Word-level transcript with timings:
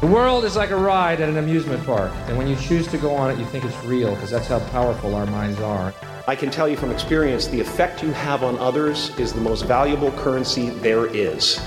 The 0.00 0.06
world 0.06 0.44
is 0.44 0.54
like 0.54 0.70
a 0.70 0.76
ride 0.76 1.20
at 1.20 1.28
an 1.28 1.38
amusement 1.38 1.84
park, 1.84 2.12
and 2.28 2.38
when 2.38 2.46
you 2.46 2.54
choose 2.54 2.86
to 2.86 2.98
go 2.98 3.16
on 3.16 3.32
it, 3.32 3.38
you 3.38 3.44
think 3.46 3.64
it's 3.64 3.76
real 3.84 4.14
because 4.14 4.30
that's 4.30 4.46
how 4.46 4.60
powerful 4.70 5.16
our 5.16 5.26
minds 5.26 5.58
are. 5.58 5.92
I 6.28 6.36
can 6.36 6.50
tell 6.50 6.68
you 6.68 6.76
from 6.76 6.92
experience 6.92 7.48
the 7.48 7.58
effect 7.58 8.00
you 8.00 8.12
have 8.12 8.44
on 8.44 8.56
others 8.58 9.10
is 9.18 9.32
the 9.32 9.40
most 9.40 9.62
valuable 9.64 10.12
currency 10.12 10.70
there 10.70 11.06
is. 11.06 11.60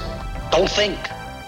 Don't 0.49 0.69
think, 0.69 0.97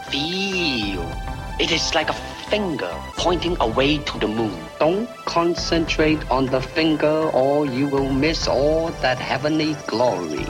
feel. 0.09 1.09
It 1.57 1.71
is 1.71 1.95
like 1.95 2.09
a 2.09 2.19
finger 2.49 2.91
pointing 3.15 3.55
away 3.61 3.99
to 3.99 4.19
the 4.19 4.27
moon. 4.27 4.59
Don't 4.77 5.07
concentrate 5.23 6.29
on 6.29 6.47
the 6.47 6.59
finger 6.59 7.29
or 7.31 7.65
you 7.65 7.87
will 7.87 8.11
miss 8.11 8.45
all 8.45 8.89
that 8.99 9.19
heavenly 9.19 9.77
glory. 9.87 10.45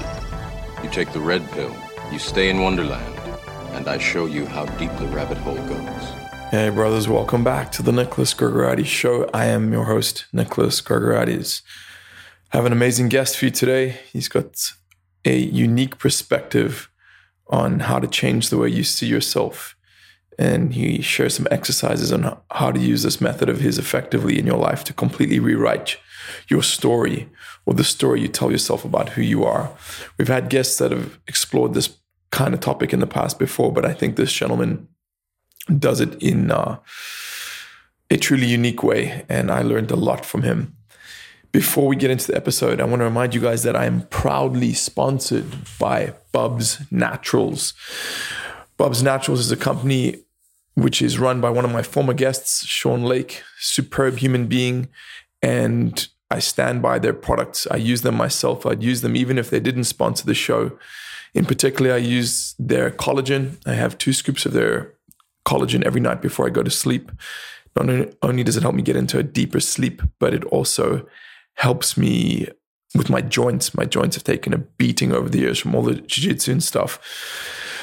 You 0.82 0.90
take 0.90 1.14
the 1.14 1.20
red 1.20 1.48
pill, 1.52 1.76
you 2.12 2.18
stay 2.18 2.50
in 2.50 2.60
Wonderland, 2.60 3.20
and 3.74 3.88
I 3.88 4.00
show 4.00 4.26
you 4.26 4.48
how 4.48 4.66
deep 4.82 4.98
the 4.98 5.06
rabbit 5.10 5.38
hole 5.38 5.62
goes. 5.68 6.23
Hey, 6.54 6.70
brothers, 6.70 7.08
welcome 7.08 7.44
back 7.44 7.72
to 7.72 7.82
the 7.82 7.92
Nicholas 7.92 8.32
Gorgorides 8.36 8.86
Show. 8.86 9.28
I 9.34 9.46
am 9.46 9.74
your 9.74 9.86
host, 9.86 10.26
Nicholas 10.32 10.82
Gorgorides. 10.82 11.64
I 12.52 12.58
have 12.58 12.68
an 12.68 12.72
amazing 12.72 13.10
guest 13.10 13.36
for 13.36 13.46
you 13.46 13.52
today. 13.52 13.98
He's 14.12 14.28
got 14.28 14.72
a 15.26 15.36
unique 15.36 15.98
perspective 15.98 16.92
on 17.48 17.80
how 17.80 17.98
to 17.98 18.08
change 18.08 18.52
the 18.52 18.60
way 18.60 18.68
you 18.68 18.84
see 18.84 19.08
yourself. 19.08 19.76
And 20.38 20.76
he 20.76 21.02
shares 21.02 21.34
some 21.34 21.48
exercises 21.50 22.12
on 22.12 22.38
how 22.52 22.72
to 22.72 22.80
use 22.80 23.02
this 23.02 23.20
method 23.20 23.50
of 23.50 23.62
his 23.62 23.80
effectively 23.80 24.38
in 24.38 24.46
your 24.46 24.60
life 24.60 24.84
to 24.84 24.94
completely 24.94 25.40
rewrite 25.40 25.98
your 26.50 26.62
story 26.62 27.32
or 27.66 27.74
the 27.74 27.84
story 27.84 28.22
you 28.22 28.28
tell 28.28 28.52
yourself 28.52 28.86
about 28.86 29.10
who 29.10 29.24
you 29.24 29.44
are. 29.44 29.72
We've 30.20 30.28
had 30.28 30.50
guests 30.50 30.78
that 30.78 30.92
have 30.92 31.18
explored 31.28 31.74
this 31.74 31.98
kind 32.30 32.54
of 32.54 32.60
topic 32.60 32.94
in 32.94 33.00
the 33.00 33.08
past 33.08 33.40
before, 33.40 33.74
but 33.74 33.86
I 33.86 33.94
think 33.96 34.18
this 34.18 34.32
gentleman 34.32 34.88
does 35.80 36.00
it 36.00 36.22
in 36.22 36.52
uh, 36.52 36.80
a 38.10 38.18
truly 38.18 38.48
unique 38.48 38.84
way. 38.84 39.26
And 39.30 39.52
I 39.52 39.62
learned 39.62 39.92
a 39.92 39.96
lot 39.96 40.26
from 40.26 40.44
him. 40.44 40.76
Before 41.52 41.88
we 41.88 41.96
get 41.96 42.10
into 42.10 42.28
the 42.28 42.36
episode, 42.36 42.82
I 42.82 42.86
want 42.86 43.02
to 43.02 43.06
remind 43.06 43.36
you 43.36 43.42
guys 43.42 43.62
that 43.64 43.76
I 43.76 43.86
am 43.86 44.08
proudly 44.08 44.74
sponsored 44.74 45.46
by 45.80 46.14
Bubs 46.32 46.82
Naturals. 46.92 47.74
Bubs 48.78 49.04
Naturals 49.04 49.40
is 49.40 49.52
a 49.52 49.58
company 49.58 50.24
which 50.74 51.02
is 51.02 51.20
run 51.20 51.40
by 51.40 51.52
one 51.52 51.66
of 51.66 51.72
my 51.72 51.84
former 51.84 52.14
guests, 52.14 52.66
Sean 52.66 53.04
Lake, 53.04 53.44
superb 53.60 54.18
human 54.18 54.48
being. 54.48 54.90
And 55.44 56.08
I 56.32 56.40
stand 56.40 56.82
by 56.82 56.98
their 56.98 57.14
products. 57.14 57.68
I 57.70 57.76
use 57.76 58.02
them 58.02 58.16
myself. 58.16 58.66
I'd 58.66 58.82
use 58.82 59.02
them 59.02 59.16
even 59.16 59.38
if 59.38 59.52
they 59.52 59.60
didn't 59.60 59.84
sponsor 59.84 60.26
the 60.26 60.34
show. 60.34 60.78
In 61.36 61.46
particular, 61.46 61.94
I 61.94 61.98
use 61.98 62.56
their 62.58 62.90
collagen. 62.90 63.58
I 63.68 63.74
have 63.74 64.00
two 64.00 64.14
scoops 64.14 64.48
of 64.48 64.54
their 64.54 64.93
collagen 65.46 65.84
every 65.84 66.02
night 66.02 66.22
before 66.22 66.46
I 66.46 66.50
go 66.50 66.64
to 66.64 66.72
sleep. 66.72 67.12
Not 67.76 68.14
only 68.22 68.44
does 68.44 68.58
it 68.58 68.64
help 68.64 68.76
me 68.76 68.84
get 68.84 68.96
into 68.96 69.18
a 69.18 69.24
deeper 69.24 69.60
sleep, 69.60 70.02
but 70.20 70.34
it 70.34 70.44
also 70.46 71.08
helps 71.56 71.98
me 71.98 72.48
with 72.96 73.10
my 73.10 73.22
joints. 73.22 73.74
My 73.74 73.86
joints 73.86 74.16
have 74.16 74.24
taken 74.24 74.54
a 74.54 74.60
beating 74.60 75.12
over 75.12 75.30
the 75.30 75.40
years 75.40 75.60
from 75.60 75.74
all 75.74 75.82
the 75.82 75.96
jiu-jitsu 75.96 76.52
and 76.52 76.64
stuff. 76.64 77.00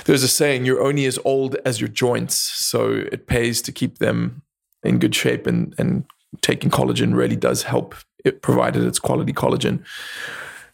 There's 0.05 0.23
a 0.23 0.29
saying, 0.29 0.65
you're 0.65 0.83
only 0.83 1.07
as 1.07 1.19
old 1.25 1.57
as 1.65 1.81
your 1.81 1.89
joints. 1.89 2.37
So 2.37 3.05
it 3.13 3.27
pays 3.27 3.61
to 3.63 3.73
keep 3.73 3.99
them 3.99 4.43
in 4.83 4.99
good 4.99 5.15
shape 5.15 5.47
and, 5.47 5.75
and 5.79 6.05
taking 6.41 6.71
collagen 6.71 7.15
really 7.15 7.37
does 7.37 7.65
help 7.65 7.95
it 8.25 8.43
provided 8.43 8.85
it's 8.85 8.99
quality 8.99 9.33
collagen. 9.33 9.85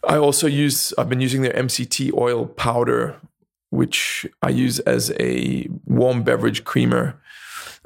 I 0.07 0.17
also 0.17 0.47
use 0.47 0.93
I've 0.97 1.09
been 1.09 1.21
using 1.21 1.41
their 1.41 1.53
MCT 1.53 2.13
oil 2.13 2.45
powder 2.45 3.19
which 3.69 4.25
I 4.41 4.49
use 4.49 4.79
as 4.79 5.11
a 5.19 5.67
warm 5.85 6.23
beverage 6.23 6.63
creamer. 6.63 7.19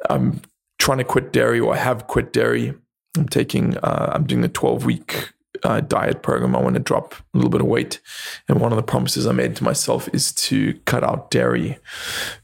I'm 0.09 0.41
trying 0.79 0.99
to 0.99 1.03
quit 1.03 1.31
dairy, 1.31 1.59
or 1.59 1.73
I 1.73 1.77
have 1.77 2.07
quit 2.07 2.33
dairy. 2.33 2.73
I'm 3.17 3.27
taking, 3.27 3.77
uh, 3.77 4.11
I'm 4.13 4.25
doing 4.25 4.43
a 4.43 4.49
12 4.49 4.85
week 4.85 5.33
uh, 5.63 5.81
diet 5.81 6.21
program. 6.23 6.55
I 6.55 6.61
want 6.61 6.75
to 6.75 6.81
drop 6.81 7.13
a 7.13 7.37
little 7.37 7.49
bit 7.49 7.61
of 7.61 7.67
weight. 7.67 7.99
And 8.47 8.59
one 8.59 8.71
of 8.71 8.77
the 8.77 8.83
promises 8.83 9.27
I 9.27 9.31
made 9.31 9.55
to 9.57 9.63
myself 9.63 10.09
is 10.13 10.31
to 10.33 10.73
cut 10.85 11.03
out 11.03 11.31
dairy 11.31 11.77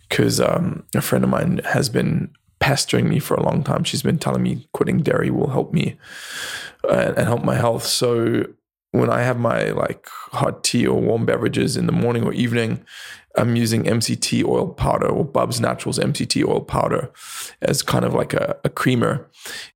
because 0.07 0.39
um, 0.39 0.85
a 0.93 1.01
friend 1.01 1.23
of 1.23 1.29
mine 1.29 1.61
has 1.65 1.89
been 1.89 2.31
pestering 2.59 3.07
me 3.07 3.19
for 3.19 3.35
a 3.35 3.43
long 3.43 3.63
time. 3.63 3.83
She's 3.83 4.03
been 4.03 4.19
telling 4.19 4.43
me 4.43 4.67
quitting 4.73 4.99
dairy 4.99 5.29
will 5.29 5.49
help 5.49 5.73
me 5.73 5.97
uh, 6.83 7.13
and 7.15 7.27
help 7.27 7.43
my 7.43 7.55
health. 7.55 7.83
So 7.83 8.45
when 8.91 9.09
I 9.09 9.21
have 9.21 9.39
my 9.39 9.69
like 9.71 10.07
hot 10.31 10.63
tea 10.63 10.87
or 10.87 10.99
warm 10.99 11.25
beverages 11.25 11.77
in 11.77 11.85
the 11.85 11.91
morning 11.91 12.23
or 12.23 12.33
evening, 12.33 12.83
I'm 13.37 13.55
using 13.55 13.83
MCT 13.83 14.43
oil 14.43 14.67
powder 14.67 15.07
or 15.07 15.23
Bubs 15.23 15.61
Naturals 15.61 15.99
MCT 15.99 16.45
oil 16.47 16.61
powder 16.61 17.11
as 17.61 17.81
kind 17.81 18.03
of 18.03 18.13
like 18.13 18.33
a, 18.33 18.57
a 18.63 18.69
creamer. 18.69 19.29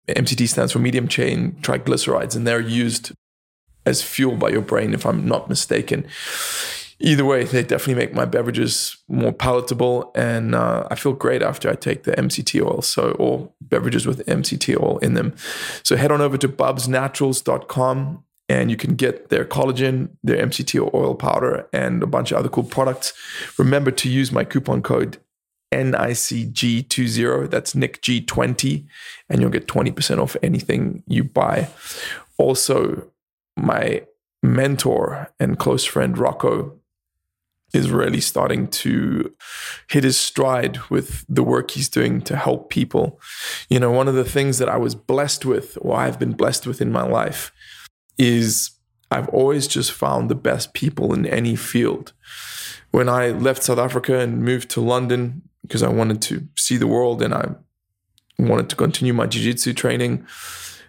MCT 0.09 0.47
stands 0.49 0.72
for 0.72 0.79
medium 0.79 1.07
chain 1.07 1.53
triglycerides, 1.61 2.35
and 2.35 2.45
they're 2.45 2.59
used 2.59 3.11
as 3.85 4.01
fuel 4.01 4.35
by 4.35 4.50
your 4.50 4.61
brain, 4.61 4.94
if 4.94 5.05
I'm 5.05 5.27
not 5.27 5.50
mistaken. 5.50 6.07
Either 7.00 7.25
way, 7.25 7.44
they 7.44 7.63
definitely 7.63 7.95
make 7.95 8.13
my 8.13 8.25
beverages 8.25 8.97
more 9.07 9.33
palatable, 9.33 10.11
and 10.13 10.53
uh, 10.53 10.88
I 10.91 10.95
feel 10.95 11.13
great 11.13 11.41
after 11.41 11.69
I 11.69 11.73
take 11.73 12.03
the 12.03 12.11
MCT 12.11 12.63
oil. 12.63 12.83
So, 12.83 13.11
or 13.13 13.51
beverages 13.59 14.05
with 14.05 14.23
MCT 14.27 14.79
oil 14.79 15.00
in 15.00 15.16
them. 15.16 15.35
So, 15.83 15.95
head 15.95 16.11
on 16.11 16.21
over 16.21 16.38
to 16.38 16.47
bubsnaturals.com 16.47 18.23
and 18.51 18.69
you 18.69 18.75
can 18.75 18.95
get 18.95 19.29
their 19.29 19.45
collagen, 19.45 20.09
their 20.23 20.45
MCT 20.45 20.94
oil 20.94 21.16
powder, 21.16 21.67
and 21.72 22.03
a 22.03 22.07
bunch 22.07 22.31
of 22.31 22.38
other 22.38 22.50
cool 22.50 22.63
products. 22.63 23.13
Remember 23.57 23.91
to 23.91 24.09
use 24.09 24.31
my 24.31 24.44
coupon 24.44 24.81
code 24.81 25.17
NICG20, 25.73 27.50
that's 27.50 27.73
NICG20, 27.73 28.85
and 29.29 29.39
you'll 29.39 29.50
get 29.50 29.67
20% 29.67 30.19
off 30.19 30.35
anything 30.44 31.01
you 31.07 31.23
buy. 31.23 31.69
Also, 32.38 33.07
my 33.56 34.06
mentor 34.44 35.31
and 35.39 35.57
close 35.57 35.85
friend 35.85 36.18
Rocco 36.18 36.78
is 37.73 37.89
really 37.89 38.19
starting 38.19 38.68
to 38.68 39.33
hit 39.88 40.03
his 40.03 40.19
stride 40.19 40.78
with 40.89 41.23
the 41.29 41.44
work 41.44 41.72
he's 41.72 41.88
doing 41.88 42.22
to 42.23 42.35
help 42.35 42.69
people. 42.69 43.18
You 43.69 43.79
know, 43.79 43.91
one 43.91 44.09
of 44.09 44.16
the 44.16 44.25
things 44.25 44.57
that 44.57 44.68
I 44.68 44.75
was 44.75 44.94
blessed 44.94 45.45
with, 45.45 45.78
or 45.79 45.95
I've 45.95 46.19
been 46.19 46.33
blessed 46.33 46.68
with 46.68 46.81
in 46.81 46.91
my 46.91 47.03
life, 47.03 47.53
is 48.21 48.71
I've 49.09 49.27
always 49.29 49.67
just 49.67 49.91
found 49.91 50.29
the 50.29 50.35
best 50.35 50.73
people 50.73 51.13
in 51.13 51.25
any 51.25 51.55
field. 51.55 52.13
When 52.91 53.09
I 53.09 53.29
left 53.29 53.63
South 53.63 53.79
Africa 53.79 54.19
and 54.19 54.43
moved 54.43 54.69
to 54.71 54.81
London 54.81 55.41
because 55.63 55.81
I 55.81 55.89
wanted 55.89 56.21
to 56.23 56.47
see 56.55 56.77
the 56.77 56.87
world 56.87 57.21
and 57.21 57.33
I 57.33 57.55
wanted 58.37 58.69
to 58.69 58.75
continue 58.75 59.13
my 59.13 59.25
jiu-jitsu 59.25 59.73
training, 59.73 60.25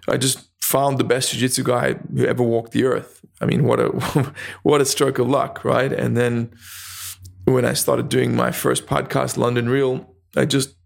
I 0.09 0.19
just 0.19 0.49
found 0.61 0.99
the 0.99 1.05
best 1.05 1.33
jiu-jitsu 1.33 1.63
guy 1.63 1.95
who 2.15 2.27
ever 2.27 2.43
walked 2.43 2.73
the 2.73 2.85
earth. 2.85 3.25
I 3.41 3.47
mean, 3.47 3.65
what 3.65 3.81
a 3.81 3.89
what 4.63 4.81
a 4.81 4.85
stroke 4.85 5.19
of 5.19 5.29
luck, 5.29 5.65
right? 5.65 5.93
And 5.93 6.17
then 6.17 6.53
when 7.45 7.65
I 7.65 7.73
started 7.73 8.09
doing 8.09 8.37
my 8.37 8.53
first 8.53 8.87
podcast, 8.87 9.37
London 9.37 9.69
Real, 9.69 10.15
I 10.37 10.45
just 10.45 10.77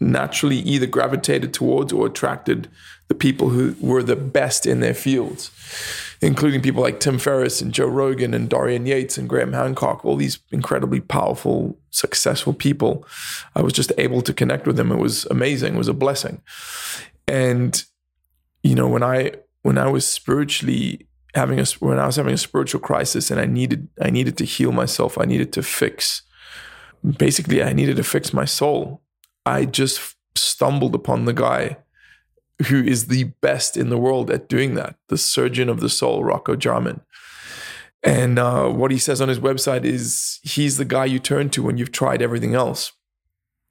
naturally 0.00 0.58
either 0.58 0.86
gravitated 0.86 1.52
towards 1.54 1.92
or 1.92 2.06
attracted 2.06 2.68
the 3.08 3.14
people 3.14 3.50
who 3.50 3.76
were 3.80 4.02
the 4.02 4.16
best 4.16 4.66
in 4.66 4.80
their 4.80 4.94
fields, 4.94 5.50
including 6.20 6.62
people 6.62 6.82
like 6.82 7.00
Tim 7.00 7.18
Ferriss 7.18 7.60
and 7.60 7.72
Joe 7.72 7.86
Rogan 7.86 8.32
and 8.32 8.48
Dorian 8.48 8.86
Yates 8.86 9.18
and 9.18 9.28
Graham 9.28 9.52
Hancock, 9.52 10.04
all 10.04 10.16
these 10.16 10.38
incredibly 10.50 11.00
powerful, 11.00 11.78
successful 11.90 12.54
people. 12.54 13.06
I 13.54 13.62
was 13.62 13.72
just 13.72 13.92
able 13.98 14.22
to 14.22 14.32
connect 14.32 14.66
with 14.66 14.76
them. 14.76 14.90
It 14.90 14.98
was 14.98 15.26
amazing. 15.26 15.74
It 15.74 15.78
was 15.78 15.88
a 15.88 15.94
blessing. 15.94 16.40
And, 17.28 17.84
you 18.62 18.74
know, 18.74 18.88
when 18.88 19.02
I 19.02 19.32
when 19.62 19.78
I 19.78 19.88
was 19.88 20.06
spiritually 20.06 21.06
having 21.34 21.58
a 21.60 21.64
when 21.80 21.98
I 21.98 22.06
was 22.06 22.16
having 22.16 22.34
a 22.34 22.38
spiritual 22.38 22.80
crisis 22.80 23.30
and 23.30 23.40
I 23.40 23.46
needed 23.46 23.88
I 24.00 24.10
needed 24.10 24.38
to 24.38 24.44
heal 24.44 24.72
myself, 24.72 25.18
I 25.18 25.24
needed 25.24 25.52
to 25.54 25.62
fix 25.62 26.22
basically 27.18 27.62
I 27.62 27.74
needed 27.74 27.96
to 27.96 28.04
fix 28.04 28.32
my 28.32 28.46
soul 28.46 29.02
I 29.46 29.66
just 29.66 30.16
stumbled 30.36 30.94
upon 30.94 31.24
the 31.24 31.32
guy 31.32 31.78
who 32.68 32.82
is 32.82 33.06
the 33.06 33.24
best 33.40 33.76
in 33.76 33.88
the 33.88 33.98
world 33.98 34.30
at 34.30 34.48
doing 34.48 34.74
that, 34.74 34.96
the 35.08 35.18
surgeon 35.18 35.68
of 35.68 35.80
the 35.80 35.88
soul, 35.88 36.24
Rocco 36.24 36.56
Jarman. 36.56 37.00
And 38.02 38.38
uh, 38.38 38.68
what 38.68 38.90
he 38.90 38.98
says 38.98 39.20
on 39.20 39.28
his 39.28 39.40
website 39.40 39.84
is 39.84 40.38
he's 40.42 40.76
the 40.76 40.84
guy 40.84 41.06
you 41.06 41.18
turn 41.18 41.48
to 41.50 41.62
when 41.62 41.78
you've 41.78 41.92
tried 41.92 42.20
everything 42.20 42.54
else. 42.54 42.92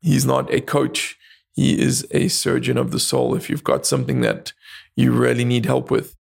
He's 0.02 0.26
not 0.26 0.54
a 0.54 0.60
coach, 0.60 1.18
he 1.52 1.80
is 1.80 2.06
a 2.12 2.28
surgeon 2.28 2.78
of 2.78 2.92
the 2.92 3.00
soul. 3.00 3.36
If 3.36 3.50
you've 3.50 3.64
got 3.64 3.86
something 3.86 4.22
that 4.22 4.54
you 4.96 5.12
really 5.12 5.46
need 5.46 5.66
help 5.66 5.92
with, 5.92 6.16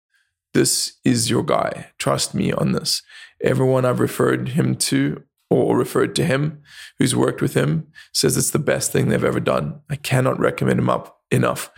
this 0.53 0.97
is 1.05 1.29
your 1.29 1.43
guy. 1.43 1.87
Trust 1.97 2.35
me 2.35 2.51
on 2.51 2.73
this. 2.73 3.01
Everyone 3.41 3.85
I've 3.85 4.01
referred 4.01 4.49
him 4.49 4.75
to 4.75 5.23
or 5.49 5.77
referred 5.77 6.15
to 6.15 6.25
him 6.25 6.61
who's 6.99 7.15
worked 7.15 7.41
with 7.41 7.53
him 7.53 7.87
says 8.13 8.37
it's 8.37 8.51
the 8.51 8.59
best 8.59 8.91
thing 8.91 9.07
they've 9.07 9.23
ever 9.23 9.39
done. 9.39 9.81
I 9.89 9.95
cannot 9.95 10.39
recommend 10.39 10.79
him 10.79 10.89
up 10.89 11.21
enough. 11.31 11.71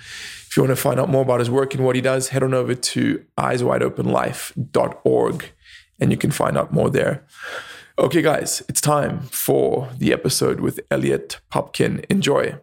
If 0.53 0.57
you 0.57 0.61
want 0.61 0.77
to 0.77 0.83
find 0.83 0.99
out 0.99 1.09
more 1.09 1.23
about 1.23 1.39
his 1.39 1.49
work 1.49 1.73
and 1.73 1.83
what 1.83 1.95
he 1.95 2.01
does, 2.01 2.27
head 2.27 2.43
on 2.43 2.53
over 2.53 2.75
to 2.75 3.25
eyeswideopenlife.org 3.39 5.45
and 5.99 6.11
you 6.11 6.17
can 6.17 6.29
find 6.29 6.57
out 6.59 6.71
more 6.71 6.91
there. 6.91 7.25
Okay, 7.97 8.21
guys, 8.21 8.61
it's 8.69 8.79
time 8.79 9.21
for 9.21 9.89
the 9.97 10.13
episode 10.13 10.59
with 10.59 10.79
Eliot 10.91 11.41
Popkin. 11.51 12.05
Enjoy. 12.05 12.59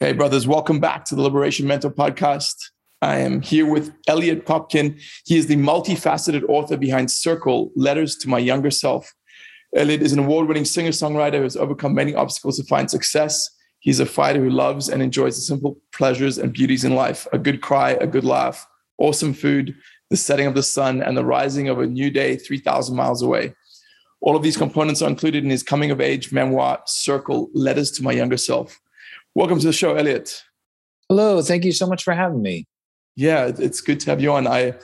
Hey, 0.00 0.12
brothers, 0.12 0.46
welcome 0.46 0.80
back 0.80 1.06
to 1.06 1.14
the 1.14 1.22
Liberation 1.22 1.66
Mentor 1.66 1.90
podcast. 1.90 2.56
I 3.00 3.20
am 3.20 3.40
here 3.40 3.64
with 3.64 3.94
Eliot 4.06 4.44
Popkin. 4.44 5.00
He 5.24 5.38
is 5.38 5.46
the 5.46 5.56
multifaceted 5.56 6.46
author 6.46 6.76
behind 6.76 7.10
Circle 7.10 7.72
Letters 7.74 8.16
to 8.16 8.28
My 8.28 8.38
Younger 8.38 8.70
Self. 8.70 9.14
Eliot 9.74 10.02
is 10.02 10.12
an 10.12 10.18
award 10.18 10.46
winning 10.46 10.66
singer 10.66 10.90
songwriter 10.90 11.36
who 11.36 11.44
has 11.44 11.56
overcome 11.56 11.94
many 11.94 12.14
obstacles 12.14 12.58
to 12.58 12.64
find 12.64 12.90
success. 12.90 13.48
He's 13.84 14.00
a 14.00 14.06
fighter 14.06 14.42
who 14.42 14.48
loves 14.48 14.88
and 14.88 15.02
enjoys 15.02 15.36
the 15.36 15.42
simple 15.42 15.78
pleasures 15.92 16.38
and 16.38 16.54
beauties 16.54 16.84
in 16.84 16.94
life 16.94 17.28
a 17.34 17.38
good 17.38 17.60
cry, 17.60 17.90
a 17.90 18.06
good 18.06 18.24
laugh, 18.24 18.66
awesome 18.96 19.34
food, 19.34 19.76
the 20.08 20.16
setting 20.16 20.46
of 20.46 20.54
the 20.54 20.62
sun, 20.62 21.02
and 21.02 21.14
the 21.14 21.24
rising 21.24 21.68
of 21.68 21.78
a 21.78 21.86
new 21.86 22.10
day 22.10 22.34
3,000 22.36 22.96
miles 22.96 23.20
away. 23.20 23.54
All 24.22 24.36
of 24.36 24.42
these 24.42 24.56
components 24.56 25.02
are 25.02 25.10
included 25.10 25.44
in 25.44 25.50
his 25.50 25.62
coming 25.62 25.90
of 25.90 26.00
age 26.00 26.32
memoir, 26.32 26.80
Circle 26.86 27.50
Letters 27.52 27.90
to 27.92 28.02
My 28.02 28.12
Younger 28.12 28.38
Self. 28.38 28.80
Welcome 29.34 29.60
to 29.60 29.66
the 29.66 29.72
show, 29.74 29.94
Eliot. 29.94 30.42
Hello, 31.10 31.42
thank 31.42 31.66
you 31.66 31.72
so 31.72 31.86
much 31.86 32.04
for 32.04 32.14
having 32.14 32.40
me. 32.40 32.66
Yeah, 33.16 33.52
it's 33.58 33.82
good 33.82 34.00
to 34.00 34.10
have 34.10 34.20
you 34.22 34.32
on. 34.32 34.46
I, 34.46 34.76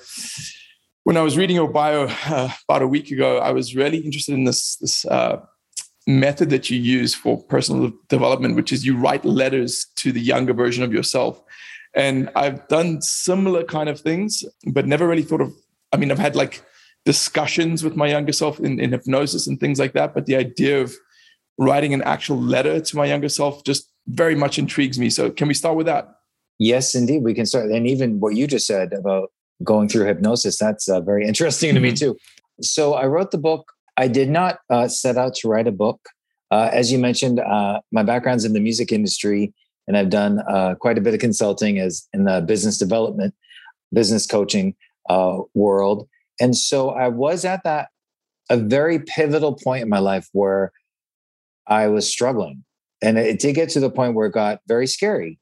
when 1.04 1.16
I 1.16 1.22
was 1.22 1.38
reading 1.38 1.56
your 1.56 1.70
bio 1.70 2.06
uh, 2.26 2.50
about 2.68 2.82
a 2.82 2.86
week 2.86 3.10
ago, 3.10 3.38
I 3.38 3.52
was 3.52 3.74
really 3.74 3.96
interested 3.96 4.34
in 4.34 4.44
this 4.44 4.76
this 4.76 5.06
uh, 5.06 5.40
method 6.18 6.50
that 6.50 6.70
you 6.70 6.78
use 6.78 7.14
for 7.14 7.42
personal 7.44 7.92
development, 8.08 8.56
which 8.56 8.72
is 8.72 8.84
you 8.84 8.96
write 8.96 9.24
letters 9.24 9.86
to 9.96 10.12
the 10.12 10.20
younger 10.20 10.52
version 10.52 10.82
of 10.82 10.92
yourself. 10.92 11.42
And 11.94 12.30
I've 12.36 12.66
done 12.68 13.02
similar 13.02 13.64
kind 13.64 13.88
of 13.88 14.00
things, 14.00 14.44
but 14.66 14.86
never 14.86 15.06
really 15.06 15.22
thought 15.22 15.40
of. 15.40 15.52
I 15.92 15.96
mean, 15.96 16.10
I've 16.10 16.18
had 16.18 16.36
like 16.36 16.62
discussions 17.04 17.82
with 17.82 17.96
my 17.96 18.06
younger 18.08 18.32
self 18.32 18.60
in, 18.60 18.78
in 18.78 18.92
hypnosis 18.92 19.46
and 19.46 19.58
things 19.58 19.78
like 19.78 19.92
that. 19.94 20.14
But 20.14 20.26
the 20.26 20.36
idea 20.36 20.80
of 20.80 20.94
writing 21.58 21.92
an 21.94 22.02
actual 22.02 22.40
letter 22.40 22.80
to 22.80 22.96
my 22.96 23.06
younger 23.06 23.28
self 23.28 23.64
just 23.64 23.90
very 24.06 24.34
much 24.34 24.58
intrigues 24.58 24.98
me. 24.98 25.10
So, 25.10 25.30
can 25.30 25.48
we 25.48 25.54
start 25.54 25.76
with 25.76 25.86
that? 25.86 26.08
Yes, 26.58 26.94
indeed, 26.94 27.22
we 27.22 27.34
can 27.34 27.46
start. 27.46 27.70
And 27.70 27.86
even 27.86 28.20
what 28.20 28.34
you 28.34 28.46
just 28.46 28.66
said 28.66 28.92
about 28.92 29.30
going 29.64 29.88
through 29.88 30.06
hypnosis, 30.06 30.58
that's 30.58 30.88
uh, 30.88 31.00
very 31.00 31.26
interesting 31.30 31.74
to 31.74 31.80
me 31.80 31.90
mm-hmm. 31.90 32.12
too. 32.12 32.16
So, 32.60 32.94
I 32.94 33.06
wrote 33.06 33.30
the 33.30 33.38
book. 33.38 33.72
I 34.00 34.08
did 34.08 34.30
not 34.30 34.60
uh, 34.70 34.88
set 34.88 35.18
out 35.18 35.34
to 35.36 35.48
write 35.48 35.66
a 35.66 35.72
book. 35.72 36.00
Uh, 36.50 36.70
as 36.72 36.90
you 36.90 36.98
mentioned, 36.98 37.38
uh, 37.38 37.80
my 37.92 38.02
background's 38.02 38.46
in 38.46 38.54
the 38.54 38.60
music 38.60 38.92
industry, 38.92 39.52
and 39.86 39.94
I've 39.94 40.08
done 40.08 40.40
uh, 40.48 40.74
quite 40.80 40.96
a 40.96 41.02
bit 41.02 41.12
of 41.12 41.20
consulting 41.20 41.78
as 41.78 42.08
in 42.14 42.24
the 42.24 42.40
business 42.40 42.78
development, 42.78 43.34
business 43.92 44.26
coaching 44.26 44.74
uh, 45.10 45.40
world. 45.52 46.08
And 46.40 46.56
so 46.56 46.88
I 46.88 47.08
was 47.08 47.44
at 47.44 47.62
that 47.64 47.88
a 48.48 48.56
very 48.56 49.00
pivotal 49.00 49.54
point 49.62 49.82
in 49.82 49.90
my 49.90 49.98
life 49.98 50.28
where 50.32 50.72
I 51.66 51.88
was 51.88 52.10
struggling. 52.10 52.64
And 53.02 53.18
it 53.18 53.38
did 53.38 53.54
get 53.54 53.68
to 53.70 53.80
the 53.80 53.90
point 53.90 54.14
where 54.14 54.28
it 54.28 54.32
got 54.32 54.60
very 54.66 54.86
scary. 54.86 55.38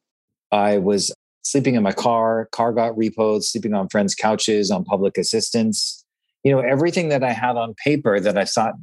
I 0.51 0.79
was 0.79 1.15
sleeping 1.43 1.77
in 1.77 1.85
my 1.85 1.93
car, 1.93 2.49
car 2.51 2.73
got 2.73 2.95
repoed, 2.95 3.45
sleeping 3.45 3.73
on 3.73 3.89
friends' 3.89 4.17
couches, 4.17 4.73
on 4.73 4.85
public 4.85 5.17
assistance. 5.17 6.05
You 6.45 6.53
know, 6.53 6.61
everything 6.61 7.09
that 7.09 7.25
I 7.25 7.33
had 7.33 7.57
on 7.57 7.75
paper 7.75 8.21
that 8.21 8.39
I 8.39 8.45
thought 8.45 8.75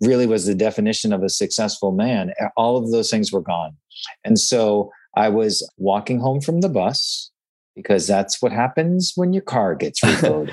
really 0.00 0.26
was 0.26 0.46
the 0.46 0.54
definition 0.54 1.12
of 1.12 1.22
a 1.22 1.28
successful 1.28 1.92
man, 1.92 2.32
all 2.56 2.76
of 2.76 2.90
those 2.90 3.10
things 3.10 3.32
were 3.32 3.40
gone. 3.40 3.76
And 4.24 4.38
so 4.38 4.90
I 5.16 5.28
was 5.28 5.68
walking 5.76 6.18
home 6.18 6.40
from 6.40 6.60
the 6.60 6.68
bus 6.68 7.30
because 7.76 8.06
that's 8.06 8.42
what 8.42 8.52
happens 8.52 9.12
when 9.14 9.32
your 9.32 9.42
car 9.42 9.74
gets 9.74 10.00
repoed. 10.04 10.52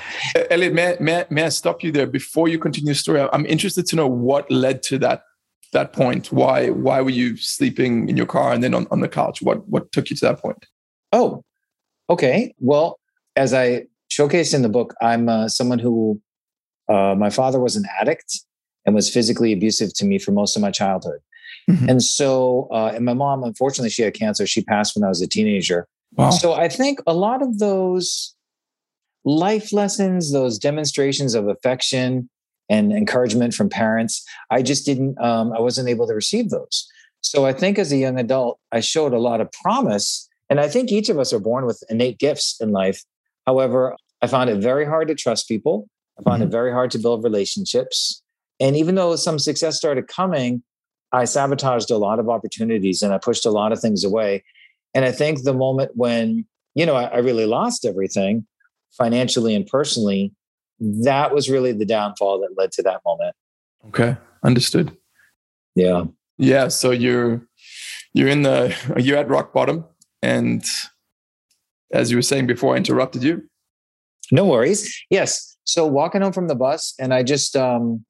Eliot, 0.50 0.72
may, 0.72 0.96
may, 1.00 1.24
may 1.30 1.44
I 1.44 1.48
stop 1.48 1.82
you 1.82 1.92
there 1.92 2.06
before 2.06 2.48
you 2.48 2.58
continue 2.58 2.92
the 2.92 2.94
story? 2.94 3.26
I'm 3.32 3.46
interested 3.46 3.86
to 3.86 3.96
know 3.96 4.06
what 4.06 4.50
led 4.50 4.82
to 4.84 4.98
that 4.98 5.22
that 5.72 5.92
point. 5.92 6.32
Why 6.32 6.70
why 6.70 7.00
were 7.00 7.10
you 7.10 7.36
sleeping 7.36 8.08
in 8.08 8.16
your 8.16 8.26
car 8.26 8.52
and 8.52 8.62
then 8.62 8.74
on, 8.74 8.88
on 8.90 9.00
the 9.00 9.08
couch? 9.08 9.40
What 9.40 9.66
what 9.68 9.92
took 9.92 10.10
you 10.10 10.16
to 10.16 10.26
that 10.26 10.40
point? 10.40 10.66
Oh, 11.12 11.44
okay. 12.08 12.54
Well, 12.58 12.98
as 13.36 13.54
I 13.54 13.86
showcased 14.10 14.54
in 14.54 14.62
the 14.62 14.68
book, 14.68 14.94
I'm 15.00 15.28
uh, 15.28 15.48
someone 15.48 15.78
who 15.78 16.20
uh, 16.88 17.14
my 17.16 17.30
father 17.30 17.60
was 17.60 17.76
an 17.76 17.84
addict 18.00 18.40
and 18.84 18.94
was 18.94 19.08
physically 19.08 19.52
abusive 19.52 19.94
to 19.94 20.04
me 20.04 20.18
for 20.18 20.32
most 20.32 20.56
of 20.56 20.62
my 20.62 20.70
childhood. 20.70 21.20
Mm-hmm. 21.70 21.88
And 21.88 22.02
so, 22.02 22.68
uh, 22.72 22.92
and 22.94 23.04
my 23.04 23.14
mom, 23.14 23.44
unfortunately, 23.44 23.90
she 23.90 24.02
had 24.02 24.14
cancer. 24.14 24.46
She 24.46 24.62
passed 24.62 24.96
when 24.96 25.04
I 25.04 25.08
was 25.08 25.20
a 25.20 25.28
teenager. 25.28 25.86
Wow. 26.16 26.30
So 26.30 26.54
I 26.54 26.68
think 26.68 27.00
a 27.06 27.14
lot 27.14 27.42
of 27.42 27.58
those 27.58 28.34
life 29.24 29.72
lessons, 29.72 30.32
those 30.32 30.58
demonstrations 30.58 31.34
of 31.34 31.46
affection 31.46 32.28
and 32.68 32.92
encouragement 32.92 33.54
from 33.54 33.68
parents, 33.68 34.24
I 34.50 34.62
just 34.62 34.86
didn't, 34.86 35.20
um, 35.20 35.52
I 35.52 35.60
wasn't 35.60 35.88
able 35.88 36.06
to 36.06 36.14
receive 36.14 36.50
those. 36.50 36.88
So 37.20 37.44
I 37.44 37.52
think 37.52 37.78
as 37.78 37.92
a 37.92 37.96
young 37.96 38.18
adult, 38.18 38.58
I 38.72 38.80
showed 38.80 39.12
a 39.12 39.18
lot 39.18 39.40
of 39.40 39.52
promise. 39.52 40.28
And 40.48 40.58
I 40.58 40.68
think 40.68 40.90
each 40.90 41.08
of 41.08 41.18
us 41.18 41.32
are 41.32 41.38
born 41.38 41.66
with 41.66 41.82
innate 41.90 42.18
gifts 42.18 42.56
in 42.60 42.72
life. 42.72 43.04
However, 43.50 43.96
I 44.22 44.28
found 44.28 44.48
it 44.48 44.62
very 44.62 44.86
hard 44.86 45.08
to 45.08 45.16
trust 45.16 45.48
people. 45.48 45.88
I 46.20 46.22
found 46.22 46.36
mm-hmm. 46.40 46.50
it 46.50 46.52
very 46.52 46.70
hard 46.70 46.92
to 46.92 46.98
build 46.98 47.24
relationships. 47.24 48.22
And 48.60 48.76
even 48.76 48.94
though 48.94 49.16
some 49.16 49.40
success 49.40 49.76
started 49.76 50.06
coming, 50.06 50.62
I 51.10 51.24
sabotaged 51.24 51.90
a 51.90 51.96
lot 51.96 52.20
of 52.20 52.28
opportunities 52.28 53.02
and 53.02 53.12
I 53.12 53.18
pushed 53.18 53.44
a 53.44 53.50
lot 53.50 53.72
of 53.72 53.80
things 53.80 54.04
away. 54.04 54.44
And 54.94 55.04
I 55.04 55.10
think 55.10 55.42
the 55.42 55.52
moment 55.52 55.90
when, 55.96 56.44
you 56.76 56.86
know, 56.86 56.94
I, 56.94 57.06
I 57.06 57.16
really 57.18 57.44
lost 57.44 57.84
everything 57.84 58.46
financially 58.92 59.56
and 59.56 59.66
personally, 59.66 60.32
that 60.78 61.34
was 61.34 61.50
really 61.50 61.72
the 61.72 61.84
downfall 61.84 62.38
that 62.42 62.54
led 62.56 62.70
to 62.72 62.82
that 62.84 63.00
moment. 63.04 63.34
Okay. 63.88 64.16
Understood. 64.44 64.96
Yeah. 65.74 66.04
Yeah. 66.38 66.68
So 66.68 66.92
you're 66.92 67.44
you're 68.12 68.28
in 68.28 68.42
the 68.42 68.76
you're 68.96 69.18
at 69.18 69.28
rock 69.28 69.52
bottom. 69.52 69.86
And 70.22 70.64
as 71.92 72.10
you 72.10 72.16
were 72.16 72.22
saying 72.22 72.46
before, 72.46 72.74
I 72.74 72.78
interrupted 72.78 73.22
you. 73.22 73.42
No 74.32 74.44
worries. 74.44 74.96
Yes. 75.10 75.56
So 75.64 75.86
walking 75.86 76.22
home 76.22 76.32
from 76.32 76.48
the 76.48 76.54
bus, 76.54 76.94
and 76.98 77.12
I 77.12 77.22
just 77.22 77.56
um 77.56 78.04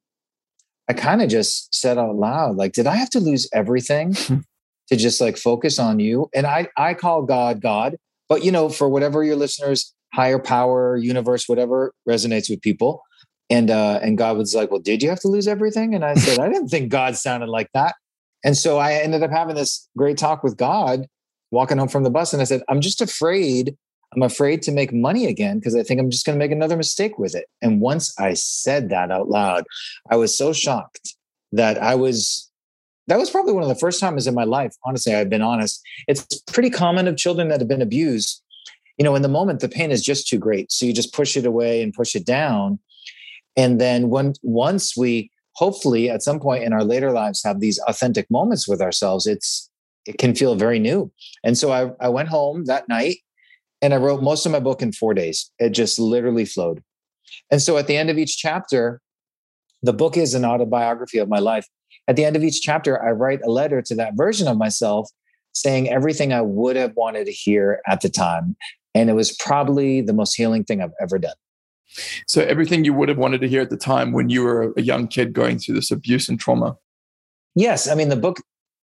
I 0.89 0.93
kind 0.93 1.21
of 1.21 1.29
just 1.29 1.73
said 1.73 1.97
out 1.97 2.15
loud, 2.15 2.57
like, 2.57 2.73
did 2.73 2.87
I 2.87 2.95
have 2.95 3.09
to 3.11 3.19
lose 3.19 3.47
everything 3.53 4.13
to 4.91 4.97
just 4.97 5.21
like 5.21 5.37
focus 5.37 5.79
on 5.79 5.99
you. 5.99 6.29
And 6.35 6.45
I 6.45 6.67
I 6.77 6.93
call 6.93 7.23
God 7.23 7.61
God, 7.61 7.95
but 8.29 8.43
you 8.43 8.51
know, 8.51 8.69
for 8.69 8.89
whatever 8.89 9.23
your 9.23 9.37
listeners, 9.37 9.93
higher 10.13 10.37
power, 10.37 10.97
universe, 10.97 11.47
whatever 11.47 11.93
resonates 12.07 12.49
with 12.49 12.61
people. 12.61 13.01
And 13.49 13.71
uh, 13.71 13.99
and 14.01 14.17
God 14.17 14.37
was 14.37 14.53
like, 14.53 14.69
Well, 14.69 14.81
did 14.81 15.01
you 15.01 15.09
have 15.09 15.19
to 15.21 15.27
lose 15.27 15.47
everything? 15.47 15.95
And 15.95 16.05
I 16.05 16.15
said, 16.15 16.39
I 16.39 16.49
didn't 16.49 16.67
think 16.67 16.89
God 16.89 17.15
sounded 17.15 17.49
like 17.49 17.69
that. 17.73 17.95
And 18.43 18.57
so 18.57 18.77
I 18.77 18.93
ended 18.93 19.23
up 19.23 19.31
having 19.31 19.55
this 19.55 19.87
great 19.97 20.17
talk 20.17 20.43
with 20.43 20.57
God, 20.57 21.05
walking 21.51 21.77
home 21.77 21.87
from 21.87 22.03
the 22.03 22.09
bus. 22.09 22.33
And 22.33 22.41
I 22.41 22.45
said, 22.45 22.63
I'm 22.69 22.81
just 22.81 23.01
afraid. 23.01 23.77
I'm 24.15 24.23
afraid 24.23 24.61
to 24.63 24.71
make 24.71 24.91
money 24.91 25.27
again 25.27 25.59
because 25.59 25.75
I 25.75 25.83
think 25.83 25.99
I'm 25.99 26.09
just 26.09 26.25
going 26.25 26.37
to 26.37 26.43
make 26.43 26.51
another 26.51 26.75
mistake 26.75 27.17
with 27.17 27.35
it. 27.35 27.45
And 27.61 27.79
once 27.79 28.13
I 28.19 28.33
said 28.33 28.89
that 28.89 29.11
out 29.11 29.29
loud, 29.29 29.63
I 30.09 30.17
was 30.17 30.37
so 30.37 30.51
shocked 30.51 31.15
that 31.53 31.81
I 31.81 31.95
was 31.95 32.51
that 33.07 33.19
was 33.19 33.29
probably 33.29 33.53
one 33.53 33.63
of 33.63 33.69
the 33.69 33.75
first 33.75 33.99
times 33.99 34.27
in 34.27 34.33
my 34.33 34.43
life 34.43 34.75
honestly 34.85 35.13
i've 35.13 35.29
been 35.29 35.41
honest 35.41 35.81
it's 36.07 36.41
pretty 36.43 36.69
common 36.69 37.07
of 37.07 37.17
children 37.17 37.47
that 37.49 37.59
have 37.59 37.67
been 37.67 37.81
abused 37.81 38.41
you 38.97 39.03
know 39.03 39.15
in 39.15 39.21
the 39.21 39.27
moment 39.27 39.59
the 39.59 39.69
pain 39.69 39.91
is 39.91 40.03
just 40.03 40.27
too 40.27 40.37
great 40.37 40.71
so 40.71 40.85
you 40.85 40.93
just 40.93 41.13
push 41.13 41.35
it 41.35 41.45
away 41.45 41.81
and 41.81 41.93
push 41.93 42.15
it 42.15 42.25
down 42.25 42.79
and 43.57 43.81
then 43.81 44.09
when 44.09 44.33
once 44.43 44.95
we 44.95 45.31
hopefully 45.55 46.09
at 46.09 46.21
some 46.21 46.39
point 46.39 46.63
in 46.63 46.73
our 46.73 46.83
later 46.83 47.11
lives 47.11 47.43
have 47.43 47.59
these 47.59 47.79
authentic 47.87 48.29
moments 48.29 48.67
with 48.67 48.81
ourselves 48.81 49.25
it's 49.25 49.69
it 50.05 50.17
can 50.17 50.35
feel 50.35 50.55
very 50.55 50.79
new 50.79 51.11
and 51.43 51.57
so 51.57 51.71
i, 51.71 51.91
I 51.99 52.09
went 52.09 52.29
home 52.29 52.65
that 52.65 52.87
night 52.87 53.17
and 53.81 53.93
i 53.93 53.97
wrote 53.97 54.21
most 54.21 54.45
of 54.45 54.51
my 54.51 54.59
book 54.59 54.81
in 54.81 54.91
four 54.91 55.13
days 55.13 55.51
it 55.59 55.69
just 55.71 55.99
literally 55.99 56.45
flowed 56.45 56.83
and 57.49 57.61
so 57.61 57.77
at 57.77 57.87
the 57.87 57.97
end 57.97 58.09
of 58.09 58.17
each 58.17 58.37
chapter 58.37 59.01
the 59.83 59.93
book 59.93 60.17
is 60.17 60.33
an 60.33 60.45
autobiography 60.45 61.17
of 61.17 61.29
my 61.29 61.39
life 61.39 61.67
at 62.07 62.15
the 62.15 62.25
end 62.25 62.35
of 62.35 62.43
each 62.43 62.61
chapter, 62.61 63.01
I 63.01 63.11
write 63.11 63.41
a 63.43 63.49
letter 63.49 63.81
to 63.83 63.95
that 63.95 64.13
version 64.15 64.47
of 64.47 64.57
myself 64.57 65.09
saying 65.53 65.89
everything 65.89 66.33
I 66.33 66.41
would 66.41 66.75
have 66.75 66.95
wanted 66.95 67.25
to 67.25 67.31
hear 67.31 67.81
at 67.87 68.01
the 68.01 68.09
time. 68.09 68.55
And 68.93 69.09
it 69.09 69.13
was 69.13 69.35
probably 69.37 70.01
the 70.01 70.13
most 70.13 70.35
healing 70.35 70.63
thing 70.63 70.81
I've 70.81 70.93
ever 70.99 71.17
done. 71.17 71.35
So, 72.27 72.41
everything 72.41 72.85
you 72.85 72.93
would 72.93 73.09
have 73.09 73.17
wanted 73.17 73.41
to 73.41 73.47
hear 73.49 73.61
at 73.61 73.69
the 73.69 73.77
time 73.77 74.13
when 74.13 74.29
you 74.29 74.43
were 74.43 74.73
a 74.77 74.81
young 74.81 75.07
kid 75.07 75.33
going 75.33 75.59
through 75.59 75.75
this 75.75 75.91
abuse 75.91 76.29
and 76.29 76.39
trauma? 76.39 76.77
Yes. 77.53 77.87
I 77.87 77.95
mean, 77.95 78.07
the 78.07 78.15
book 78.15 78.37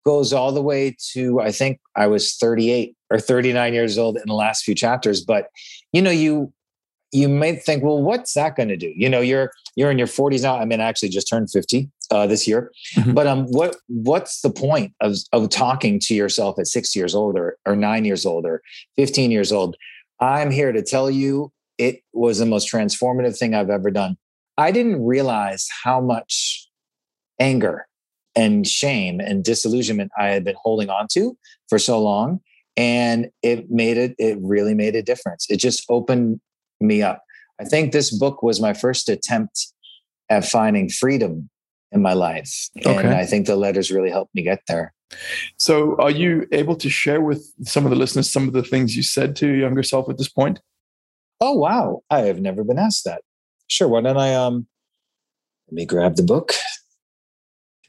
goes 0.05 0.33
all 0.33 0.53
the 0.53 0.63
way 0.63 0.97
to, 1.13 1.41
I 1.41 1.53
think 1.53 1.81
I 1.97 2.07
was 2.07 2.37
38 2.37 2.97
or 3.11 3.19
39 3.19 3.75
years 3.75 3.99
old 3.99 4.17
in 4.17 4.25
the 4.27 4.35
last 4.35 4.65
few 4.65 4.75
chapters. 4.75 5.25
But, 5.25 5.49
you 5.93 6.03
know, 6.03 6.11
you, 6.11 6.53
you 7.13 7.29
might 7.29 7.63
think, 7.63 7.85
well, 7.85 8.03
what's 8.03 8.33
that 8.35 8.57
going 8.57 8.71
to 8.71 8.77
do? 8.77 8.93
You 8.97 9.09
know, 9.09 9.21
you're 9.21 9.53
you're 9.77 9.91
in 9.91 9.99
your 9.99 10.07
40s 10.07 10.43
now. 10.43 10.57
I 10.57 10.65
mean, 10.65 10.81
I 10.81 10.85
actually 10.85 11.11
just 11.11 11.29
turned 11.29 11.51
50 11.51 11.91
uh, 12.11 12.27
this 12.27 12.49
year. 12.49 12.73
Mm-hmm. 12.97 13.13
But 13.13 13.27
um, 13.27 13.45
what 13.47 13.77
what's 13.89 14.41
the 14.41 14.51
point 14.51 14.95
of 15.01 15.17
of 15.33 15.51
talking 15.51 16.01
to 16.01 16.15
yourself 16.15 16.59
at 16.59 16.67
six 16.67 16.97
years 16.97 17.15
old 17.15 17.37
or, 17.37 17.59
or 17.67 17.77
nine 17.77 18.05
years 18.05 18.25
old 18.25 18.47
or 18.47 18.63
15 18.97 19.31
years 19.31 19.53
old? 19.53 19.77
I'm 20.21 20.51
here 20.51 20.73
to 20.73 20.83
tell 20.83 21.11
you 21.11 21.53
it 21.79 22.03
was 22.13 22.39
the 22.39 22.47
most 22.47 22.73
transformative 22.73 23.39
thing 23.39 23.55
I've 23.55 23.71
ever 23.71 23.91
done. 23.91 24.17
I 24.57 24.71
didn't 24.71 25.05
realize 25.05 25.69
how 25.85 26.01
much 26.01 26.69
anger 27.39 27.87
and 28.35 28.67
shame 28.67 29.21
and 29.21 29.45
disillusionment 29.45 30.11
I 30.19 30.29
had 30.29 30.45
been 30.45 30.57
holding 30.63 30.91
on 30.91 31.07
to 31.13 31.37
for 31.69 31.79
so 31.79 32.01
long. 32.03 32.41
And 32.77 33.29
it 33.43 33.71
made 33.71 33.99
it, 33.99 34.15
it 34.19 34.39
really 34.41 34.75
made 34.75 34.97
a 34.97 35.03
difference. 35.03 35.47
It 35.51 35.59
just 35.59 35.85
opened 35.91 36.41
me 36.81 37.03
up. 37.03 37.23
I 37.61 37.65
think 37.65 37.93
this 37.93 38.11
book 38.17 38.43
was 38.43 38.61
my 38.61 38.73
first 38.73 39.09
attempt 39.09 39.73
at 40.31 40.47
finding 40.47 40.89
freedom 40.89 41.51
in 41.93 42.01
my 42.01 42.15
life. 42.15 42.71
And 42.77 42.87
Okay. 42.87 43.15
I 43.19 43.27
think 43.27 43.47
the 43.47 43.57
letters 43.57 43.91
really 43.91 44.11
helped 44.11 44.35
me 44.35 44.43
get 44.43 44.61
there. 44.69 44.95
So, 45.59 45.95
are 45.99 46.11
you 46.11 46.49
able 46.53 46.75
to 46.77 46.89
share 46.89 47.21
with 47.21 47.53
some 47.65 47.85
of 47.85 47.91
the 47.91 47.97
listeners 47.97 48.31
some 48.31 48.49
of 48.49 48.55
the 48.55 48.63
things 48.63 48.97
you 48.97 49.03
said 49.03 49.37
to 49.37 49.47
your 49.47 49.57
younger 49.57 49.83
self 49.83 50.09
at 50.09 50.17
this 50.17 50.31
point? 50.31 50.61
Oh 51.39 51.53
wow. 51.53 52.03
I 52.09 52.21
have 52.21 52.41
never 52.41 52.65
been 52.65 52.79
asked 52.79 53.05
that. 53.05 53.21
Sure. 53.67 53.89
Why 53.89 54.01
don't 54.01 54.17
I 54.17 54.35
um 54.35 54.67
let 55.69 55.75
me 55.75 55.85
grab 55.87 56.17
the 56.17 56.23
book. 56.23 56.53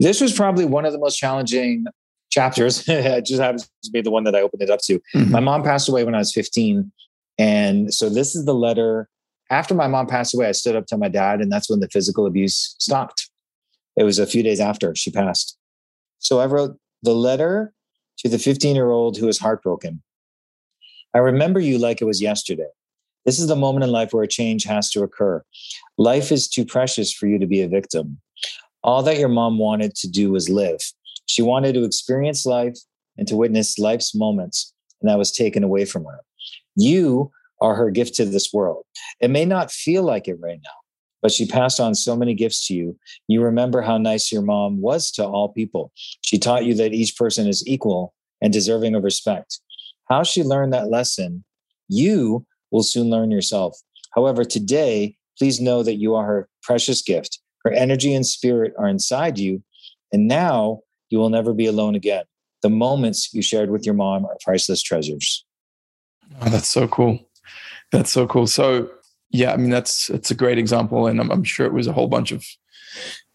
This 0.03 0.19
was 0.19 0.33
probably 0.33 0.65
one 0.65 0.83
of 0.85 0.91
the 0.91 0.99
most 0.99 1.15
challenging 1.15 1.85
chapters. 2.29 2.83
it 2.89 3.25
just 3.25 3.41
happens 3.41 3.69
to 3.83 3.91
be 3.91 4.01
the 4.01 4.11
one 4.11 4.25
that 4.25 4.35
I 4.35 4.41
opened 4.41 4.61
it 4.61 4.69
up 4.69 4.81
to. 4.81 4.99
Mhm. 5.15 5.29
My 5.29 5.39
mom 5.39 5.63
passed 5.63 5.87
away 5.87 6.03
when 6.03 6.13
I 6.13 6.17
was 6.17 6.33
15. 6.33 6.91
And 7.37 7.93
so 7.93 8.09
this 8.09 8.35
is 8.35 8.43
the 8.43 8.53
letter. 8.53 9.07
After 9.49 9.73
my 9.73 9.87
mom 9.87 10.07
passed 10.07 10.33
away, 10.33 10.47
I 10.47 10.51
stood 10.51 10.75
up 10.75 10.87
to 10.87 10.97
my 10.97 11.07
dad, 11.07 11.39
and 11.39 11.51
that's 11.51 11.69
when 11.69 11.79
the 11.79 11.87
physical 11.87 12.25
abuse 12.25 12.75
stopped. 12.79 13.29
It 13.95 14.03
was 14.03 14.19
a 14.19 14.27
few 14.27 14.43
days 14.43 14.59
after 14.59 14.93
she 14.93 15.09
passed. 15.09 15.57
So 16.19 16.39
I 16.39 16.47
wrote 16.47 16.77
the 17.01 17.15
letter 17.15 17.73
to 18.19 18.29
the 18.29 18.39
15 18.39 18.75
year 18.75 18.89
old 18.89 19.17
who 19.17 19.27
was 19.27 19.39
heartbroken. 19.39 20.03
I 21.13 21.19
remember 21.19 21.59
you 21.59 21.77
like 21.77 22.01
it 22.01 22.05
was 22.05 22.21
yesterday. 22.21 22.69
This 23.25 23.39
is 23.39 23.47
the 23.47 23.55
moment 23.55 23.85
in 23.85 23.91
life 23.91 24.11
where 24.11 24.23
a 24.23 24.27
change 24.27 24.65
has 24.65 24.89
to 24.91 25.03
occur. 25.03 25.43
Life 25.97 26.29
is 26.31 26.49
too 26.49 26.65
precious 26.65 27.13
for 27.13 27.27
you 27.27 27.39
to 27.39 27.47
be 27.47 27.61
a 27.61 27.69
victim. 27.69 28.19
All 28.83 29.01
that 29.03 29.17
your 29.17 29.29
mom 29.29 29.57
wanted 29.57 29.95
to 29.95 30.09
do 30.09 30.31
was 30.31 30.49
live. 30.49 30.79
She 31.25 31.41
wanted 31.41 31.73
to 31.73 31.85
experience 31.85 32.45
life 32.45 32.77
and 33.17 33.27
to 33.27 33.35
witness 33.35 33.79
life's 33.79 34.13
moments, 34.13 34.73
and 35.01 35.09
that 35.09 35.17
was 35.17 35.31
taken 35.31 35.63
away 35.63 35.85
from 35.85 36.03
her. 36.05 36.19
You 36.75 37.31
are 37.61 37.75
her 37.75 37.91
gift 37.91 38.15
to 38.15 38.25
this 38.25 38.51
world. 38.51 38.83
It 39.21 39.29
may 39.29 39.45
not 39.45 39.71
feel 39.71 40.03
like 40.03 40.27
it 40.27 40.37
right 40.41 40.59
now, 40.63 40.77
but 41.21 41.31
she 41.31 41.47
passed 41.47 41.79
on 41.79 41.95
so 41.95 42.15
many 42.15 42.33
gifts 42.33 42.67
to 42.67 42.73
you. 42.73 42.97
You 43.27 43.41
remember 43.41 43.81
how 43.81 43.97
nice 43.97 44.31
your 44.31 44.41
mom 44.41 44.81
was 44.81 45.11
to 45.11 45.25
all 45.25 45.49
people. 45.49 45.91
She 46.21 46.37
taught 46.37 46.65
you 46.65 46.73
that 46.75 46.93
each 46.93 47.15
person 47.15 47.47
is 47.47 47.65
equal 47.65 48.13
and 48.41 48.51
deserving 48.51 48.95
of 48.95 49.03
respect. 49.03 49.59
How 50.09 50.23
she 50.23 50.43
learned 50.43 50.73
that 50.73 50.89
lesson, 50.89 51.45
you 51.87 52.45
will 52.71 52.83
soon 52.83 53.09
learn 53.09 53.31
yourself. 53.31 53.77
However, 54.13 54.43
today, 54.43 55.15
please 55.37 55.61
know 55.61 55.83
that 55.83 55.95
you 55.95 56.15
are 56.15 56.25
her 56.25 56.49
precious 56.61 57.01
gift. 57.01 57.39
Her 57.63 57.71
energy 57.71 58.13
and 58.13 58.25
spirit 58.25 58.73
are 58.77 58.87
inside 58.87 59.39
you. 59.39 59.63
And 60.11 60.27
now 60.27 60.81
you 61.09 61.17
will 61.17 61.29
never 61.29 61.53
be 61.53 61.65
alone 61.65 61.95
again. 61.95 62.23
The 62.61 62.69
moments 62.69 63.33
you 63.33 63.41
shared 63.41 63.69
with 63.69 63.85
your 63.85 63.95
mom 63.95 64.25
are 64.25 64.37
priceless 64.43 64.81
treasures. 64.81 65.45
Oh, 66.41 66.49
that's 66.49 66.69
so 66.69 66.87
cool. 66.87 67.19
That's 67.91 68.11
so 68.11 68.25
cool. 68.25 68.47
So, 68.47 68.89
yeah, 69.29 69.53
I 69.53 69.57
mean, 69.57 69.69
that's 69.69 70.09
it's 70.09 70.31
a 70.31 70.35
great 70.35 70.57
example, 70.57 71.07
and 71.07 71.19
I'm, 71.19 71.31
I'm 71.31 71.43
sure 71.43 71.65
it 71.65 71.73
was 71.73 71.87
a 71.87 71.93
whole 71.93 72.07
bunch 72.07 72.31
of 72.31 72.45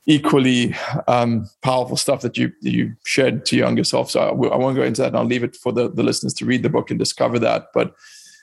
equally 0.07 0.75
um, 1.07 1.49
powerful 1.63 1.97
stuff 1.97 2.23
that 2.23 2.37
you 2.39 2.51
you 2.63 2.95
shared 3.05 3.45
to 3.47 3.57
your 3.57 3.67
younger 3.67 3.85
self. 3.85 4.11
So 4.11 4.21
I, 4.21 4.33
won't 4.33 4.77
go 4.77 4.83
into 4.83 5.03
that. 5.03 5.09
And 5.09 5.17
I'll 5.17 5.25
leave 5.25 5.45
it 5.45 5.55
for 5.55 5.71
the, 5.71 5.91
the 5.91 6.03
listeners 6.03 6.33
to 6.35 6.47
read 6.47 6.63
the 6.63 6.71
book 6.71 6.91
and 6.91 6.99
discover 6.99 7.39
that. 7.41 7.67
But 7.75 7.95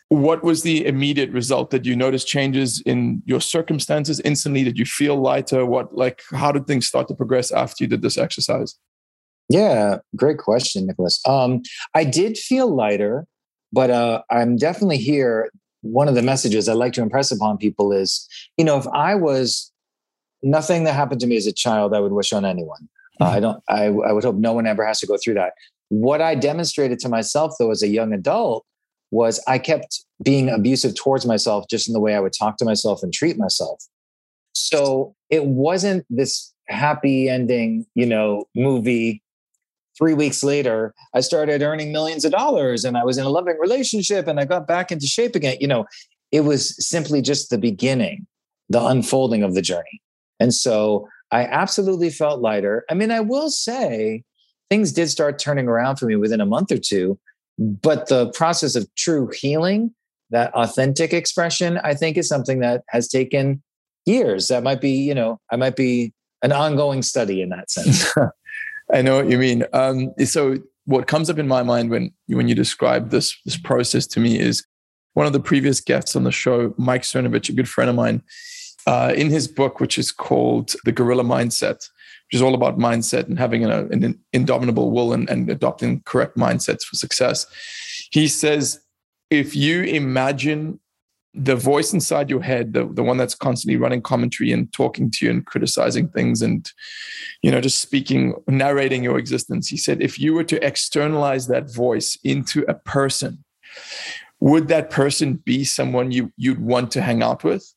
what 0.10 0.44
was 0.44 0.64
the 0.64 0.86
immediate 0.86 1.32
result? 1.32 1.72
Did 1.72 1.86
you 1.86 1.96
notice 1.96 2.24
changes 2.24 2.82
in 2.86 3.24
your 3.26 3.42
circumstances 3.42 4.20
instantly? 4.22 4.64
Did 4.64 4.78
you 4.78 4.86
feel 4.86 5.16
lighter? 5.16 5.66
What 5.66 5.96
like 5.96 6.22
how 6.32 6.52
did 6.52 6.68
things 6.68 6.88
start 6.88 7.08
to 7.08 7.16
progress 7.16 7.52
after 7.52 7.84
you 7.84 7.88
did 7.88 8.02
this 8.02 8.18
exercise? 8.18 8.78
Yeah, 9.50 9.98
great 10.16 10.38
question, 10.38 10.88
Nicholas. 10.88 11.20
Um, 11.28 11.62
I 11.94 12.04
did 12.04 12.38
feel 12.38 12.74
lighter, 12.74 13.28
but 13.72 13.90
uh, 13.90 14.22
I'm 14.30 14.58
definitely 14.58 14.98
here. 14.98 15.52
One 15.82 16.08
of 16.08 16.16
the 16.16 16.24
messages 16.24 16.68
I 16.68 16.74
like 16.74 16.94
to 16.94 17.04
impress 17.04 17.32
upon 17.32 17.58
people 17.58 17.92
is, 17.92 18.28
you 18.58 18.66
know, 18.66 18.78
if 18.78 18.88
I 18.88 19.14
was 19.14 19.72
nothing 20.42 20.84
that 20.86 20.94
happened 20.94 21.22
to 21.22 21.28
me 21.28 21.38
as 21.38 21.46
a 21.46 21.54
child, 21.54 21.94
I 21.94 22.00
would 22.00 22.12
wish 22.12 22.34
on 22.34 22.44
anyone. 22.44 22.90
Uh, 23.22 23.26
I 23.26 23.40
don't. 23.40 23.64
I, 23.70 23.86
I 23.86 24.12
would 24.12 24.24
hope 24.24 24.36
no 24.36 24.54
one 24.54 24.68
ever 24.68 24.86
has 24.86 25.00
to 25.00 25.08
go 25.08 25.18
through 25.24 25.36
that. 25.36 25.54
What 25.90 26.22
I 26.22 26.34
demonstrated 26.36 27.00
to 27.00 27.10
myself, 27.10 27.54
though, 27.60 27.72
as 27.72 27.84
a 27.84 27.88
young 27.88 28.14
adult, 28.14 28.66
was 29.16 29.42
I 29.48 29.58
kept 29.58 30.04
being 30.22 30.50
abusive 30.50 30.96
towards 30.96 31.26
myself, 31.26 31.66
just 31.70 31.88
in 31.88 31.94
the 31.94 32.00
way 32.00 32.16
I 32.16 32.20
would 32.20 32.34
talk 32.38 32.58
to 32.58 32.66
myself 32.66 33.02
and 33.02 33.14
treat 33.14 33.38
myself. 33.38 33.82
So 34.54 35.16
it 35.30 35.46
wasn't 35.46 36.06
this 36.10 36.54
happy 36.68 37.30
ending, 37.30 37.86
you 37.96 38.06
know, 38.06 38.46
movie 38.56 39.22
three 39.98 40.14
weeks 40.14 40.44
later, 40.44 40.94
I 41.14 41.22
started 41.22 41.62
earning 41.62 41.92
millions 41.92 42.26
of 42.26 42.32
dollars 42.32 42.84
and 42.84 42.98
I 42.98 43.04
was 43.04 43.18
in 43.18 43.26
a 43.26 43.30
loving 43.30 43.58
relationship 43.60 44.28
and 44.28 44.40
I 44.40 44.46
got 44.46 44.68
back 44.68 44.92
into 44.92 45.08
shape 45.08 45.36
again. 45.36 45.58
You 45.60 45.68
know, 45.68 45.86
it 46.32 46.42
was 46.42 46.76
simply 46.86 47.22
just 47.22 47.50
the 47.50 47.58
beginning, 47.58 48.28
the 48.70 48.86
unfolding 48.86 49.44
of 49.44 49.56
the 49.56 49.62
journey. 49.62 50.02
And 50.40 50.54
so 50.54 51.08
I 51.32 51.46
absolutely 51.46 52.10
felt 52.10 52.42
lighter. 52.42 52.84
I 52.90 52.94
mean, 52.94 53.12
I 53.12 53.22
will 53.22 53.50
say 53.50 54.24
things 54.70 54.92
did 54.92 55.10
start 55.10 55.40
turning 55.40 55.68
around 55.68 55.98
for 55.98 56.06
me 56.08 56.16
within 56.16 56.42
a 56.42 56.46
month 56.46 56.72
or 56.72 56.78
two, 56.78 57.18
but 57.58 58.08
the 58.08 58.32
process 58.32 58.76
of 58.76 58.94
true 58.96 59.30
healing, 59.34 59.94
that 60.30 60.54
authentic 60.54 61.14
expression, 61.14 61.80
I 61.84 61.94
think 61.94 62.18
is 62.18 62.28
something 62.28 62.60
that 62.60 62.84
has 62.90 63.08
taken 63.08 63.62
years. 64.06 64.48
That 64.48 64.64
might 64.64 64.82
be, 64.82 64.92
you 64.92 65.16
know, 65.16 65.40
I 65.52 65.56
might 65.56 65.76
be 65.76 66.14
an 66.42 66.52
ongoing 66.52 67.02
study 67.02 67.42
in 67.42 67.50
that 67.50 67.72
sense. 67.72 68.12
I 68.94 69.02
know 69.02 69.16
what 69.18 69.30
you 69.30 69.38
mean. 69.38 69.64
Um, 69.74 70.14
so 70.26 70.58
what 70.86 71.08
comes 71.08 71.30
up 71.30 71.40
in 71.40 71.48
my 71.48 71.64
mind 71.64 71.90
when 71.90 72.12
when 72.28 72.48
you 72.48 72.56
describe 72.56 73.10
this 73.10 73.36
this 73.46 73.58
process 73.58 74.06
to 74.08 74.20
me 74.20 74.40
is 74.40 74.66
one 75.14 75.26
of 75.26 75.34
the 75.34 75.40
previous 75.40 75.80
guests 75.80 76.16
on 76.16 76.24
the 76.24 76.32
show, 76.32 76.74
Mike 76.78 77.02
Cernovich, 77.02 77.50
a 77.50 77.54
good 77.54 77.70
friend 77.70 77.90
of 77.90 77.96
mine, 77.96 78.22
uh, 78.86 79.14
in 79.16 79.30
his 79.30 79.48
book, 79.48 79.80
which 79.80 79.98
is 79.98 80.12
called 80.12 80.76
The 80.84 80.92
Gorilla 80.92 81.24
Mindset, 81.24 81.88
which 82.28 82.36
is 82.36 82.42
all 82.42 82.56
about 82.56 82.78
mindset 82.78 83.28
and 83.28 83.38
having 83.38 83.66
a, 83.66 83.70
uh, 83.70 83.86
an 83.92 84.20
indomitable 84.34 84.92
will 84.92 85.14
and, 85.14 85.30
and 85.30 85.50
adopting 85.50 86.02
correct 86.06 86.38
mindsets 86.38 86.84
for 86.84 86.96
success. 86.96 87.46
He 88.12 88.28
says, 88.28 88.80
if 89.30 89.56
you 89.56 89.84
imagine 89.84 90.80
the 91.34 91.56
voice 91.56 91.94
inside 91.94 92.30
your 92.30 92.42
head, 92.42 92.74
the, 92.74 92.86
the 92.94 93.04
one 93.04 93.18
that's 93.18 93.36
constantly 93.36 93.76
running 93.76 94.02
commentary 94.02 94.54
and 94.54 94.72
talking 94.72 95.12
to 95.12 95.26
you 95.26 95.32
and 95.32 95.46
criticizing 95.46 96.08
things 96.08 96.42
and, 96.42 96.72
you 97.42 97.52
know, 97.52 97.60
just 97.60 97.80
speaking, 97.80 98.34
narrating 98.48 99.04
your 99.04 99.18
existence. 99.18 99.68
He 99.68 99.76
said, 99.76 100.02
if 100.02 100.18
you 100.18 100.34
were 100.34 100.46
to 100.46 100.66
externalize 100.66 101.48
that 101.48 101.74
voice 101.74 102.18
into 102.24 102.64
a 102.70 102.74
person, 102.74 103.44
would 104.40 104.70
that 104.70 104.90
person 104.90 105.34
be 105.34 105.66
someone 105.66 106.12
you, 106.12 106.32
you'd 106.38 106.62
want 106.62 106.92
to 106.92 107.02
hang 107.02 107.22
out 107.22 107.44
with? 107.44 107.75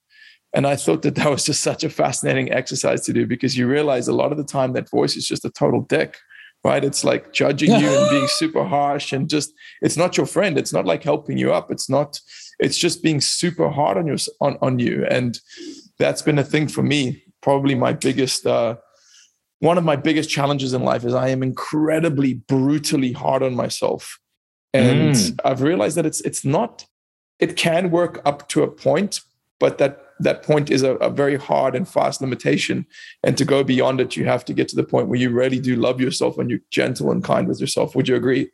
And 0.55 0.67
I 0.67 0.77
thought 0.77 1.03
that 1.03 1.15
that 1.17 1.31
was 1.31 1.45
just 1.45 1.61
such 1.63 1.85
a 1.85 1.91
fascinating 1.91 2.51
exercise 2.53 3.03
to 3.03 3.13
do 3.13 3.27
because 3.27 3.57
you 3.57 3.67
realize 3.67 4.09
a 4.09 4.15
lot 4.15 4.33
of 4.33 4.39
the 4.39 4.45
time 4.45 4.73
that 4.73 4.89
voice 4.91 5.15
is 5.17 5.27
just 5.27 5.45
a 5.45 5.51
total 5.51 5.83
dick, 5.83 6.17
right? 6.65 6.83
It's 6.83 7.05
like 7.05 7.33
judging 7.33 7.71
you 7.71 7.89
and 7.89 8.11
being 8.11 8.27
super 8.39 8.65
harsh 8.65 9.13
and 9.13 9.29
just, 9.29 9.53
it's 9.83 9.97
not 9.97 10.17
your 10.17 10.27
friend. 10.27 10.57
It's 10.57 10.73
not 10.73 10.87
like 10.87 11.03
helping 11.03 11.37
you 11.37 11.53
up. 11.53 11.71
It's 11.71 11.91
not, 11.91 12.21
it's 12.59 12.79
just 12.79 13.03
being 13.03 13.21
super 13.21 13.69
hard 13.69 13.99
on 13.99 14.07
your, 14.07 14.17
on, 14.41 14.57
on 14.63 14.79
you. 14.79 15.05
And 15.11 15.39
that's 15.99 16.23
been 16.23 16.39
a 16.39 16.45
thing 16.45 16.67
for 16.69 16.83
me. 16.83 17.23
Probably 17.43 17.75
my 17.75 17.93
biggest, 17.93 18.47
uh, 18.47 18.77
one 19.61 19.77
of 19.77 19.85
my 19.85 19.97
biggest 19.97 20.31
challenges 20.31 20.73
in 20.73 20.83
life 20.83 21.05
is 21.05 21.15
I 21.15 21.29
am 21.29 21.43
incredibly 21.43 22.35
brutally 22.35 23.13
hard 23.13 23.43
on 23.43 23.55
myself. 23.55 24.19
And 24.73 25.15
Mm. 25.15 25.41
I've 25.45 25.63
realized 25.63 25.97
that 25.97 26.07
it's, 26.07 26.21
it's 26.23 26.45
not, 26.45 26.87
it 27.39 27.57
can 27.57 27.91
work 27.91 28.21
up 28.25 28.49
to 28.51 28.63
a 28.63 28.69
point, 28.69 29.21
but 29.59 29.79
that 29.79 30.08
that 30.21 30.43
point 30.43 30.71
is 30.71 30.83
a, 30.83 30.95
a, 30.97 31.11
very 31.11 31.37
hard 31.37 31.75
and 31.75 31.89
fast 31.89 32.21
limitation. 32.21 32.87
And 33.23 33.37
to 33.39 33.45
go 33.45 33.63
beyond 33.63 34.01
it, 34.01 34.17
you 34.17 34.25
have 34.25 34.45
to 34.47 34.53
get 34.53 34.69
to 34.69 34.77
the 34.77 34.85
point 34.85 35.09
where 35.09 35.19
you 35.19 35.31
really 35.31 35.59
do 35.59 35.77
love 35.77 36.01
yourself 36.01 36.39
and 36.39 36.51
you're 36.51 36.61
gentle 36.71 37.11
and 37.11 37.23
kind 37.23 37.47
with 37.47 37.61
yourself. 37.61 37.95
Would 37.95 38.09
you 38.09 38.17
agree? 38.17 38.51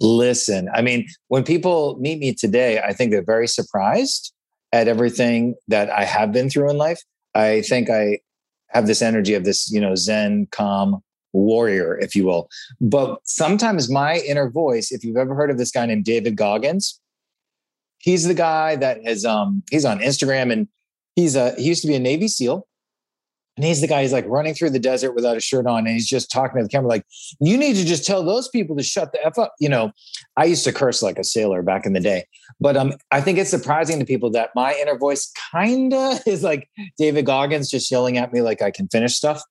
Listen, 0.00 0.68
I 0.72 0.82
mean, 0.82 1.08
when 1.28 1.44
people 1.44 1.98
meet 2.00 2.20
me 2.20 2.32
today, 2.32 2.80
I 2.80 2.92
think 2.92 3.10
they're 3.10 3.22
very 3.24 3.48
surprised 3.48 4.32
at 4.72 4.88
everything 4.88 5.54
that 5.66 5.90
I 5.90 6.04
have 6.04 6.32
been 6.32 6.48
through 6.50 6.70
in 6.70 6.78
life. 6.78 7.02
I 7.34 7.62
think 7.62 7.90
I 7.90 8.20
have 8.68 8.86
this 8.86 9.02
energy 9.02 9.34
of 9.34 9.44
this, 9.44 9.70
you 9.70 9.80
know, 9.80 9.94
Zen, 9.94 10.46
calm 10.50 11.02
warrior, 11.32 11.98
if 11.98 12.14
you 12.14 12.24
will. 12.26 12.48
But 12.80 13.18
sometimes 13.24 13.90
my 13.90 14.18
inner 14.18 14.50
voice, 14.50 14.92
if 14.92 15.04
you've 15.04 15.16
ever 15.16 15.34
heard 15.34 15.50
of 15.50 15.58
this 15.58 15.70
guy 15.70 15.86
named 15.86 16.04
David 16.04 16.36
Goggins, 16.36 17.00
he's 17.98 18.24
the 18.24 18.34
guy 18.34 18.76
that 18.76 19.04
has 19.04 19.24
um 19.24 19.62
he's 19.70 19.84
on 19.84 19.98
Instagram 19.98 20.52
and 20.52 20.68
he's 21.16 21.36
a 21.36 21.54
he 21.56 21.64
used 21.64 21.82
to 21.82 21.88
be 21.88 21.94
a 21.94 22.00
Navy 22.00 22.28
SEAL 22.28 22.66
And 23.58 23.64
he's 23.64 23.80
the 23.80 23.88
guy, 23.88 24.02
he's 24.02 24.12
like 24.12 24.24
running 24.28 24.54
through 24.54 24.70
the 24.70 24.78
desert 24.78 25.16
without 25.16 25.36
a 25.36 25.40
shirt 25.40 25.66
on. 25.66 25.78
And 25.78 25.88
he's 25.88 26.06
just 26.06 26.30
talking 26.30 26.58
to 26.58 26.62
the 26.62 26.68
camera, 26.68 26.88
like, 26.88 27.04
you 27.40 27.56
need 27.56 27.74
to 27.74 27.84
just 27.84 28.06
tell 28.06 28.22
those 28.24 28.48
people 28.48 28.76
to 28.76 28.84
shut 28.84 29.10
the 29.10 29.18
F 29.26 29.36
up. 29.36 29.52
You 29.58 29.68
know, 29.68 29.90
I 30.36 30.44
used 30.44 30.62
to 30.62 30.72
curse 30.72 31.02
like 31.02 31.18
a 31.18 31.24
sailor 31.24 31.60
back 31.64 31.84
in 31.84 31.92
the 31.92 31.98
day. 31.98 32.24
But 32.60 32.76
um, 32.76 32.92
I 33.10 33.20
think 33.20 33.36
it's 33.36 33.50
surprising 33.50 33.98
to 33.98 34.04
people 34.04 34.30
that 34.30 34.50
my 34.54 34.74
inner 34.80 34.96
voice 34.96 35.32
kind 35.50 35.92
of 35.92 36.20
is 36.26 36.44
like 36.44 36.68
David 36.98 37.26
Goggins 37.26 37.68
just 37.68 37.90
yelling 37.90 38.16
at 38.16 38.32
me 38.32 38.42
like 38.42 38.62
I 38.62 38.70
can 38.70 38.86
finish 38.86 39.16
stuff. 39.16 39.42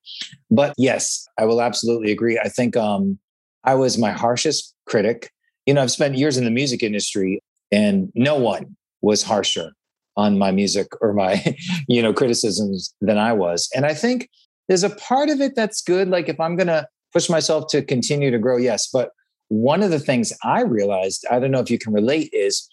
But 0.50 0.72
yes, 0.78 1.28
I 1.38 1.44
will 1.44 1.60
absolutely 1.60 2.10
agree. 2.10 2.40
I 2.42 2.48
think 2.48 2.78
um, 2.78 3.18
I 3.64 3.74
was 3.74 3.98
my 3.98 4.12
harshest 4.12 4.74
critic. 4.86 5.30
You 5.66 5.74
know, 5.74 5.82
I've 5.82 5.90
spent 5.90 6.16
years 6.16 6.38
in 6.38 6.46
the 6.46 6.50
music 6.50 6.82
industry 6.82 7.42
and 7.70 8.10
no 8.14 8.36
one 8.36 8.76
was 9.02 9.22
harsher 9.22 9.72
on 10.16 10.36
my 10.38 10.50
music 10.50 10.88
or 11.00 11.12
my 11.12 11.56
you 11.88 12.02
know 12.02 12.12
criticisms 12.12 12.94
than 13.00 13.18
I 13.18 13.32
was. 13.32 13.68
And 13.74 13.86
I 13.86 13.94
think 13.94 14.28
there's 14.68 14.84
a 14.84 14.90
part 14.90 15.30
of 15.30 15.40
it 15.40 15.54
that's 15.54 15.80
good 15.82 16.08
like 16.08 16.28
if 16.28 16.38
I'm 16.38 16.56
going 16.56 16.66
to 16.66 16.86
push 17.12 17.30
myself 17.30 17.68
to 17.70 17.82
continue 17.82 18.30
to 18.30 18.38
grow 18.38 18.58
yes, 18.58 18.88
but 18.92 19.12
one 19.48 19.82
of 19.82 19.90
the 19.90 19.98
things 19.98 20.32
I 20.44 20.60
realized, 20.62 21.24
I 21.30 21.38
don't 21.38 21.50
know 21.50 21.60
if 21.60 21.70
you 21.70 21.78
can 21.78 21.94
relate 21.94 22.28
is 22.34 22.68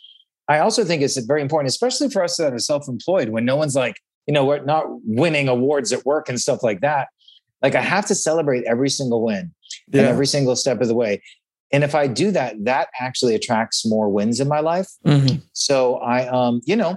I 0.50 0.60
also 0.60 0.84
think 0.84 1.02
it's 1.02 1.18
very 1.18 1.42
important 1.42 1.70
especially 1.70 2.10
for 2.10 2.24
us 2.24 2.38
that 2.38 2.54
are 2.54 2.60
self-employed 2.60 3.30
when 3.30 3.46
no 3.46 3.56
one's 3.56 3.76
like, 3.76 3.96
you 4.28 4.34
know, 4.34 4.46
we're 4.46 4.64
not 4.64 4.86
winning 5.06 5.48
awards 5.48 5.94
at 5.94 6.06
work 6.06 6.30
and 6.30 6.40
stuff 6.40 6.64
like 6.64 6.82
that. 6.82 7.08
Like 7.62 7.76
I 7.76 7.82
have 7.82 8.06
to 8.08 8.16
celebrate 8.16 8.64
every 8.66 8.90
single 8.90 9.24
win 9.24 9.54
yeah. 9.88 10.02
and 10.02 10.10
every 10.10 10.28
single 10.28 10.56
step 10.56 10.82
of 10.82 10.88
the 10.88 10.96
way. 10.96 11.22
And 11.76 11.84
if 11.84 11.94
I 11.94 12.08
do 12.08 12.32
that, 12.32 12.56
that 12.64 12.88
actually 13.02 13.36
attracts 13.36 13.86
more 13.86 14.08
wins 14.08 14.40
in 14.40 14.48
my 14.48 14.62
life. 14.62 14.88
Mm-hmm. 15.06 15.40
So 15.52 15.96
I, 15.96 16.26
um, 16.26 16.62
you 16.64 16.74
know, 16.74 16.96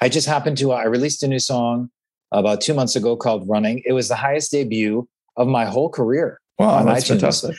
I 0.00 0.08
just 0.08 0.26
happened 0.26 0.56
to, 0.56 0.72
uh, 0.72 0.76
I 0.76 0.84
released 0.84 1.22
a 1.22 1.28
new 1.28 1.38
song 1.38 1.90
about 2.32 2.62
two 2.62 2.72
months 2.72 2.96
ago 2.96 3.14
called 3.14 3.46
Running. 3.46 3.82
It 3.84 3.92
was 3.92 4.08
the 4.08 4.16
highest 4.16 4.52
debut 4.52 5.06
of 5.36 5.48
my 5.48 5.66
whole 5.66 5.90
career. 5.90 6.40
Wow, 6.58 6.82
that's 6.82 7.04
iTunes. 7.04 7.08
fantastic. 7.08 7.56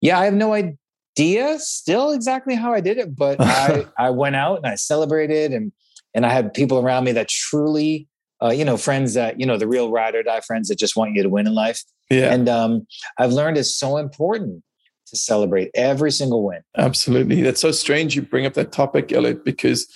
Yeah, 0.00 0.18
I 0.18 0.24
have 0.24 0.34
no 0.34 0.54
idea 0.54 1.56
still 1.60 2.10
exactly 2.10 2.56
how 2.56 2.72
I 2.72 2.80
did 2.80 2.98
it, 2.98 3.14
but 3.14 3.36
I, 3.40 3.86
I 3.96 4.10
went 4.10 4.34
out 4.34 4.56
and 4.56 4.66
I 4.66 4.74
celebrated 4.74 5.52
and 5.52 5.70
and 6.16 6.26
I 6.26 6.30
had 6.30 6.52
people 6.52 6.80
around 6.80 7.04
me 7.04 7.12
that 7.12 7.28
truly, 7.28 8.08
uh, 8.42 8.48
you 8.48 8.64
know, 8.64 8.76
friends 8.76 9.14
that, 9.14 9.38
you 9.38 9.46
know, 9.46 9.56
the 9.56 9.68
real 9.68 9.92
ride 9.92 10.16
or 10.16 10.24
die 10.24 10.40
friends 10.40 10.66
that 10.66 10.80
just 10.80 10.96
want 10.96 11.14
you 11.14 11.22
to 11.22 11.28
win 11.28 11.46
in 11.46 11.54
life. 11.54 11.80
Yeah. 12.10 12.34
And 12.34 12.48
um, 12.48 12.88
I've 13.18 13.32
learned 13.32 13.56
it's 13.56 13.76
so 13.76 13.98
important 13.98 14.64
to 15.06 15.16
celebrate 15.16 15.70
every 15.74 16.10
single 16.10 16.44
win. 16.44 16.62
Absolutely. 16.76 17.42
That's 17.42 17.60
so 17.60 17.70
strange 17.70 18.16
you 18.16 18.22
bring 18.22 18.46
up 18.46 18.54
that 18.54 18.72
topic, 18.72 19.12
Eliot, 19.12 19.44
because 19.44 19.88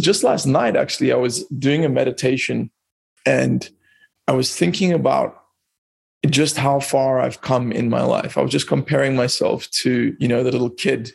just 0.00 0.22
last 0.22 0.46
night, 0.46 0.76
actually, 0.76 1.12
I 1.12 1.16
was 1.16 1.44
doing 1.46 1.84
a 1.84 1.88
meditation 1.88 2.70
and 3.26 3.68
I 4.26 4.32
was 4.32 4.54
thinking 4.54 4.92
about 4.92 5.42
just 6.26 6.56
how 6.56 6.80
far 6.80 7.20
I've 7.20 7.40
come 7.40 7.72
in 7.72 7.88
my 7.88 8.02
life. 8.02 8.36
I 8.36 8.42
was 8.42 8.50
just 8.50 8.68
comparing 8.68 9.16
myself 9.16 9.68
to, 9.70 10.16
you 10.18 10.28
know, 10.28 10.42
the 10.42 10.52
little 10.52 10.70
kid 10.70 11.12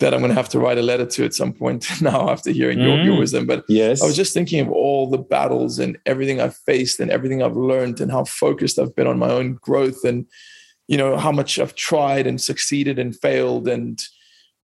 that 0.00 0.12
I'm 0.12 0.20
going 0.20 0.30
to 0.30 0.34
have 0.34 0.48
to 0.50 0.58
write 0.58 0.76
a 0.76 0.82
letter 0.82 1.06
to 1.06 1.24
at 1.24 1.34
some 1.34 1.52
point 1.52 1.86
now 2.02 2.28
after 2.28 2.50
hearing 2.50 2.78
mm. 2.78 2.84
your, 2.84 3.02
your 3.02 3.14
mm. 3.14 3.20
wisdom. 3.20 3.46
But 3.46 3.64
yes. 3.68 4.02
I 4.02 4.06
was 4.06 4.16
just 4.16 4.34
thinking 4.34 4.60
of 4.60 4.70
all 4.70 5.08
the 5.08 5.18
battles 5.18 5.78
and 5.78 5.96
everything 6.04 6.40
I've 6.40 6.56
faced 6.56 7.00
and 7.00 7.10
everything 7.10 7.42
I've 7.42 7.56
learned 7.56 8.00
and 8.00 8.10
how 8.10 8.24
focused 8.24 8.78
I've 8.78 8.94
been 8.96 9.06
on 9.06 9.18
my 9.18 9.30
own 9.30 9.54
growth 9.54 10.04
and, 10.04 10.26
you 10.86 10.98
know, 10.98 11.16
how 11.16 11.32
much 11.32 11.58
I've 11.58 11.74
tried 11.74 12.26
and 12.26 12.40
succeeded 12.40 12.98
and 12.98 13.16
failed 13.16 13.68
and, 13.68 14.02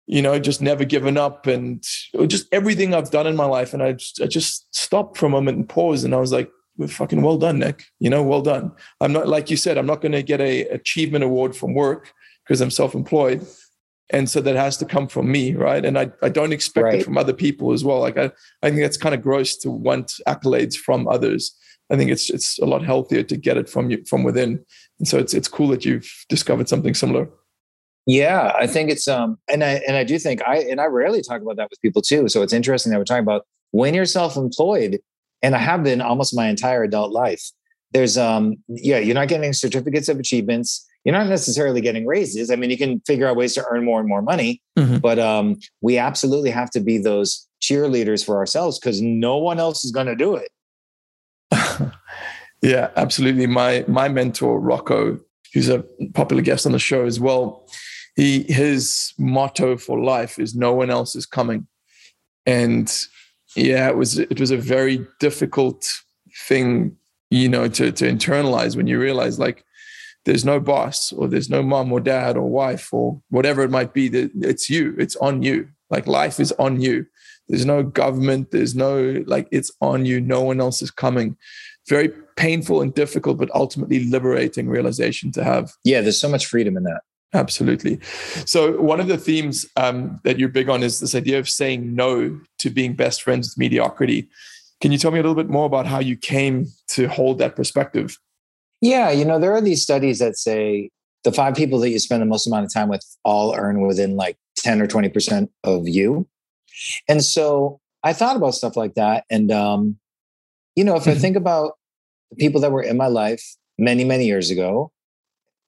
you 0.07 0.21
know, 0.21 0.39
just 0.39 0.61
never 0.61 0.85
given 0.85 1.17
up 1.17 1.47
and 1.47 1.83
just 2.27 2.47
everything 2.53 2.95
I've 2.95 3.11
done 3.11 3.27
in 3.27 3.37
my 3.37 3.47
life. 3.47 3.73
And 3.73 3.83
I 3.83 3.93
just, 3.93 4.21
I 4.21 4.27
just 4.27 4.75
stopped 4.75 5.17
for 5.17 5.27
a 5.27 5.31
moment 5.31 5.57
and 5.57 5.69
paused. 5.69 6.05
And 6.05 6.15
I 6.15 6.19
was 6.19 6.33
like, 6.33 6.51
well, 6.77 6.89
fucking 6.89 7.23
well 7.23 7.39
done, 7.39 7.59
Nick. 7.59 7.85
You 7.99 8.11
know, 8.11 8.23
well 8.23 8.43
done. 8.43 8.73
I'm 9.01 9.13
not, 9.13 9.29
like 9.29 9.51
you 9.51 9.57
said, 9.57 9.79
I'm 9.79 9.87
not 9.87 10.01
going 10.01 10.13
to 10.13 10.23
get 10.23 10.41
a 10.41 10.63
achievement 10.67 11.25
award 11.25 11.57
from 11.57 11.75
work 11.75 12.13
because 12.45 12.61
I'm 12.61 12.71
self-employed. 12.71 13.47
And 14.11 14.29
so 14.29 14.43
that 14.43 14.57
has 14.57 14.77
to 14.79 14.85
come 14.85 15.09
from 15.09 15.33
me, 15.33 15.55
right? 15.55 15.83
And 15.83 15.99
I, 15.99 16.11
I 16.23 16.29
don't 16.29 16.53
expect 16.53 16.85
right. 16.85 17.01
it 17.01 17.05
from 17.05 17.17
other 17.17 17.33
people 17.33 17.73
as 17.73 17.83
well. 17.83 18.01
Like 18.01 18.19
I, 18.19 18.31
I 18.63 18.69
think 18.69 18.83
that's 18.83 18.99
kind 18.99 19.15
of 19.15 19.23
gross 19.23 19.57
to 19.59 19.71
want 19.71 20.21
accolades 20.29 20.77
from 20.77 21.09
others. 21.09 21.57
I 21.91 21.97
think 21.97 22.11
it's 22.11 22.31
it's 22.31 22.59
a 22.59 22.65
lot 22.65 22.85
healthier 22.85 23.23
to 23.23 23.37
get 23.37 23.57
it 23.57 23.69
from 23.69 23.91
you 23.91 24.05
from 24.07 24.23
within. 24.23 24.65
And 24.99 25.09
so 25.09 25.19
it's 25.19 25.35
it's 25.35 25.49
cool 25.49 25.69
that 25.69 25.85
you've 25.85 26.11
discovered 26.29 26.69
something 26.69 26.95
similar. 26.95 27.29
Yeah, 28.07 28.53
I 28.59 28.67
think 28.67 28.91
it's 28.91 29.07
um 29.07 29.39
and 29.49 29.63
I 29.63 29.83
and 29.87 29.97
I 29.97 30.05
do 30.05 30.19
think 30.19 30.43
I 30.43 30.59
and 30.59 30.81
I 30.81 30.87
rarely 30.87 31.23
talk 31.23 31.43
about 31.43 31.57
that 31.57 31.71
with 31.71 31.81
people 31.81 32.03
too. 32.03 32.29
So 32.29 32.43
it's 32.43 32.53
interesting 32.53 32.91
that 32.93 32.99
we're 32.99 33.05
talking 33.05 33.23
about 33.23 33.47
when 33.71 33.95
you're 33.95 34.07
self-employed, 34.07 35.01
and 35.43 35.55
I 35.55 35.59
have 35.59 35.83
been 35.85 36.01
almost 36.01 36.35
my 36.35 36.49
entire 36.49 36.83
adult 36.83 37.13
life. 37.13 37.43
There's 37.93 38.17
um 38.17 38.57
yeah, 38.69 38.99
you're 38.99 39.15
not 39.15 39.29
getting 39.29 39.53
certificates 39.53 40.09
of 40.09 40.19
achievements. 40.19 40.87
You're 41.05 41.15
not 41.15 41.27
necessarily 41.27 41.81
getting 41.81 42.07
raises. 42.07 42.51
I 42.51 42.57
mean, 42.57 42.71
you 42.71 42.79
can 42.79 43.01
figure 43.07 43.27
out 43.27 43.37
ways 43.37 43.55
to 43.55 43.65
earn 43.71 43.85
more 43.85 43.99
and 43.99 44.09
more 44.09 44.23
money, 44.23 44.63
mm-hmm. 44.79 44.99
but 44.99 45.19
um 45.19 45.59
we 45.81 45.99
absolutely 45.99 46.51
have 46.51 46.71
to 46.71 46.81
be 46.81 46.99
those 46.99 47.47
cheerleaders 47.63 48.25
for 48.25 48.37
ourselves 48.39 48.79
because 48.79 49.01
no 49.01 49.37
one 49.37 49.61
else 49.61 49.85
is 49.85 49.93
going 49.93 50.09
to 50.09 50.17
do 50.17 50.35
it. 50.35 50.49
yeah, 52.63 52.91
absolutely. 52.97 53.47
My 53.47 53.85
my 53.89 54.09
mentor 54.09 54.61
Rocco, 54.61 55.19
who's 55.53 55.69
a 55.69 55.85
popular 56.15 56.43
guest 56.43 56.67
on 56.67 56.73
the 56.73 56.79
show 56.79 57.05
as 57.07 57.21
well 57.21 57.67
he 58.17 58.43
his 58.43 59.13
motto 59.19 59.77
for 59.77 59.99
life 59.99 60.39
is 60.39 60.55
no 60.55 60.73
one 60.73 60.91
else 60.91 61.17
is 61.17 61.27
coming. 61.27 61.67
And 62.47 62.93
yeah 63.57 63.89
it 63.89 63.97
was 63.97 64.19
it 64.19 64.41
was 64.41 64.51
a 64.51 64.57
very 64.57 65.07
difficult 65.21 65.87
thing 66.49 66.97
you 67.31 67.49
know 67.49 67.69
to 67.69 67.93
to 67.93 68.11
internalize 68.11 68.77
when 68.77 68.87
you 68.87 68.99
realize 68.99 69.39
like 69.39 69.63
there's 70.25 70.45
no 70.45 70.59
boss 70.59 71.13
or 71.13 71.29
there's 71.29 71.51
no 71.51 71.63
mom 71.63 71.93
or 71.93 72.01
dad 72.01 72.37
or 72.37 72.49
wife 72.49 72.93
or 72.95 73.21
whatever 73.29 73.63
it 73.63 73.71
might 73.71 73.93
be 73.93 74.09
that 74.09 74.31
it's 74.37 74.71
you 74.71 74.95
it's 74.99 75.17
on 75.17 75.43
you. 75.43 75.69
Like 75.91 76.07
life 76.07 76.41
is 76.41 76.53
on 76.53 76.81
you 76.81 77.07
there's 77.53 77.67
no 77.67 77.83
government 77.83 78.51
there's 78.51 78.75
no 78.75 79.23
like 79.27 79.47
it's 79.53 79.71
on 79.83 80.07
you 80.07 80.21
no 80.21 80.41
one 80.41 80.59
else 80.59 80.81
is 80.81 80.91
coming 80.91 81.37
very 81.87 82.09
painful 82.37 82.81
and 82.81 82.95
difficult 82.95 83.37
but 83.37 83.55
ultimately 83.55 84.05
liberating 84.07 84.69
realization 84.69 85.31
to 85.31 85.45
have 85.45 85.73
yeah 85.85 86.01
there's 86.01 86.21
so 86.21 86.29
much 86.29 86.47
freedom 86.47 86.77
in 86.77 86.83
that 86.83 87.03
Absolutely. 87.35 87.99
So, 88.45 88.79
one 88.79 89.01
of 89.01 89.09
the 89.09 89.17
themes 89.17 89.65
um, 89.77 90.21
that 90.23 90.39
you're 90.39 90.51
big 90.51 90.69
on 90.69 90.83
is 90.83 91.01
this 91.01 91.15
idea 91.15 91.39
of 91.39 91.49
saying 91.49 91.95
no 91.95 92.39
to 92.59 92.69
being 92.69 92.95
best 92.95 93.23
friends 93.23 93.49
with 93.49 93.57
mediocrity. 93.57 94.29
Can 94.83 94.93
you 94.93 94.99
tell 94.99 95.13
me 95.13 95.19
a 95.19 95.23
little 95.23 95.35
bit 95.35 95.49
more 95.49 95.65
about 95.65 95.87
how 95.87 95.99
you 95.99 96.15
came 96.15 96.67
to 96.89 97.09
hold 97.09 97.39
that 97.39 97.57
perspective? 97.57 98.19
Yeah, 98.83 99.11
you 99.11 99.25
know, 99.25 99.39
there 99.39 99.55
are 99.55 99.63
these 99.63 99.81
studies 99.81 100.19
that 100.19 100.37
say 100.37 100.91
the 101.25 101.33
five 101.33 101.55
people 101.55 101.79
that 101.79 101.89
you 101.89 101.99
spend 101.99 102.21
the 102.21 102.27
most 102.27 102.47
amount 102.47 102.67
of 102.67 102.75
time 102.75 102.91
with 102.91 103.03
all 103.25 103.55
earn 103.55 103.81
within 103.81 104.15
like 104.15 104.37
10 104.57 104.83
or 104.83 104.87
20% 104.87 105.49
of 105.65 105.89
you. 105.89 106.27
And 107.09 107.25
so 107.25 107.81
I 108.03 108.13
thought 108.13 108.37
about 108.37 108.55
stuff 108.55 108.77
like 108.77 108.95
that. 108.95 109.25
And, 109.31 109.51
um, 109.51 109.99
you 110.77 110.85
know, 110.85 110.97
if 110.97 111.07
I 111.07 111.13
mm-hmm. 111.13 111.21
think 111.21 111.37
about 111.37 111.73
the 112.31 112.37
people 112.37 112.61
that 112.61 112.73
were 112.73 112.83
in 112.83 112.97
my 112.97 113.09
life 113.09 113.43
many, 113.79 114.05
many 114.05 114.27
years 114.27 114.51
ago, 114.51 114.91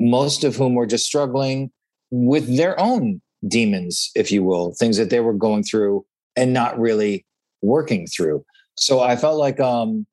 most 0.01 0.45
of 0.45 0.57
whom 0.57 0.75
were 0.75 0.87
just 0.87 1.07
struggling 1.07 1.71
with 2.11 2.57
their 2.57 2.79
own 2.81 3.21
demons, 3.47 4.11
if 4.15 4.33
you 4.33 4.43
will, 4.43 4.75
things 4.75 4.97
that 4.97 5.11
they 5.11 5.21
were 5.21 5.35
going 5.35 5.63
through 5.63 6.05
and 6.37 6.53
not 6.53 6.79
really 6.79 7.25
working 7.63 8.07
through. 8.07 8.45
So 8.77 9.01
I 9.01 9.17
felt 9.17 9.39
like 9.39 9.61
um, 9.61 10.07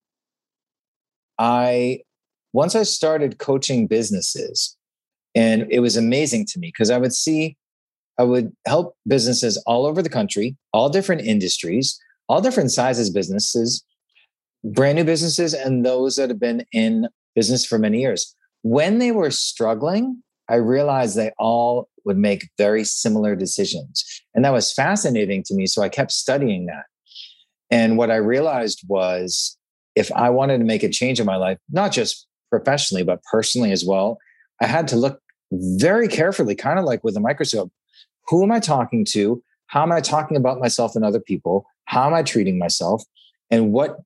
I 1.39 2.01
once 2.53 2.75
I 2.75 2.83
started 2.83 3.39
coaching 3.39 3.87
businesses, 3.87 4.75
and 5.33 5.65
it 5.71 5.79
was 5.79 5.95
amazing 5.95 6.45
to 6.47 6.59
me 6.59 6.67
because 6.67 6.91
I 6.91 6.97
would 6.97 7.13
see, 7.13 7.57
I 8.17 8.23
would 8.23 8.51
help 8.67 8.95
businesses 9.07 9.61
all 9.65 9.85
over 9.85 10.01
the 10.01 10.09
country, 10.09 10.55
all 10.73 10.89
different 10.89 11.21
industries, 11.21 11.99
all 12.27 12.41
different 12.41 12.71
sizes 12.71 13.09
businesses, 13.09 13.83
brand 14.63 14.97
new 14.97 15.03
businesses, 15.03 15.53
and 15.53 15.85
those 15.85 16.15
that 16.17 16.29
have 16.29 16.39
been 16.39 16.65
in 16.71 17.07
business 17.35 17.65
for 17.65 17.77
many 17.77 18.01
years 18.01 18.35
when 18.63 18.99
they 18.99 19.11
were 19.11 19.31
struggling, 19.31 20.21
I 20.49 20.55
realized 20.55 21.15
they 21.15 21.31
all 21.39 21.89
would 22.05 22.17
make 22.17 22.49
very 22.57 22.83
similar 22.83 23.35
decisions. 23.35 24.03
And 24.33 24.43
that 24.45 24.53
was 24.53 24.73
fascinating 24.73 25.43
to 25.43 25.53
me. 25.53 25.65
So 25.65 25.81
I 25.81 25.89
kept 25.89 26.11
studying 26.11 26.65
that. 26.65 26.85
And 27.69 27.97
what 27.97 28.11
I 28.11 28.17
realized 28.17 28.83
was 28.87 29.57
if 29.95 30.11
I 30.11 30.29
wanted 30.29 30.57
to 30.59 30.63
make 30.63 30.83
a 30.83 30.89
change 30.89 31.19
in 31.19 31.25
my 31.25 31.35
life, 31.35 31.57
not 31.69 31.91
just 31.91 32.27
professionally, 32.49 33.03
but 33.03 33.23
personally 33.31 33.71
as 33.71 33.85
well, 33.85 34.17
I 34.61 34.67
had 34.67 34.87
to 34.89 34.95
look 34.95 35.19
very 35.51 36.07
carefully, 36.07 36.55
kind 36.55 36.79
of 36.79 36.85
like 36.85 37.03
with 37.03 37.15
a 37.15 37.19
microscope. 37.19 37.71
Who 38.31 38.43
am 38.43 38.51
I 38.51 38.59
talking 38.59 39.05
to? 39.11 39.43
How 39.67 39.83
am 39.83 39.91
I 39.91 40.01
talking 40.01 40.35
about 40.35 40.59
myself 40.59 40.95
and 40.95 41.05
other 41.05 41.19
people? 41.19 41.65
How 41.85 42.07
am 42.07 42.13
I 42.13 42.23
treating 42.23 42.57
myself? 42.57 43.03
And 43.51 43.71
what 43.71 43.99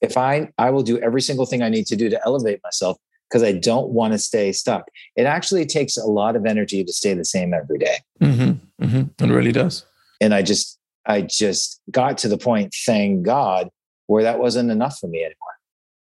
if 0.00 0.16
I 0.16 0.50
I 0.58 0.70
will 0.70 0.82
do 0.82 0.98
every 1.00 1.22
single 1.22 1.46
thing 1.46 1.62
I 1.62 1.68
need 1.68 1.86
to 1.86 1.96
do 1.96 2.08
to 2.08 2.20
elevate 2.24 2.60
myself? 2.62 2.98
because 3.30 3.42
I 3.42 3.52
don't 3.52 3.90
want 3.90 4.12
to 4.12 4.18
stay 4.18 4.50
stuck. 4.52 4.88
It 5.14 5.24
actually 5.24 5.64
takes 5.64 5.96
a 5.96 6.04
lot 6.04 6.34
of 6.34 6.46
energy 6.46 6.82
to 6.82 6.92
stay 6.92 7.14
the 7.14 7.24
same 7.24 7.54
every 7.54 7.78
day. 7.78 7.98
Mm-hmm, 8.20 8.84
mm-hmm. 8.84 9.24
It 9.24 9.32
really 9.32 9.52
does. 9.52 9.86
And 10.20 10.34
I 10.34 10.42
just, 10.42 10.78
I 11.06 11.22
just 11.22 11.80
got 11.90 12.18
to 12.18 12.28
the 12.28 12.36
point, 12.36 12.74
thank 12.84 13.22
God, 13.22 13.68
where 14.06 14.24
that 14.24 14.40
wasn't 14.40 14.70
enough 14.70 14.98
for 14.98 15.06
me 15.06 15.20
anymore. 15.20 15.36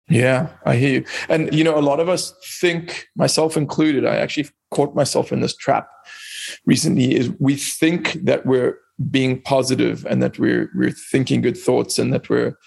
Yeah, 0.09 0.49
I 0.65 0.75
hear 0.75 1.01
you. 1.01 1.05
And, 1.29 1.53
you 1.53 1.63
know, 1.63 1.77
a 1.77 1.81
lot 1.81 1.99
of 1.99 2.09
us 2.09 2.33
think, 2.59 3.07
myself 3.15 3.55
included, 3.55 4.05
I 4.05 4.15
actually 4.15 4.49
caught 4.71 4.95
myself 4.95 5.31
in 5.31 5.39
this 5.39 5.55
trap 5.55 5.87
recently, 6.65 7.15
is 7.15 7.31
we 7.39 7.55
think 7.55 8.13
that 8.25 8.45
we're 8.45 8.79
being 9.09 9.41
positive 9.41 10.05
and 10.05 10.21
that 10.21 10.37
we're, 10.39 10.69
we're 10.75 10.91
thinking 10.91 11.41
good 11.41 11.57
thoughts 11.57 11.97
and 11.97 12.13
that 12.13 12.29
we're 12.29 12.57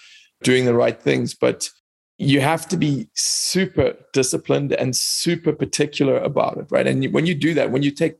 doing 0.43 0.65
the 0.65 0.73
right 0.73 1.01
things. 1.01 1.33
But 1.33 1.69
you 2.17 2.41
have 2.41 2.67
to 2.67 2.77
be 2.77 3.07
super 3.15 3.93
disciplined 4.11 4.73
and 4.73 4.95
super 4.95 5.53
particular 5.53 6.17
about 6.17 6.57
it, 6.57 6.67
right? 6.69 6.87
And 6.87 7.13
when 7.13 7.25
you 7.25 7.35
do 7.35 7.53
that, 7.53 7.71
when 7.71 7.83
you 7.83 7.91
take 7.91 8.15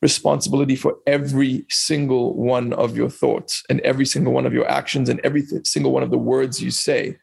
responsibility 0.00 0.76
for 0.76 0.96
every 1.06 1.64
single 1.68 2.34
one 2.34 2.72
of 2.74 2.96
your 2.96 3.10
thoughts 3.10 3.64
and 3.68 3.80
every 3.80 4.06
single 4.06 4.32
one 4.32 4.46
of 4.46 4.52
your 4.52 4.68
actions 4.70 5.08
and 5.08 5.18
every 5.24 5.42
single 5.64 5.92
one 5.92 6.02
of 6.02 6.10
the 6.10 6.18
words 6.18 6.62
you 6.62 6.70
say, 6.70 7.16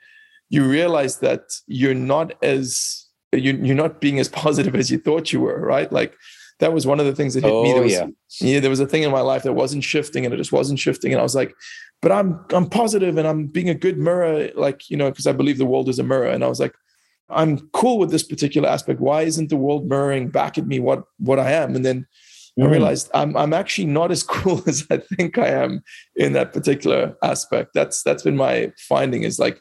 you 0.49 0.63
realize 0.63 1.19
that 1.19 1.53
you're 1.67 1.93
not 1.93 2.33
as 2.43 3.05
you're 3.31 3.75
not 3.75 4.01
being 4.01 4.19
as 4.19 4.29
positive 4.45 4.75
as 4.75 4.89
you 4.91 4.97
thought 4.97 5.31
you 5.31 5.41
were, 5.41 5.59
right? 5.59 5.91
Like 5.91 6.15
that 6.59 6.73
was 6.73 6.87
one 6.87 6.99
of 6.99 7.05
the 7.05 7.15
things 7.15 7.33
that 7.33 7.43
hit 7.43 7.51
oh, 7.51 7.63
me. 7.63 7.73
There 7.73 7.81
was, 7.81 7.93
yeah. 7.93 8.07
yeah, 8.39 8.59
there 8.59 8.69
was 8.69 8.79
a 8.79 8.87
thing 8.87 9.03
in 9.03 9.11
my 9.11 9.21
life 9.21 9.43
that 9.43 9.53
wasn't 9.53 9.83
shifting 9.83 10.25
and 10.25 10.33
it 10.33 10.37
just 10.37 10.51
wasn't 10.51 10.79
shifting. 10.79 11.11
And 11.11 11.19
I 11.19 11.23
was 11.23 11.35
like, 11.35 11.53
but 12.01 12.11
I'm 12.11 12.45
I'm 12.51 12.69
positive 12.69 13.17
and 13.17 13.27
I'm 13.27 13.47
being 13.47 13.69
a 13.69 13.73
good 13.73 13.97
mirror, 13.97 14.49
like, 14.55 14.89
you 14.89 14.97
know, 14.97 15.09
because 15.09 15.27
I 15.27 15.33
believe 15.33 15.57
the 15.57 15.65
world 15.65 15.89
is 15.89 15.99
a 15.99 16.03
mirror. 16.03 16.27
And 16.27 16.43
I 16.43 16.47
was 16.47 16.59
like, 16.59 16.73
I'm 17.29 17.69
cool 17.73 17.97
with 17.97 18.11
this 18.11 18.23
particular 18.23 18.69
aspect. 18.69 18.99
Why 18.99 19.23
isn't 19.23 19.49
the 19.49 19.57
world 19.57 19.87
mirroring 19.89 20.29
back 20.29 20.57
at 20.57 20.67
me 20.67 20.79
what 20.79 21.03
what 21.17 21.39
I 21.39 21.51
am? 21.51 21.75
And 21.75 21.85
then 21.85 22.05
mm. 22.57 22.65
I 22.65 22.69
realized 22.69 23.09
I'm 23.13 23.35
I'm 23.35 23.53
actually 23.53 23.87
not 23.87 24.11
as 24.11 24.23
cool 24.35 24.61
as 24.67 24.85
I 24.89 24.97
think 24.97 25.37
I 25.37 25.47
am 25.47 25.81
in 26.15 26.33
that 26.33 26.53
particular 26.53 27.17
aspect. 27.21 27.71
That's 27.73 28.03
that's 28.03 28.23
been 28.23 28.37
my 28.37 28.71
finding 28.77 29.23
is 29.23 29.39
like 29.39 29.59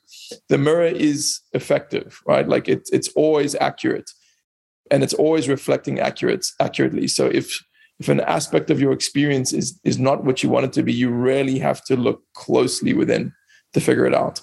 the 0.49 0.59
mirror 0.59 0.87
is 0.87 1.41
effective, 1.55 2.21
right? 2.27 2.49
Like 2.49 2.69
it's 2.69 2.91
it's 2.93 3.09
always 3.17 3.57
accurate 3.57 4.11
and 4.91 5.03
it's 5.03 5.15
always 5.15 5.49
reflecting 5.49 5.99
accurate 5.99 6.47
accurately. 6.61 7.09
So 7.09 7.27
if 7.27 7.63
if 8.01 8.09
an 8.09 8.21
aspect 8.21 8.71
of 8.71 8.81
your 8.81 8.93
experience 8.93 9.53
is 9.53 9.79
is 9.85 9.99
not 9.99 10.25
what 10.25 10.43
you 10.43 10.49
want 10.49 10.67
it 10.67 10.73
to 10.75 10.83
be, 10.83 10.93
you 10.93 11.11
really 11.11 11.59
have 11.59 11.85
to 11.85 11.97
look 11.97 12.23
closely 12.35 12.93
within 12.93 13.33
to 13.73 13.81
figure 13.81 14.07
it 14.07 14.15
out. 14.15 14.41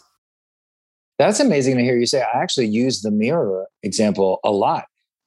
That's 1.19 1.39
amazing 1.39 1.77
to 1.77 1.83
hear 1.83 1.97
you 1.97 2.05
say. 2.07 2.21
I 2.21 2.41
actually 2.41 2.67
use 2.67 3.01
the 3.01 3.11
mirror 3.11 3.67
example 3.83 4.39
a 4.43 4.51
lot 4.51 4.85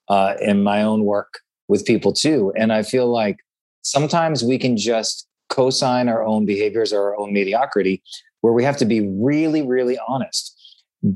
uh, 0.08 0.34
in 0.40 0.62
my 0.62 0.82
own 0.82 1.04
work 1.04 1.40
with 1.68 1.84
people 1.84 2.12
too, 2.12 2.52
and 2.56 2.72
I 2.72 2.82
feel 2.82 3.08
like 3.08 3.38
sometimes 3.82 4.42
we 4.42 4.58
can 4.58 4.76
just 4.76 5.26
co-sign 5.50 6.08
our 6.08 6.24
own 6.24 6.46
behaviors 6.46 6.92
or 6.92 7.02
our 7.02 7.16
own 7.16 7.32
mediocrity, 7.32 8.02
where 8.40 8.52
we 8.52 8.64
have 8.64 8.76
to 8.78 8.84
be 8.84 9.06
really, 9.06 9.62
really 9.62 9.98
honest. 10.08 10.50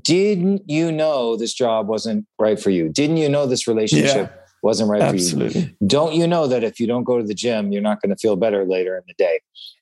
Didn't 0.03 0.63
you 0.67 0.93
know 0.93 1.37
this 1.37 1.55
job 1.55 1.89
wasn't 1.89 2.27
right 2.39 2.61
for 2.61 2.71
you? 2.71 2.89
Didn't 2.89 3.17
you 3.17 3.29
know 3.29 3.47
this 3.47 3.67
relationship? 3.67 4.31
Yeah 4.31 4.39
wasn't 4.63 4.91
right 4.91 5.03
Absolutely. 5.03 5.53
for 5.53 5.59
you. 5.69 5.77
Don't 5.87 6.15
you 6.15 6.27
know 6.27 6.47
that 6.47 6.65
if 6.65 6.81
you 6.81 6.87
don't 6.87 7.05
go 7.05 7.19
to 7.19 7.25
the 7.25 7.35
gym, 7.35 7.73
you're 7.73 7.83
not 7.83 8.01
going 8.03 8.11
to 8.11 8.17
feel 8.17 8.37
better 8.37 8.65
later 8.65 8.97
in 8.97 9.03
the 9.07 9.15
day? 9.15 9.41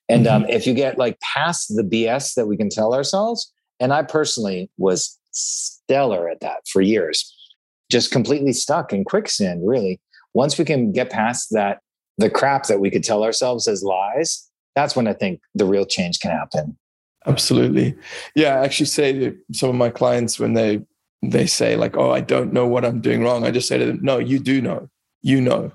And 0.09 0.25
mm-hmm. 0.25 0.43
um, 0.43 0.49
if 0.49 0.67
you 0.67 0.73
get 0.73 0.97
like 0.97 1.19
past 1.19 1.75
the 1.75 1.83
BS 1.83 2.35
that 2.35 2.47
we 2.47 2.57
can 2.57 2.69
tell 2.69 2.93
ourselves, 2.93 3.51
and 3.79 3.93
I 3.93 4.03
personally 4.03 4.69
was 4.77 5.17
stellar 5.31 6.29
at 6.29 6.39
that 6.41 6.67
for 6.71 6.81
years, 6.81 7.33
just 7.91 8.11
completely 8.11 8.53
stuck 8.53 8.93
in 8.93 9.03
quicksand, 9.03 9.67
really. 9.67 9.99
Once 10.33 10.57
we 10.57 10.65
can 10.65 10.91
get 10.91 11.09
past 11.09 11.49
that, 11.51 11.79
the 12.17 12.29
crap 12.29 12.65
that 12.65 12.79
we 12.79 12.89
could 12.89 13.03
tell 13.03 13.23
ourselves 13.23 13.67
as 13.67 13.83
lies, 13.83 14.49
that's 14.75 14.95
when 14.95 15.07
I 15.07 15.13
think 15.13 15.39
the 15.55 15.65
real 15.65 15.85
change 15.85 16.19
can 16.19 16.31
happen. 16.31 16.77
Absolutely. 17.25 17.95
Yeah, 18.35 18.55
I 18.55 18.65
actually 18.65 18.85
say 18.85 19.13
to 19.13 19.37
some 19.51 19.69
of 19.69 19.75
my 19.75 19.89
clients 19.89 20.39
when 20.39 20.53
they 20.53 20.81
they 21.21 21.47
say 21.47 21.75
like, 21.75 21.97
"Oh, 21.97 22.11
I 22.11 22.21
don't 22.21 22.53
know 22.53 22.67
what 22.67 22.85
I'm 22.85 23.01
doing 23.01 23.23
wrong," 23.23 23.43
I 23.45 23.51
just 23.51 23.67
say 23.67 23.77
to 23.77 23.85
them, 23.85 23.99
"No, 24.01 24.19
you 24.19 24.39
do 24.39 24.61
know. 24.61 24.89
You 25.21 25.41
know. 25.41 25.71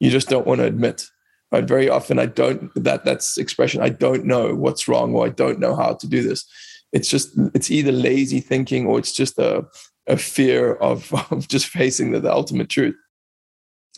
You 0.00 0.10
just 0.10 0.28
don't 0.28 0.46
want 0.46 0.60
to 0.60 0.66
admit." 0.66 1.06
Right? 1.52 1.64
Very 1.64 1.88
often, 1.88 2.18
I 2.18 2.26
don't. 2.26 2.70
That 2.76 3.04
that's 3.04 3.36
expression. 3.36 3.82
I 3.82 3.88
don't 3.90 4.24
know 4.24 4.54
what's 4.54 4.88
wrong, 4.88 5.14
or 5.14 5.26
I 5.26 5.30
don't 5.30 5.58
know 5.58 5.74
how 5.74 5.94
to 5.94 6.06
do 6.06 6.22
this. 6.22 6.44
It's 6.92 7.08
just 7.08 7.36
it's 7.54 7.70
either 7.70 7.92
lazy 7.92 8.40
thinking 8.40 8.86
or 8.86 8.98
it's 8.98 9.12
just 9.12 9.38
a 9.38 9.66
a 10.06 10.16
fear 10.16 10.74
of 10.74 11.12
of 11.32 11.48
just 11.48 11.66
facing 11.66 12.12
the, 12.12 12.20
the 12.20 12.32
ultimate 12.32 12.68
truth. 12.68 12.94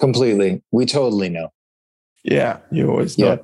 Completely, 0.00 0.62
we 0.72 0.86
totally 0.86 1.28
know. 1.28 1.52
Yeah, 2.24 2.58
you 2.70 2.90
always 2.90 3.18
know. 3.18 3.38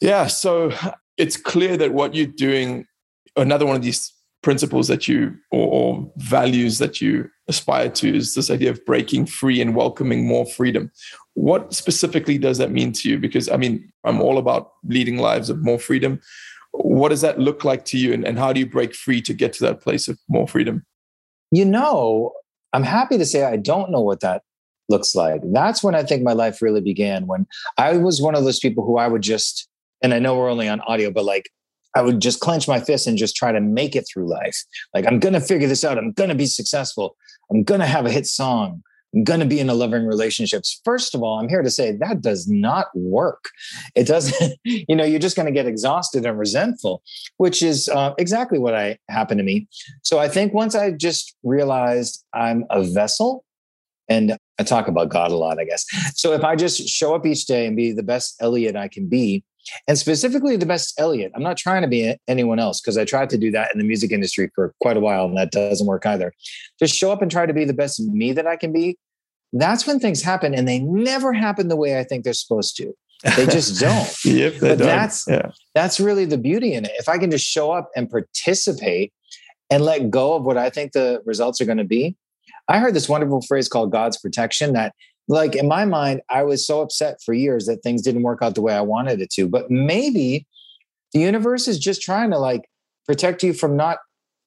Yeah. 0.00 0.22
yeah. 0.22 0.26
So 0.26 0.72
it's 1.16 1.36
clear 1.36 1.76
that 1.76 1.92
what 1.92 2.14
you're 2.14 2.26
doing. 2.26 2.86
Another 3.36 3.66
one 3.66 3.76
of 3.76 3.82
these 3.82 4.12
principles 4.44 4.88
that 4.88 5.08
you 5.08 5.34
or, 5.50 5.66
or, 5.68 6.12
values 6.18 6.78
that 6.78 7.00
you 7.00 7.28
aspire 7.48 7.88
to 7.88 8.14
is 8.14 8.34
this 8.34 8.50
idea 8.50 8.70
of 8.70 8.84
breaking 8.84 9.24
free 9.26 9.60
and 9.60 9.74
welcoming 9.74 10.26
more 10.26 10.46
freedom. 10.46 10.92
What 11.32 11.74
specifically 11.74 12.36
does 12.36 12.58
that 12.58 12.70
mean 12.70 12.92
to 12.92 13.08
you? 13.08 13.18
Because 13.18 13.48
i 13.48 13.56
mean 13.56 13.90
i'm 14.04 14.20
all 14.20 14.38
about 14.38 14.72
leading 14.84 15.16
lives 15.16 15.50
of 15.50 15.64
more 15.64 15.78
freedom. 15.78 16.20
What 16.72 17.08
does 17.08 17.22
that 17.22 17.38
look 17.38 17.64
like 17.64 17.84
to 17.86 17.98
you 17.98 18.12
and, 18.12 18.24
and 18.24 18.38
how 18.38 18.52
do 18.52 18.60
you 18.60 18.66
break 18.66 18.94
free 18.94 19.22
to 19.22 19.32
get 19.32 19.52
to 19.54 19.64
that 19.64 19.80
place 19.80 20.08
of 20.08 20.18
more 20.28 20.46
freedom? 20.46 20.84
You 21.50 21.64
know 21.64 22.32
i'm 22.74 22.84
happy 22.84 23.16
to 23.18 23.26
say 23.26 23.44
i 23.44 23.56
don't 23.56 23.90
know 23.90 24.02
what 24.02 24.20
that 24.20 24.42
looks 24.90 25.14
like. 25.14 25.40
That's 25.42 25.82
when 25.82 25.94
i 25.94 26.02
think 26.02 26.22
my 26.22 26.34
life 26.34 26.60
really 26.60 26.82
began 26.82 27.26
when 27.26 27.46
i 27.78 27.96
was 27.96 28.20
one 28.20 28.34
of 28.34 28.44
those 28.44 28.58
people 28.58 28.84
who 28.84 28.98
i 28.98 29.08
would 29.08 29.22
just 29.22 29.68
and 30.02 30.14
i 30.14 30.18
know 30.18 30.36
we're 30.36 30.50
only 30.50 30.68
on 30.68 30.80
audio 30.82 31.10
but 31.10 31.24
like 31.24 31.50
I 31.96 32.02
would 32.02 32.20
just 32.20 32.40
clench 32.40 32.66
my 32.66 32.80
fist 32.80 33.06
and 33.06 33.16
just 33.16 33.36
try 33.36 33.52
to 33.52 33.60
make 33.60 33.94
it 33.94 34.06
through 34.12 34.28
life. 34.28 34.64
Like, 34.92 35.06
I'm 35.06 35.20
to 35.34 35.40
figure 35.40 35.68
this 35.68 35.84
out. 35.84 35.96
I'm 35.96 36.12
to 36.30 36.34
be 36.34 36.46
successful. 36.46 37.16
I'm 37.50 37.62
to 37.80 37.86
have 37.86 38.04
a 38.04 38.10
hit 38.10 38.26
song. 38.26 38.82
I'm 39.14 39.22
to 39.40 39.46
be 39.46 39.60
in 39.60 39.70
a 39.70 39.74
loving 39.74 40.06
relationships. 40.06 40.80
First 40.84 41.14
of 41.14 41.22
all, 41.22 41.38
I'm 41.38 41.48
here 41.48 41.62
to 41.62 41.70
say 41.70 41.92
that 41.92 42.20
does 42.20 42.48
not 42.48 42.86
work. 42.94 43.44
It 43.94 44.08
doesn't, 44.08 44.58
you 44.64 44.96
know, 44.96 45.04
you're 45.04 45.20
just 45.20 45.36
to 45.46 45.52
get 45.52 45.66
exhausted 45.66 46.26
and 46.26 46.36
resentful, 46.36 47.02
which 47.36 47.62
is 47.62 47.88
uh, 47.88 48.14
exactly 48.18 48.58
what 48.58 48.74
I 48.74 48.98
happened 49.08 49.38
to 49.38 49.44
me. 49.44 49.68
So 50.02 50.18
I 50.18 50.28
think 50.28 50.52
once 50.52 50.74
I 50.74 50.90
just 50.90 51.36
realized 51.44 52.24
I'm 52.34 52.64
a 52.70 52.82
vessel 52.82 53.44
and 54.08 54.36
I 54.58 54.64
talk 54.64 54.88
about 54.88 55.10
God 55.10 55.30
a 55.30 55.36
lot, 55.36 55.60
I 55.60 55.64
guess. 55.64 55.84
So 56.14 56.32
if 56.32 56.42
I 56.42 56.56
just 56.56 56.88
show 56.88 57.14
up 57.14 57.24
each 57.24 57.46
day 57.46 57.66
and 57.66 57.76
be 57.76 57.92
the 57.92 58.02
best 58.02 58.36
Eliot 58.40 58.74
I 58.74 58.88
can 58.88 59.08
be, 59.08 59.44
and 59.88 59.98
specifically 59.98 60.56
the 60.56 60.66
best 60.66 60.98
Eliot. 60.98 61.32
I'm 61.34 61.42
not 61.42 61.56
trying 61.56 61.82
to 61.82 61.88
be 61.88 62.14
anyone 62.28 62.58
else 62.58 62.80
because 62.80 62.98
I 62.98 63.04
tried 63.04 63.30
to 63.30 63.38
do 63.38 63.50
that 63.52 63.70
in 63.72 63.78
the 63.78 63.84
music 63.84 64.12
industry 64.12 64.50
for 64.54 64.74
quite 64.80 64.96
a 64.96 65.00
while 65.00 65.24
and 65.26 65.36
that 65.36 65.52
doesn't 65.52 65.86
work 65.86 66.06
either. 66.06 66.32
Just 66.78 66.94
show 66.94 67.12
up 67.12 67.22
and 67.22 67.30
try 67.30 67.46
to 67.46 67.52
be 67.52 67.64
the 67.64 67.74
best 67.74 68.00
me 68.00 68.32
that 68.32 68.46
I 68.46 68.56
can 68.56 68.72
be. 68.72 68.98
That's 69.52 69.86
when 69.86 70.00
things 70.00 70.22
happen 70.22 70.54
and 70.54 70.66
they 70.66 70.80
never 70.80 71.32
happen 71.32 71.68
the 71.68 71.76
way 71.76 71.98
I 71.98 72.04
think 72.04 72.24
they're 72.24 72.32
supposed 72.32 72.76
to. 72.78 72.92
They 73.36 73.46
just 73.46 73.80
don't. 73.80 74.24
yep, 74.24 74.54
but 74.60 74.78
don't. 74.78 74.86
that's 74.86 75.26
yeah. 75.28 75.50
that's 75.74 76.00
really 76.00 76.24
the 76.24 76.38
beauty 76.38 76.74
in 76.74 76.84
it. 76.84 76.92
If 76.98 77.08
I 77.08 77.18
can 77.18 77.30
just 77.30 77.46
show 77.46 77.70
up 77.70 77.88
and 77.96 78.10
participate 78.10 79.12
and 79.70 79.82
let 79.82 80.10
go 80.10 80.34
of 80.34 80.44
what 80.44 80.58
I 80.58 80.70
think 80.70 80.92
the 80.92 81.22
results 81.24 81.60
are 81.60 81.64
going 81.64 81.78
to 81.78 81.84
be. 81.84 82.16
I 82.68 82.78
heard 82.78 82.94
this 82.94 83.08
wonderful 83.08 83.42
phrase 83.42 83.68
called 83.68 83.92
God's 83.92 84.18
protection 84.18 84.72
that 84.72 84.94
like 85.28 85.54
in 85.56 85.68
my 85.68 85.84
mind, 85.84 86.20
I 86.28 86.42
was 86.42 86.66
so 86.66 86.80
upset 86.80 87.18
for 87.24 87.32
years 87.32 87.66
that 87.66 87.82
things 87.82 88.02
didn't 88.02 88.22
work 88.22 88.40
out 88.42 88.54
the 88.54 88.62
way 88.62 88.74
I 88.74 88.82
wanted 88.82 89.20
it 89.20 89.30
to. 89.30 89.48
But 89.48 89.70
maybe 89.70 90.46
the 91.12 91.20
universe 91.20 91.66
is 91.68 91.78
just 91.78 92.02
trying 92.02 92.30
to 92.30 92.38
like 92.38 92.68
protect 93.06 93.42
you 93.42 93.52
from 93.52 93.76
not 93.76 93.98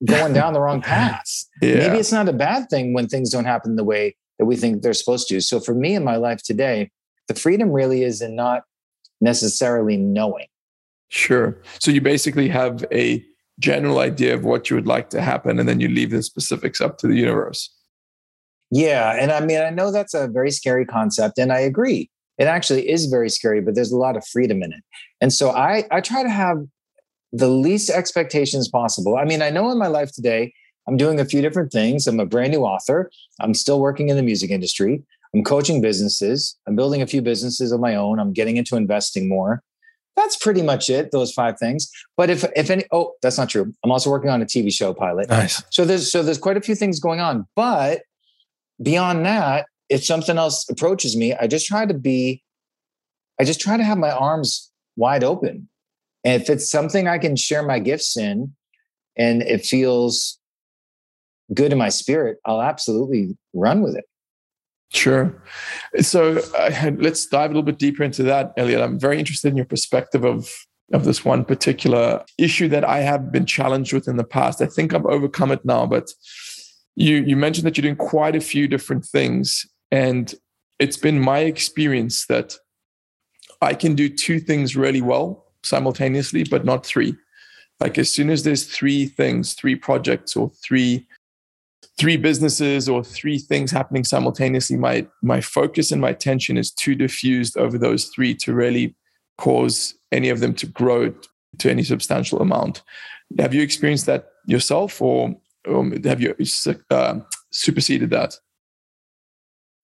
going 0.06 0.34
down 0.34 0.54
the 0.54 0.62
wrong 0.62 0.82
path. 0.96 1.28
Yeah. 1.62 1.78
Maybe 1.78 1.98
it's 1.98 2.12
not 2.12 2.30
a 2.30 2.34
bad 2.34 2.70
thing 2.70 2.94
when 2.94 3.08
things 3.08 3.32
don't 3.32 3.46
happen 3.46 3.76
the 3.76 3.84
way 3.84 4.16
that 4.38 4.46
we 4.46 4.56
think 4.56 4.82
they're 4.82 4.94
supposed 4.94 5.28
to. 5.30 5.42
So 5.42 5.60
for 5.60 5.74
me 5.74 5.96
in 5.96 6.04
my 6.04 6.18
life 6.18 6.44
today, 6.44 6.92
the 7.28 7.34
freedom 7.34 7.72
really 7.72 8.04
is 8.04 8.22
in 8.22 8.36
not 8.36 8.64
necessarily 9.20 9.98
knowing. 9.98 10.48
Sure. 11.10 11.58
So 11.80 11.92
you 11.92 12.02
basically 12.02 12.48
have 12.50 12.86
a 12.92 13.26
general 13.60 14.00
idea 14.00 14.36
of 14.36 14.44
what 14.44 14.70
you 14.70 14.76
would 14.76 14.88
like 14.88 15.10
to 15.10 15.22
happen, 15.22 15.60
and 15.60 15.68
then 15.68 15.80
you 15.80 15.88
leave 15.88 16.12
the 16.12 16.22
specifics 16.22 16.80
up 16.82 16.98
to 17.00 17.08
the 17.08 17.16
universe. 17.16 17.74
Yeah. 18.72 19.16
And 19.20 19.32
I 19.32 19.40
mean, 19.40 19.62
I 19.62 19.70
know 19.70 19.92
that's 19.92 20.14
a 20.14 20.28
very 20.28 20.52
scary 20.52 20.86
concept, 20.86 21.38
and 21.38 21.52
I 21.52 21.60
agree. 21.60 22.10
It 22.38 22.46
actually 22.46 22.90
is 22.90 23.06
very 23.08 23.30
scary, 23.30 23.62
but 23.62 23.76
there's 23.76 23.92
a 23.92 23.98
lot 23.98 24.16
of 24.16 24.26
freedom 24.26 24.62
in 24.62 24.72
it. 24.72 24.84
And 25.22 25.34
so 25.34 25.50
I, 25.52 25.86
I 25.90 26.02
try 26.02 26.22
to 26.22 26.30
have 26.30 26.58
the 27.32 27.48
least 27.48 27.90
expectations 27.90 28.68
possible. 28.68 29.18
I 29.18 29.26
mean, 29.26 29.42
I 29.42 29.50
know 29.50 29.72
in 29.72 29.78
my 29.78 29.88
life 29.88 30.12
today, 30.14 30.54
I'm 30.88 30.98
doing 30.98 31.20
a 31.20 31.26
few 31.26 31.42
different 31.42 31.72
things. 31.72 32.08
I'm 32.08 32.20
a 32.20 32.26
brand 32.26 32.54
new 32.54 32.62
author. 32.62 33.12
I'm 33.42 33.54
still 33.54 33.80
working 33.80 34.10
in 34.10 34.16
the 34.16 34.24
music 34.24 34.52
industry. 34.52 35.04
I'm 35.36 35.44
coaching 35.44 35.82
businesses. 35.82 36.58
I'm 36.68 36.76
building 36.76 37.02
a 37.02 37.08
few 37.08 37.22
businesses 37.22 37.72
of 37.72 37.80
my 37.80 37.96
own. 37.96 38.20
I'm 38.20 38.34
getting 38.34 38.58
into 38.58 38.76
investing 38.76 39.28
more. 39.28 39.62
That's 40.16 40.36
pretty 40.36 40.62
much 40.62 40.90
it. 40.90 41.12
Those 41.12 41.32
five 41.32 41.60
things. 41.60 41.92
But 42.16 42.30
if 42.30 42.44
if 42.56 42.72
any, 42.72 42.86
oh, 42.92 43.14
that's 43.22 43.38
not 43.38 43.50
true. 43.50 43.72
I'm 43.84 43.92
also 43.92 44.10
working 44.10 44.32
on 44.32 44.42
a 44.42 44.46
TV 44.46 44.74
show 44.74 44.94
pilot. 44.94 45.30
Nice. 45.30 45.62
So 45.70 45.86
there's 45.86 46.12
so 46.12 46.24
there's 46.24 46.40
quite 46.40 46.58
a 46.58 46.62
few 46.62 46.74
things 46.74 47.00
going 47.00 47.20
on. 47.20 47.46
But 47.56 48.02
beyond 48.82 49.26
that, 49.26 49.68
if 49.90 50.04
something 50.04 50.38
else 50.38 50.68
approaches 50.70 51.16
me, 51.16 51.34
I 51.34 51.48
just 51.48 51.66
try 51.66 51.86
to 51.86 51.94
be, 51.94 52.44
I 53.40 53.44
just 53.44 53.62
try 53.62 53.78
to 53.78 53.84
have 53.84 53.98
my 53.98 54.12
arms 54.12 54.72
wide 54.96 55.24
open. 55.24 55.70
And 56.24 56.42
if 56.42 56.50
it's 56.50 56.70
something 56.70 57.08
I 57.08 57.18
can 57.18 57.36
share 57.36 57.64
my 57.64 57.80
gifts 57.80 58.18
in 58.18 58.54
and 59.16 59.42
it 59.42 59.66
feels 59.66 60.40
good 61.54 61.72
in 61.72 61.78
my 61.78 61.90
spirit, 61.90 62.38
I'll 62.46 62.62
absolutely 62.62 63.38
run 63.54 63.82
with 63.82 63.96
it. 63.96 64.06
Sure. 64.90 65.42
So 66.00 66.38
uh, 66.58 66.92
let's 66.98 67.26
dive 67.26 67.52
a 67.52 67.54
little 67.54 67.64
bit 67.64 67.78
deeper 67.78 68.04
into 68.04 68.24
that, 68.24 68.54
Eliot. 68.58 68.82
I'm 68.82 69.00
very 69.00 69.20
interested 69.20 69.50
in 69.50 69.58
your 69.58 69.66
perspective 69.66 70.24
of 70.26 70.50
of 70.94 71.04
this 71.04 71.26
one 71.26 71.44
particular 71.44 72.24
issue 72.38 72.70
that 72.70 72.86
I 72.86 73.00
have 73.00 73.30
been 73.30 73.46
challenged 73.46 73.92
with 73.92 74.08
in 74.08 74.16
the 74.16 74.24
past. 74.24 74.62
I 74.62 74.68
think 74.68 74.94
I've 74.94 75.06
overcome 75.06 75.52
it 75.52 75.66
now, 75.66 75.86
but 75.86 76.10
you 76.98 77.18
you 77.18 77.38
mentioned 77.38 77.66
that 77.68 77.78
you're 77.78 77.84
doing 77.84 77.96
quite 77.96 78.36
a 78.36 78.42
few 78.42 78.68
different 78.68 79.06
things, 79.06 79.68
and 79.92 80.34
it's 80.80 80.98
been 80.98 81.20
my 81.20 81.40
experience 81.40 82.26
that 82.26 82.56
I 83.62 83.76
can 83.76 83.94
do 83.94 84.10
two 84.10 84.40
things 84.40 84.76
really 84.76 85.02
well 85.02 85.46
simultaneously, 85.64 86.44
but 86.44 86.66
not 86.66 86.86
three. 86.86 87.16
Like 87.80 88.00
as 88.00 88.10
soon 88.10 88.32
as 88.32 88.44
there's 88.44 88.66
three 88.66 89.06
things, 89.06 89.54
three 89.54 89.76
projects, 89.76 90.36
or 90.36 90.50
three 90.50 91.06
three 92.00 92.18
businesses 92.18 92.88
or 92.88 93.04
three 93.04 93.40
things 93.40 93.72
happening 93.72 94.04
simultaneously, 94.04 94.76
my 94.76 95.06
my 95.22 95.40
focus 95.40 95.92
and 95.92 96.02
my 96.02 96.10
attention 96.10 96.58
is 96.58 96.72
too 96.72 96.96
diffused 96.96 97.58
over 97.58 97.78
those 97.78 98.06
three 98.06 98.34
to 98.34 98.56
really 98.56 98.96
cause 99.38 99.94
any 100.12 100.30
of 100.30 100.40
them 100.40 100.56
to 100.56 100.66
grow 100.66 101.14
to 101.60 101.70
any 101.70 101.84
substantial 101.84 102.42
amount. 102.42 102.82
Have 103.38 103.54
you 103.54 103.62
experienced 103.62 104.08
that 104.08 104.30
yourself, 104.48 105.00
or 105.00 105.36
um, 105.68 106.04
have 106.04 106.22
you 106.22 106.36
uh, 106.90 107.20
superseded 107.52 108.10
that? 108.12 108.36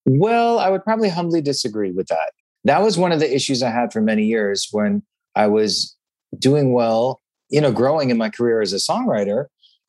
Well, 0.05 0.59
I 0.59 0.69
would 0.69 0.83
probably 0.83 1.09
humbly 1.09 1.41
disagree 1.41 1.91
with 1.91 2.07
that. 2.07 2.33
That 2.65 2.81
was 2.81 2.97
one 2.97 3.11
of 3.11 3.19
the 3.19 3.33
issues 3.33 3.61
I 3.63 3.69
had 3.69 3.91
for 3.91 4.01
many 4.01 4.25
years 4.25 4.67
when 4.71 5.03
I 5.35 5.47
was 5.47 5.95
doing 6.37 6.73
well, 6.73 7.21
you 7.49 7.61
know, 7.61 7.71
growing 7.71 8.09
in 8.09 8.17
my 8.17 8.29
career 8.29 8.61
as 8.61 8.73
a 8.73 8.77
songwriter, 8.77 9.45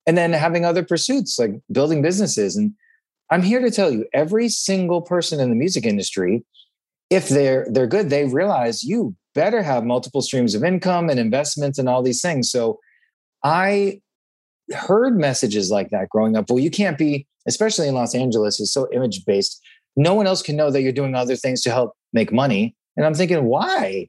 and 0.07 0.17
then 0.19 0.33
having 0.33 0.65
other 0.65 0.85
pursuits 0.85 1.39
like 1.39 1.53
building 1.73 2.03
businesses. 2.03 2.57
And 2.57 2.73
I'm 3.31 3.43
here 3.43 3.61
to 3.61 3.71
tell 3.71 3.91
you, 3.91 4.07
every 4.13 4.49
single 4.49 5.03
person 5.03 5.41
in 5.41 5.51
the 5.51 5.57
music 5.57 5.85
industry, 5.85 6.45
if 7.11 7.29
they're 7.29 7.67
they're 7.71 7.87
good, 7.87 8.11
they 8.11 8.25
realize 8.25 8.85
you 8.85 9.15
better 9.35 9.63
have 9.63 9.85
multiple 9.85 10.23
streams 10.23 10.55
of 10.55 10.63
income 10.63 11.11
and 11.11 11.19
investments 11.19 11.79
and 11.79 11.89
all 11.89 12.03
these 12.03 12.23
things. 12.23 12.51
So 12.51 12.79
I 13.43 14.01
heard 14.73 15.19
messages 15.19 15.71
like 15.71 15.91
that 15.91 16.09
growing 16.09 16.37
up. 16.37 16.49
Well, 16.49 16.59
you 16.59 16.71
can't 16.71 16.99
be, 16.99 17.27
especially 17.47 17.89
in 17.89 17.95
Los 17.95 18.15
Angeles, 18.15 18.61
is 18.61 18.73
so 18.73 18.89
image 18.93 19.25
based. 19.25 19.61
No 19.97 20.15
one 20.15 20.27
else 20.27 20.43
can 20.43 20.57
know 20.57 20.71
that 20.71 20.83
you're 20.83 20.93
doing 20.93 21.15
other 21.15 21.37
things 21.37 21.63
to 21.63 21.71
help 21.71 21.93
make 22.13 22.33
money. 22.33 22.75
And 22.97 23.05
I'm 23.05 23.15
thinking, 23.15 23.45
why? 23.45 24.09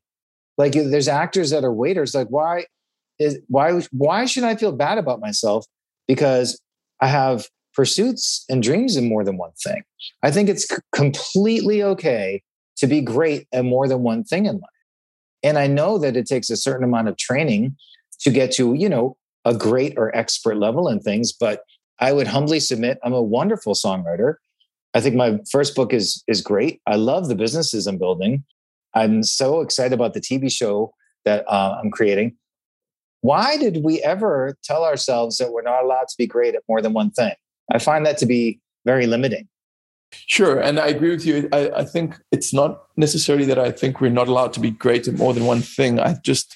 Like 0.58 0.74
there's 0.74 1.08
actors 1.08 1.50
that 1.50 1.64
are 1.64 1.74
waiters. 1.74 2.16
Like 2.16 2.28
why 2.28 2.66
is 3.20 3.40
why 3.48 3.82
why 3.92 4.26
should 4.26 4.44
I 4.44 4.56
feel 4.56 4.72
bad 4.72 4.98
about 4.98 5.20
myself 5.20 5.66
because 6.08 6.60
I 7.02 7.08
have 7.08 7.48
pursuits 7.74 8.46
and 8.50 8.64
dreams 8.64 8.96
in 8.96 9.10
more 9.10 9.24
than 9.24 9.38
one 9.38 9.52
thing? 9.64 9.84
I 10.24 10.32
think 10.32 10.50
it's 10.50 10.68
c- 10.68 10.78
completely 10.94 11.84
okay 11.84 12.42
to 12.78 12.88
be 12.88 13.02
great 13.02 13.48
at 13.54 13.66
more 13.66 13.88
than 13.88 14.02
one 14.02 14.24
thing 14.24 14.46
in 14.46 14.56
life. 14.56 14.70
And 15.44 15.58
I 15.58 15.68
know 15.68 15.98
that 15.98 16.18
it 16.18 16.26
takes 16.26 16.50
a 16.50 16.58
certain 16.58 16.84
amount 16.84 17.08
of 17.08 17.18
training 17.18 17.76
to 18.22 18.32
get 18.32 18.52
to, 18.54 18.74
you 18.74 18.90
know, 18.90 19.18
a 19.46 19.54
great 19.54 19.94
or 19.98 20.16
expert 20.16 20.58
level 20.58 20.90
in 20.90 21.00
things, 21.00 21.32
but 21.32 21.64
I 22.00 22.12
would 22.12 22.28
humbly 22.28 22.60
submit 22.60 23.00
I'm 23.04 23.14
a 23.14 23.22
wonderful 23.22 23.74
songwriter. 23.74 24.36
I 24.94 25.02
think 25.02 25.16
my 25.16 25.40
first 25.52 25.76
book 25.76 25.94
is 25.94 26.24
is 26.28 26.42
great. 26.42 26.82
I 26.88 26.96
love 26.96 27.28
the 27.28 27.36
businesses 27.36 27.88
I'm 27.88 27.98
building. 27.98 28.44
I'm 28.94 29.24
so 29.24 29.62
excited 29.62 29.94
about 29.94 30.14
the 30.14 30.22
TV 30.22 30.52
show 30.52 30.94
that 31.26 31.46
uh, 31.48 31.78
I'm 31.82 31.92
creating. 31.92 32.38
Why 33.22 33.58
did 33.58 33.84
we 33.84 34.02
ever 34.02 34.56
tell 34.64 34.84
ourselves 34.84 35.38
that 35.38 35.52
we're 35.52 35.64
not 35.64 35.84
allowed 35.84 36.08
to 36.10 36.16
be 36.18 36.28
great 36.28 36.56
at 36.56 36.64
more 36.70 36.82
than 36.82 36.94
one 36.94 37.12
thing? 37.12 37.34
I 37.72 37.80
find 37.80 38.06
that 38.06 38.18
to 38.20 38.26
be 38.26 38.60
very 38.86 39.08
limiting. 39.08 39.48
Sure. 40.28 40.60
And 40.60 40.80
I 40.80 40.88
agree 40.88 41.12
with 41.12 41.26
you. 41.26 41.48
I, 41.52 41.70
I, 41.78 41.86
think 41.86 42.20
it's 42.32 42.54
not 42.54 42.84
necessarily 42.98 43.46
that 43.46 43.60
I 43.60 43.72
think 43.72 44.02
we're 44.02 44.10
not 44.10 44.28
allowed 44.28 44.54
to 44.54 44.60
be 44.60 44.72
great 44.72 45.08
at 45.08 45.16
more 45.16 45.34
than 45.34 45.46
one 45.46 45.62
thing. 45.62 46.00
I 46.00 46.16
just, 46.24 46.56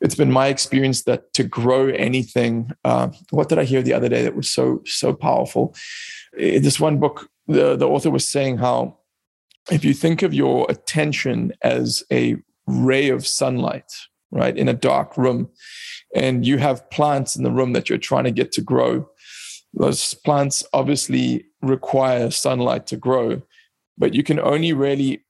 it's 0.00 0.14
been 0.14 0.30
my 0.30 0.48
experience 0.48 1.04
that 1.04 1.32
to 1.34 1.44
grow 1.44 1.88
anything, 1.88 2.70
uh, 2.84 3.08
what 3.30 3.48
did 3.48 3.58
I 3.58 3.64
hear 3.64 3.82
the 3.82 3.94
other 3.94 4.08
day 4.08 4.22
that 4.22 4.36
was 4.36 4.50
so, 4.50 4.82
so 4.84 5.14
powerful? 5.14 5.74
In 6.36 6.62
this 6.62 6.78
one 6.78 6.98
book, 6.98 7.30
the, 7.46 7.76
the 7.76 7.88
author 7.88 8.10
was 8.10 8.28
saying 8.28 8.58
how 8.58 8.98
if 9.70 9.84
you 9.84 9.94
think 9.94 10.22
of 10.22 10.34
your 10.34 10.66
attention 10.68 11.52
as 11.62 12.02
a 12.12 12.36
ray 12.66 13.08
of 13.08 13.26
sunlight, 13.26 13.90
right, 14.30 14.56
in 14.56 14.68
a 14.68 14.74
dark 14.74 15.16
room, 15.16 15.48
and 16.14 16.46
you 16.46 16.58
have 16.58 16.88
plants 16.90 17.36
in 17.36 17.42
the 17.42 17.50
room 17.50 17.72
that 17.72 17.88
you're 17.88 17.98
trying 17.98 18.24
to 18.24 18.30
get 18.30 18.52
to 18.52 18.60
grow, 18.60 19.08
those 19.74 20.14
plants 20.14 20.64
obviously 20.72 21.44
require 21.62 22.30
sunlight 22.30 22.86
to 22.88 22.96
grow, 22.96 23.42
but 23.96 24.14
you 24.14 24.22
can 24.22 24.38
only 24.38 24.72
really 24.72 25.24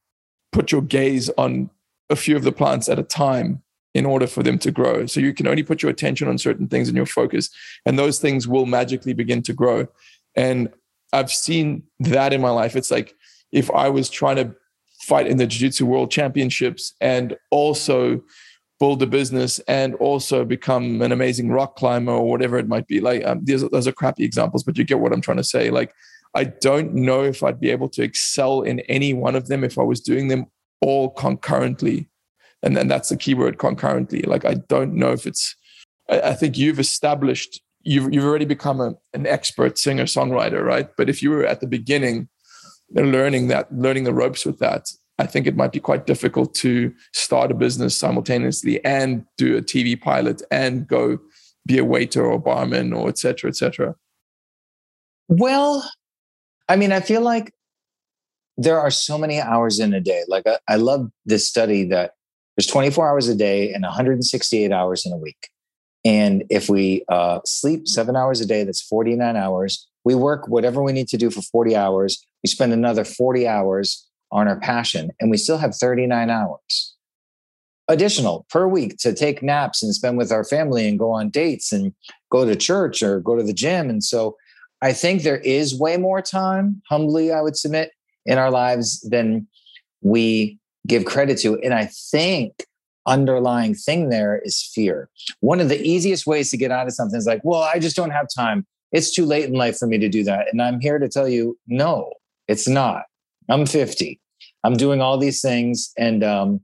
put 0.51 0.71
your 0.71 0.81
gaze 0.81 1.29
on 1.37 1.69
a 2.09 2.15
few 2.15 2.35
of 2.35 2.43
the 2.43 2.51
plants 2.51 2.89
at 2.89 2.99
a 2.99 3.03
time 3.03 3.61
in 3.93 4.05
order 4.05 4.27
for 4.27 4.43
them 4.43 4.59
to 4.59 4.71
grow. 4.71 5.05
So 5.05 5.19
you 5.19 5.33
can 5.33 5.47
only 5.47 5.63
put 5.63 5.81
your 5.81 5.91
attention 5.91 6.27
on 6.27 6.37
certain 6.37 6.67
things 6.67 6.87
and 6.87 6.97
your 6.97 7.05
focus, 7.05 7.49
and 7.85 7.97
those 7.97 8.19
things 8.19 8.47
will 8.47 8.65
magically 8.65 9.13
begin 9.13 9.41
to 9.43 9.53
grow. 9.53 9.87
And 10.35 10.69
I've 11.11 11.31
seen 11.31 11.83
that 11.99 12.33
in 12.33 12.41
my 12.41 12.51
life. 12.51 12.75
It's 12.75 12.91
like 12.91 13.15
if 13.51 13.71
I 13.71 13.89
was 13.89 14.09
trying 14.09 14.35
to 14.35 14.55
fight 15.01 15.27
in 15.27 15.37
the 15.37 15.47
Jiu 15.47 15.67
Jitsu 15.67 15.85
World 15.85 16.11
Championships 16.11 16.93
and 17.01 17.35
also 17.49 18.21
build 18.79 19.01
a 19.01 19.07
business 19.07 19.59
and 19.67 19.95
also 19.95 20.45
become 20.45 21.01
an 21.01 21.11
amazing 21.11 21.49
rock 21.49 21.75
climber 21.75 22.11
or 22.11 22.29
whatever 22.29 22.57
it 22.57 22.67
might 22.67 22.87
be. 22.87 23.01
Like 23.01 23.25
um, 23.25 23.43
those 23.43 23.87
are 23.87 23.91
crappy 23.91 24.23
examples, 24.23 24.63
but 24.63 24.77
you 24.77 24.83
get 24.83 24.99
what 24.99 25.11
I'm 25.11 25.21
trying 25.21 25.37
to 25.37 25.43
say. 25.43 25.69
Like 25.69 25.93
I 26.39 26.45
don't 26.45 26.93
know 26.93 27.23
if 27.23 27.43
I'd 27.43 27.59
be 27.59 27.69
able 27.69 27.89
to 27.89 28.01
excel 28.01 28.61
in 28.61 28.79
any 28.81 29.13
one 29.13 29.35
of 29.35 29.49
them 29.49 29.63
if 29.65 29.77
I 29.77 29.83
was 29.83 29.99
doing 29.99 30.29
them 30.29 30.45
all 30.79 31.09
concurrently. 31.09 32.07
And 32.63 32.77
then 32.77 32.87
that's 32.87 33.09
the 33.09 33.17
keyword 33.17 33.57
concurrently. 33.57 34.21
Like 34.21 34.45
I 34.45 34.53
don't 34.53 34.93
know 34.93 35.11
if 35.11 35.27
it's. 35.27 35.55
I, 36.09 36.21
I 36.31 36.33
think 36.33 36.57
you've 36.57 36.79
established 36.79 37.61
you've 37.81 38.13
you've 38.13 38.23
already 38.23 38.45
become 38.45 38.79
a, 38.79 38.95
an 39.13 39.27
expert 39.27 39.77
singer 39.77 40.05
songwriter, 40.05 40.63
right? 40.63 40.89
But 40.95 41.09
if 41.09 41.21
you 41.21 41.29
were 41.31 41.45
at 41.45 41.59
the 41.59 41.67
beginning, 41.67 42.29
learning 42.93 43.47
that, 43.49 43.73
learning 43.73 44.05
the 44.05 44.13
ropes 44.13 44.45
with 44.45 44.59
that, 44.59 44.89
I 45.17 45.25
think 45.25 45.45
it 45.45 45.57
might 45.57 45.73
be 45.73 45.81
quite 45.81 46.05
difficult 46.05 46.53
to 46.55 46.93
start 47.13 47.51
a 47.51 47.53
business 47.53 47.97
simultaneously 47.97 48.83
and 48.85 49.25
do 49.37 49.57
a 49.57 49.61
TV 49.61 49.99
pilot 49.99 50.41
and 50.51 50.87
go 50.87 51.19
be 51.65 51.77
a 51.77 51.85
waiter 51.85 52.25
or 52.25 52.39
barman 52.39 52.93
or 52.93 53.09
et 53.09 53.17
cetera, 53.17 53.49
et 53.49 53.57
cetera. 53.57 53.95
Well, 55.27 55.89
I 56.69 56.75
mean, 56.75 56.91
I 56.91 57.01
feel 57.01 57.21
like 57.21 57.51
there 58.57 58.79
are 58.79 58.91
so 58.91 59.17
many 59.17 59.41
hours 59.41 59.79
in 59.79 59.93
a 59.93 59.99
day. 59.99 60.23
Like 60.27 60.45
I, 60.47 60.59
I 60.67 60.75
love 60.75 61.09
this 61.25 61.47
study 61.47 61.83
that 61.85 62.13
there's 62.55 62.67
24 62.67 63.09
hours 63.09 63.27
a 63.27 63.35
day 63.35 63.73
and 63.73 63.83
168 63.83 64.71
hours 64.71 65.05
in 65.05 65.11
a 65.11 65.17
week. 65.17 65.49
And 66.05 66.43
if 66.49 66.69
we 66.69 67.03
uh, 67.09 67.39
sleep 67.45 67.87
seven 67.87 68.15
hours 68.15 68.39
a 68.39 68.45
day, 68.45 68.63
that's 68.63 68.81
49 68.81 69.35
hours. 69.35 69.87
We 70.05 70.15
work 70.15 70.47
whatever 70.47 70.81
we 70.83 70.93
need 70.93 71.07
to 71.09 71.17
do 71.17 71.29
for 71.29 71.41
40 71.41 71.75
hours. 71.75 72.25
We 72.43 72.47
spend 72.47 72.71
another 72.71 73.03
40 73.03 73.47
hours 73.47 74.07
on 74.31 74.47
our 74.47 74.59
passion, 74.59 75.09
and 75.19 75.31
we 75.31 75.37
still 75.37 75.57
have 75.57 75.75
39 75.75 76.29
hours 76.29 76.95
additional 77.89 78.45
per 78.49 78.67
week 78.67 78.97
to 78.97 79.13
take 79.13 79.41
naps 79.41 79.81
and 79.83 79.93
spend 79.93 80.17
with 80.17 80.31
our 80.31 80.43
family 80.43 80.87
and 80.87 80.99
go 80.99 81.11
on 81.11 81.29
dates 81.29 81.71
and 81.73 81.91
go 82.31 82.45
to 82.45 82.55
church 82.55 83.01
or 83.01 83.19
go 83.19 83.35
to 83.35 83.43
the 83.43 83.51
gym. 83.51 83.89
And 83.89 84.03
so 84.03 84.37
I 84.81 84.93
think 84.93 85.23
there 85.23 85.37
is 85.39 85.77
way 85.77 85.97
more 85.97 86.21
time, 86.21 86.81
humbly, 86.89 87.31
I 87.31 87.41
would 87.41 87.57
submit, 87.57 87.91
in 88.25 88.37
our 88.37 88.51
lives 88.51 89.01
than 89.01 89.47
we 90.01 90.57
give 90.87 91.05
credit 91.05 91.37
to. 91.39 91.59
And 91.61 91.73
I 91.73 91.85
think 91.85 92.65
underlying 93.05 93.73
thing 93.75 94.09
there 94.09 94.39
is 94.43 94.61
fear. 94.73 95.09
One 95.41 95.59
of 95.59 95.69
the 95.69 95.81
easiest 95.81 96.27
ways 96.27 96.49
to 96.51 96.57
get 96.57 96.71
out 96.71 96.87
of 96.87 96.93
something 96.93 97.17
is 97.17 97.25
like, 97.25 97.41
well, 97.43 97.61
I 97.61 97.79
just 97.79 97.95
don't 97.95 98.11
have 98.11 98.27
time. 98.33 98.65
It's 98.91 99.13
too 99.13 99.25
late 99.25 99.45
in 99.45 99.53
life 99.53 99.77
for 99.77 99.87
me 99.87 99.97
to 99.97 100.09
do 100.09 100.23
that. 100.23 100.47
And 100.51 100.61
I'm 100.61 100.79
here 100.79 100.99
to 100.99 101.09
tell 101.09 101.27
you, 101.27 101.57
no, 101.67 102.13
it's 102.47 102.67
not. 102.67 103.03
I'm 103.49 103.65
50. 103.65 104.19
I'm 104.63 104.75
doing 104.75 105.01
all 105.01 105.17
these 105.17 105.41
things 105.41 105.91
and 105.97 106.23
um, 106.23 106.61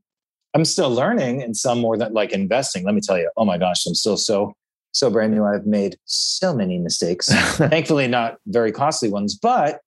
I'm 0.54 0.66
still 0.66 0.90
learning 0.90 1.42
and 1.44 1.56
some 1.56 1.80
more 1.80 1.98
than 1.98 2.14
like 2.14 2.32
investing. 2.32 2.86
Let 2.86 2.96
me 2.96 3.02
tell 3.02 3.18
you, 3.18 3.30
oh 3.38 3.46
my 3.46 3.58
gosh, 3.58 3.86
I'm 3.86 3.96
still 3.96 4.18
so, 4.18 4.54
so 4.96 5.10
brand 5.10 5.34
new. 5.34 5.44
I've 5.44 5.66
made 5.66 5.98
so 6.06 6.54
many 6.54 6.78
mistakes, 6.80 7.28
thankfully, 7.58 8.08
not 8.08 8.38
very 8.48 8.72
costly 8.72 9.10
ones. 9.10 9.38
But 9.38 9.80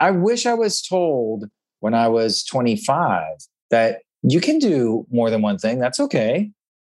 I 0.00 0.10
wish 0.10 0.46
I 0.46 0.54
was 0.54 0.82
told 0.82 1.44
when 1.80 1.94
I 1.94 2.08
was 2.08 2.44
25 2.44 3.24
that 3.70 4.00
you 4.22 4.40
can 4.40 4.58
do 4.58 5.06
more 5.10 5.30
than 5.30 5.42
one 5.42 5.58
thing. 5.58 5.78
That's 5.78 6.00
okay. 6.00 6.50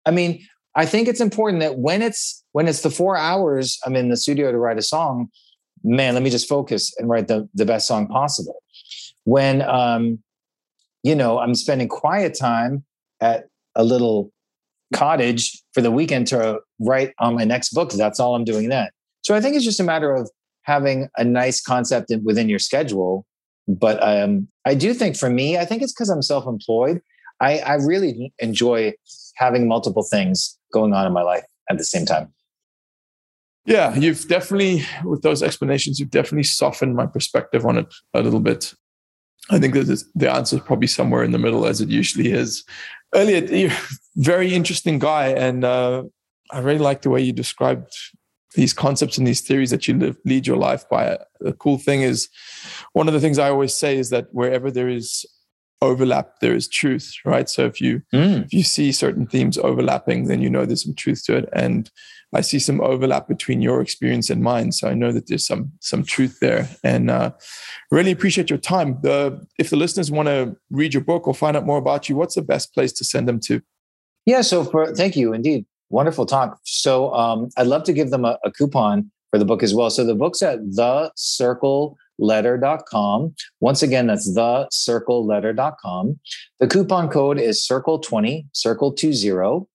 I 0.06 0.12
mean, 0.12 0.46
I 0.76 0.86
think 0.86 1.08
it's 1.08 1.20
important 1.20 1.62
that 1.62 1.80
when 1.80 2.02
it's 2.02 2.44
when 2.52 2.68
it's 2.68 2.82
the 2.82 2.92
four 2.92 3.18
hours 3.18 3.80
I'm 3.86 3.96
in 3.96 4.10
the 4.10 4.18
studio 4.18 4.52
to 4.52 4.58
write 4.58 4.78
a 4.78 4.84
song, 4.84 5.30
man, 5.84 6.14
let 6.14 6.24
me 6.24 6.30
just 6.30 6.48
focus 6.48 6.94
and 6.98 7.10
write 7.10 7.28
the, 7.28 7.50
the 7.54 7.66
best 7.66 7.88
song 7.88 8.08
possible 8.08 8.62
when 9.28 9.62
um, 9.64 10.20
you 11.04 11.14
know 11.14 11.40
i'm 11.40 11.54
spending 11.54 11.88
quiet 11.88 12.34
time 12.34 12.84
at 13.20 13.46
a 13.76 13.84
little 13.84 14.32
cottage 14.94 15.62
for 15.74 15.82
the 15.82 15.92
weekend 15.92 16.28
to 16.28 16.60
write 16.80 17.14
on 17.20 17.36
my 17.36 17.44
next 17.44 17.72
book 17.72 17.92
that's 17.92 18.20
all 18.20 18.36
i'm 18.36 18.46
doing 18.46 18.70
then 18.70 18.88
so 19.22 19.36
i 19.36 19.42
think 19.42 19.56
it's 19.56 19.66
just 19.66 19.80
a 19.80 19.84
matter 19.84 20.14
of 20.14 20.30
having 20.68 21.08
a 21.18 21.24
nice 21.24 21.62
concept 21.62 22.12
within 22.24 22.50
your 22.50 22.60
schedule. 22.60 23.26
But 23.68 24.00
um, 24.04 24.50
I 24.66 24.76
do 24.76 24.94
think 24.94 25.18
for 25.18 25.30
me, 25.30 25.58
I 25.58 25.66
think 25.66 25.82
it's 25.82 25.94
because 25.94 26.10
I'm 26.10 26.22
self-employed. 26.22 27.02
I, 27.40 27.60
I 27.60 27.76
really 27.76 28.34
enjoy 28.40 28.94
having 29.36 29.68
multiple 29.68 30.04
things 30.04 30.58
going 30.74 30.94
on 30.94 31.08
in 31.08 31.14
my 31.14 31.22
life 31.22 31.46
at 31.70 31.78
the 31.78 31.84
same 31.84 32.06
time. 32.06 32.34
Yeah, 33.66 33.96
you've 33.96 34.28
definitely, 34.28 34.84
with 35.04 35.22
those 35.22 35.44
explanations, 35.44 36.00
you've 36.00 36.10
definitely 36.10 36.44
softened 36.44 36.96
my 36.96 37.06
perspective 37.06 37.66
on 37.66 37.78
it 37.78 37.94
a 38.14 38.22
little 38.22 38.40
bit. 38.40 38.74
I 39.50 39.60
think 39.60 39.74
that 39.74 40.04
the 40.16 40.32
answer 40.32 40.58
is 40.58 40.62
probably 40.64 40.88
somewhere 40.88 41.24
in 41.24 41.32
the 41.32 41.38
middle, 41.38 41.66
as 41.66 41.80
it 41.80 41.90
usually 41.90 42.32
is. 42.32 42.66
Eliot, 43.18 43.50
you're 43.50 43.72
a 43.72 43.78
very 44.16 44.54
interesting 44.54 45.00
guy, 45.00 45.30
and 45.30 45.66
uh, 45.66 46.04
I 46.52 46.60
really 46.60 46.80
like 46.80 47.02
the 47.02 47.10
way 47.10 47.22
you 47.22 47.34
described 47.34 47.92
these 48.54 48.74
concepts 48.74 49.18
and 49.18 49.26
these 49.26 49.42
theories 49.42 49.72
that 49.72 49.88
you 49.88 49.96
live, 49.96 50.18
lead 50.24 50.46
your 50.48 50.58
life 50.58 50.88
by. 50.90 51.18
The 51.40 51.54
cool 51.54 51.78
thing 51.78 52.02
is, 52.02 52.30
one 52.94 53.08
of 53.08 53.14
the 53.14 53.20
things 53.20 53.40
I 53.40 53.50
always 53.50 53.74
say 53.74 53.98
is 53.98 54.10
that 54.12 54.28
wherever 54.32 54.72
there 54.72 54.88
is 54.88 55.26
overlap 55.82 56.40
there 56.42 56.56
is 56.56 56.68
truth 56.68 57.14
right? 57.26 57.50
So 57.50 57.66
if 57.66 57.80
you 57.80 58.02
mm. 58.14 58.46
if 58.46 58.54
you 58.54 58.64
see 58.64 58.92
certain 58.92 59.28
themes 59.28 59.58
overlapping 59.58 60.26
then 60.26 60.42
you 60.42 60.50
know 60.50 60.66
there's 60.66 60.84
some 60.84 60.96
truth 60.96 61.24
to 61.26 61.38
it. 61.38 61.50
And 61.54 61.90
i 62.36 62.42
see 62.42 62.60
some 62.60 62.82
overlap 62.82 63.28
between 63.28 63.62
your 63.62 63.82
experience 63.82 64.30
and 64.30 64.42
mine. 64.42 64.72
So 64.72 64.90
i 64.90 64.94
know 64.94 65.12
that 65.12 65.28
there's 65.28 65.46
some 65.46 65.72
some 65.80 66.04
truth 66.04 66.40
there. 66.40 66.68
And 66.84 67.10
uh, 67.10 67.32
really 67.92 68.12
appreciate 68.12 68.50
your 68.50 68.60
time. 68.60 68.98
The 69.02 69.46
if 69.58 69.70
the 69.70 69.78
listeners 69.78 70.12
want 70.12 70.28
to 70.28 70.56
read 70.72 70.94
your 70.94 71.04
book 71.04 71.28
or 71.28 71.34
find 71.34 71.56
out 71.56 71.66
more 71.66 71.78
about 71.78 72.10
you 72.10 72.16
what's 72.16 72.36
the 72.36 72.42
best 72.42 72.74
place 72.74 72.92
to 72.94 73.04
send 73.04 73.28
them 73.28 73.40
to? 73.42 73.62
Yeah 74.26 74.42
so 74.42 74.64
for 74.64 74.94
thank 74.94 75.16
you 75.16 75.34
indeed. 75.34 75.66
Wonderful 75.90 76.26
talk. 76.26 76.60
So 76.64 77.14
um, 77.14 77.50
i'd 77.58 77.68
love 77.68 77.84
to 77.84 77.94
give 77.94 78.10
them 78.10 78.26
a, 78.26 78.38
a 78.44 78.52
coupon 78.52 79.12
for 79.32 79.38
the 79.38 79.46
book 79.46 79.64
as 79.64 79.74
well. 79.74 79.90
So 79.90 80.04
the 80.04 80.16
book's 80.16 80.42
at 80.42 80.60
the 80.60 81.12
circle 81.16 81.98
letter.com. 82.20 83.36
Once 83.60 83.84
again, 83.84 84.08
that's 84.08 84.34
the 84.34 84.68
circle 84.72 85.26
letter.com. 85.26 86.20
The 86.60 86.68
coupon 86.68 87.10
code 87.10 87.40
is 87.40 87.64
circle 87.64 88.00
20, 88.00 88.48
circle 88.54 88.94
20. 88.94 89.66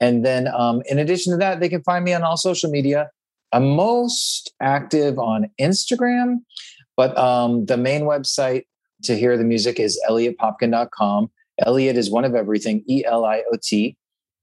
And 0.00 0.24
then 0.24 0.48
um, 0.48 0.82
in 0.86 0.98
addition 0.98 1.32
to 1.32 1.38
that, 1.38 1.60
they 1.60 1.68
can 1.68 1.82
find 1.82 2.04
me 2.04 2.14
on 2.14 2.22
all 2.22 2.36
social 2.36 2.70
media. 2.70 3.10
I'm 3.52 3.70
most 3.70 4.52
active 4.60 5.18
on 5.18 5.50
Instagram, 5.60 6.36
but 6.96 7.16
um, 7.16 7.64
the 7.66 7.76
main 7.76 8.02
website 8.02 8.64
to 9.04 9.16
hear 9.16 9.36
the 9.36 9.44
music 9.44 9.80
is 9.80 9.98
eliotpopkin.com. 10.08 11.30
Eliot 11.64 11.96
is 11.96 12.10
one 12.10 12.24
of 12.24 12.34
everything, 12.34 12.84
E 12.86 13.04
L 13.04 13.24
I 13.24 13.42
O 13.52 13.56
T 13.62 13.96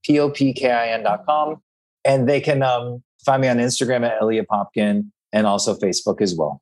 P 0.04 0.20
O 0.20 0.30
P 0.30 0.54
K 0.54 0.72
I 0.72 0.88
N.com. 0.90 1.62
And 2.04 2.28
they 2.28 2.42
can 2.42 2.62
um, 2.62 3.04
find 3.26 3.42
me 3.42 3.48
on 3.48 3.58
Instagram 3.58 4.06
at 4.06 4.22
Eliot 4.22 4.48
Popkin 4.52 5.10
and 5.32 5.48
also 5.48 5.76
Facebook 5.76 6.22
as 6.22 6.36
well. 6.36 6.62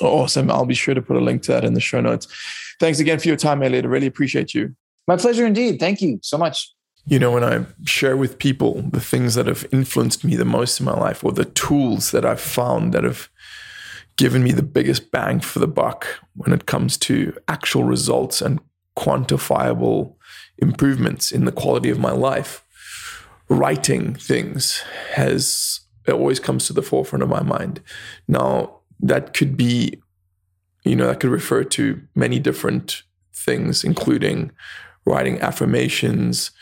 Awesome. 0.00 0.50
I'll 0.50 0.66
be 0.66 0.74
sure 0.74 0.94
to 0.94 1.02
put 1.02 1.16
a 1.16 1.20
link 1.20 1.42
to 1.42 1.52
that 1.52 1.64
in 1.64 1.74
the 1.74 1.80
show 1.80 2.00
notes. 2.00 2.26
Thanks 2.80 2.98
again 2.98 3.18
for 3.18 3.28
your 3.28 3.36
time, 3.36 3.62
Eliot. 3.62 3.84
I 3.84 3.88
really 3.88 4.06
appreciate 4.06 4.54
you. 4.54 4.74
My 5.06 5.16
pleasure 5.16 5.46
indeed. 5.46 5.78
Thank 5.78 6.00
you 6.00 6.18
so 6.22 6.38
much. 6.38 6.72
You 7.06 7.18
know, 7.18 7.32
when 7.32 7.42
I 7.44 7.66
share 7.84 8.16
with 8.16 8.38
people 8.38 8.82
the 8.82 9.00
things 9.00 9.34
that 9.34 9.46
have 9.46 9.66
influenced 9.72 10.24
me 10.24 10.36
the 10.36 10.44
most 10.44 10.78
in 10.78 10.86
my 10.86 10.98
life 10.98 11.24
or 11.24 11.32
the 11.32 11.44
tools 11.44 12.12
that 12.12 12.24
I've 12.24 12.40
found 12.40 12.94
that 12.94 13.02
have 13.02 13.28
given 14.16 14.42
me 14.44 14.52
the 14.52 14.62
biggest 14.62 15.10
bang 15.10 15.40
for 15.40 15.58
the 15.58 15.66
buck 15.66 16.06
when 16.34 16.52
it 16.52 16.66
comes 16.66 16.96
to 16.98 17.36
actual 17.48 17.82
results 17.82 18.40
and 18.40 18.60
quantifiable 18.96 20.14
improvements 20.58 21.32
in 21.32 21.44
the 21.44 21.52
quality 21.52 21.90
of 21.90 21.98
my 21.98 22.12
life, 22.12 22.64
writing 23.48 24.14
things 24.14 24.82
has 25.14 25.80
it 26.06 26.12
always 26.12 26.40
comes 26.40 26.66
to 26.66 26.72
the 26.72 26.82
forefront 26.82 27.22
of 27.22 27.28
my 27.28 27.42
mind. 27.42 27.80
Now, 28.26 28.80
that 29.02 29.34
could 29.34 29.56
be, 29.56 30.00
you 30.84 30.96
know, 30.96 31.08
that 31.08 31.20
could 31.20 31.30
refer 31.30 31.64
to 31.64 32.00
many 32.14 32.38
different 32.38 33.02
things, 33.34 33.84
including 33.84 34.52
writing 35.04 35.40
affirmations, 35.40 36.52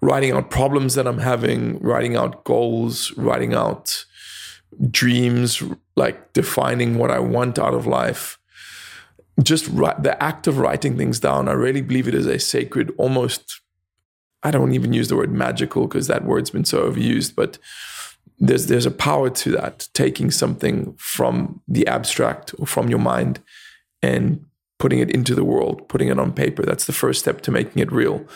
writing 0.00 0.32
out 0.32 0.50
problems 0.50 0.94
that 0.94 1.06
I'm 1.06 1.18
having, 1.18 1.78
writing 1.78 2.16
out 2.16 2.44
goals, 2.44 3.12
writing 3.16 3.54
out 3.54 4.04
dreams, 4.90 5.62
like 5.96 6.32
defining 6.32 6.96
what 6.96 7.10
I 7.10 7.18
want 7.18 7.58
out 7.58 7.74
of 7.74 7.86
life. 7.86 8.38
Just 9.42 9.68
write, 9.68 10.02
the 10.02 10.20
act 10.22 10.46
of 10.46 10.58
writing 10.58 10.96
things 10.96 11.20
down, 11.20 11.48
I 11.48 11.52
really 11.52 11.82
believe 11.82 12.08
it 12.08 12.14
is 12.14 12.26
a 12.26 12.38
sacred, 12.38 12.92
almost, 12.96 13.60
I 14.42 14.50
don't 14.50 14.72
even 14.72 14.92
use 14.92 15.08
the 15.08 15.16
word 15.16 15.32
magical 15.32 15.86
because 15.86 16.06
that 16.06 16.24
word's 16.24 16.50
been 16.50 16.64
so 16.64 16.90
overused, 16.90 17.34
but 17.34 17.58
there's 18.42 18.66
there's 18.66 18.86
a 18.86 18.90
power 18.90 19.30
to 19.30 19.52
that 19.52 19.88
taking 19.94 20.30
something 20.30 20.94
from 20.98 21.60
the 21.68 21.86
abstract 21.86 22.54
or 22.58 22.66
from 22.66 22.88
your 22.88 22.98
mind 22.98 23.40
and 24.02 24.44
putting 24.78 24.98
it 24.98 25.10
into 25.10 25.34
the 25.34 25.44
world 25.44 25.88
putting 25.88 26.08
it 26.08 26.18
on 26.18 26.32
paper. 26.32 26.62
That's 26.64 26.86
the 26.86 26.92
first 26.92 27.20
step 27.20 27.40
to 27.42 27.50
making 27.50 27.80
it 27.80 27.92
real. 27.92 28.26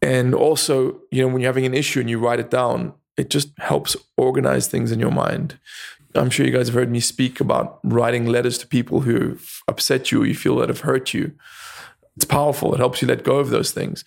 And 0.00 0.34
also 0.34 1.00
you 1.10 1.22
know 1.22 1.28
when 1.28 1.42
you're 1.42 1.50
having 1.50 1.66
an 1.66 1.74
issue 1.74 2.00
and 2.00 2.10
you 2.10 2.18
write 2.18 2.40
it 2.40 2.50
down 2.50 2.94
it 3.16 3.30
just 3.30 3.48
helps 3.58 3.96
organize 4.16 4.66
things 4.66 4.92
in 4.92 5.00
your 5.00 5.10
mind. 5.10 5.58
I'm 6.14 6.30
sure 6.30 6.46
you 6.46 6.52
guys 6.52 6.68
have 6.68 6.74
heard 6.74 6.90
me 6.90 7.00
speak 7.00 7.40
about 7.40 7.78
writing 7.82 8.26
letters 8.26 8.58
to 8.58 8.66
people 8.66 9.00
who 9.02 9.38
upset 9.68 10.10
you 10.10 10.22
or 10.22 10.26
you 10.26 10.34
feel 10.34 10.56
that 10.56 10.68
have 10.68 10.80
hurt 10.80 11.12
you. 11.12 11.32
It's 12.16 12.24
powerful. 12.24 12.74
It 12.74 12.78
helps 12.78 13.02
you 13.02 13.08
let 13.08 13.24
go 13.24 13.36
of 13.38 13.50
those 13.50 13.72
things. 13.72 14.04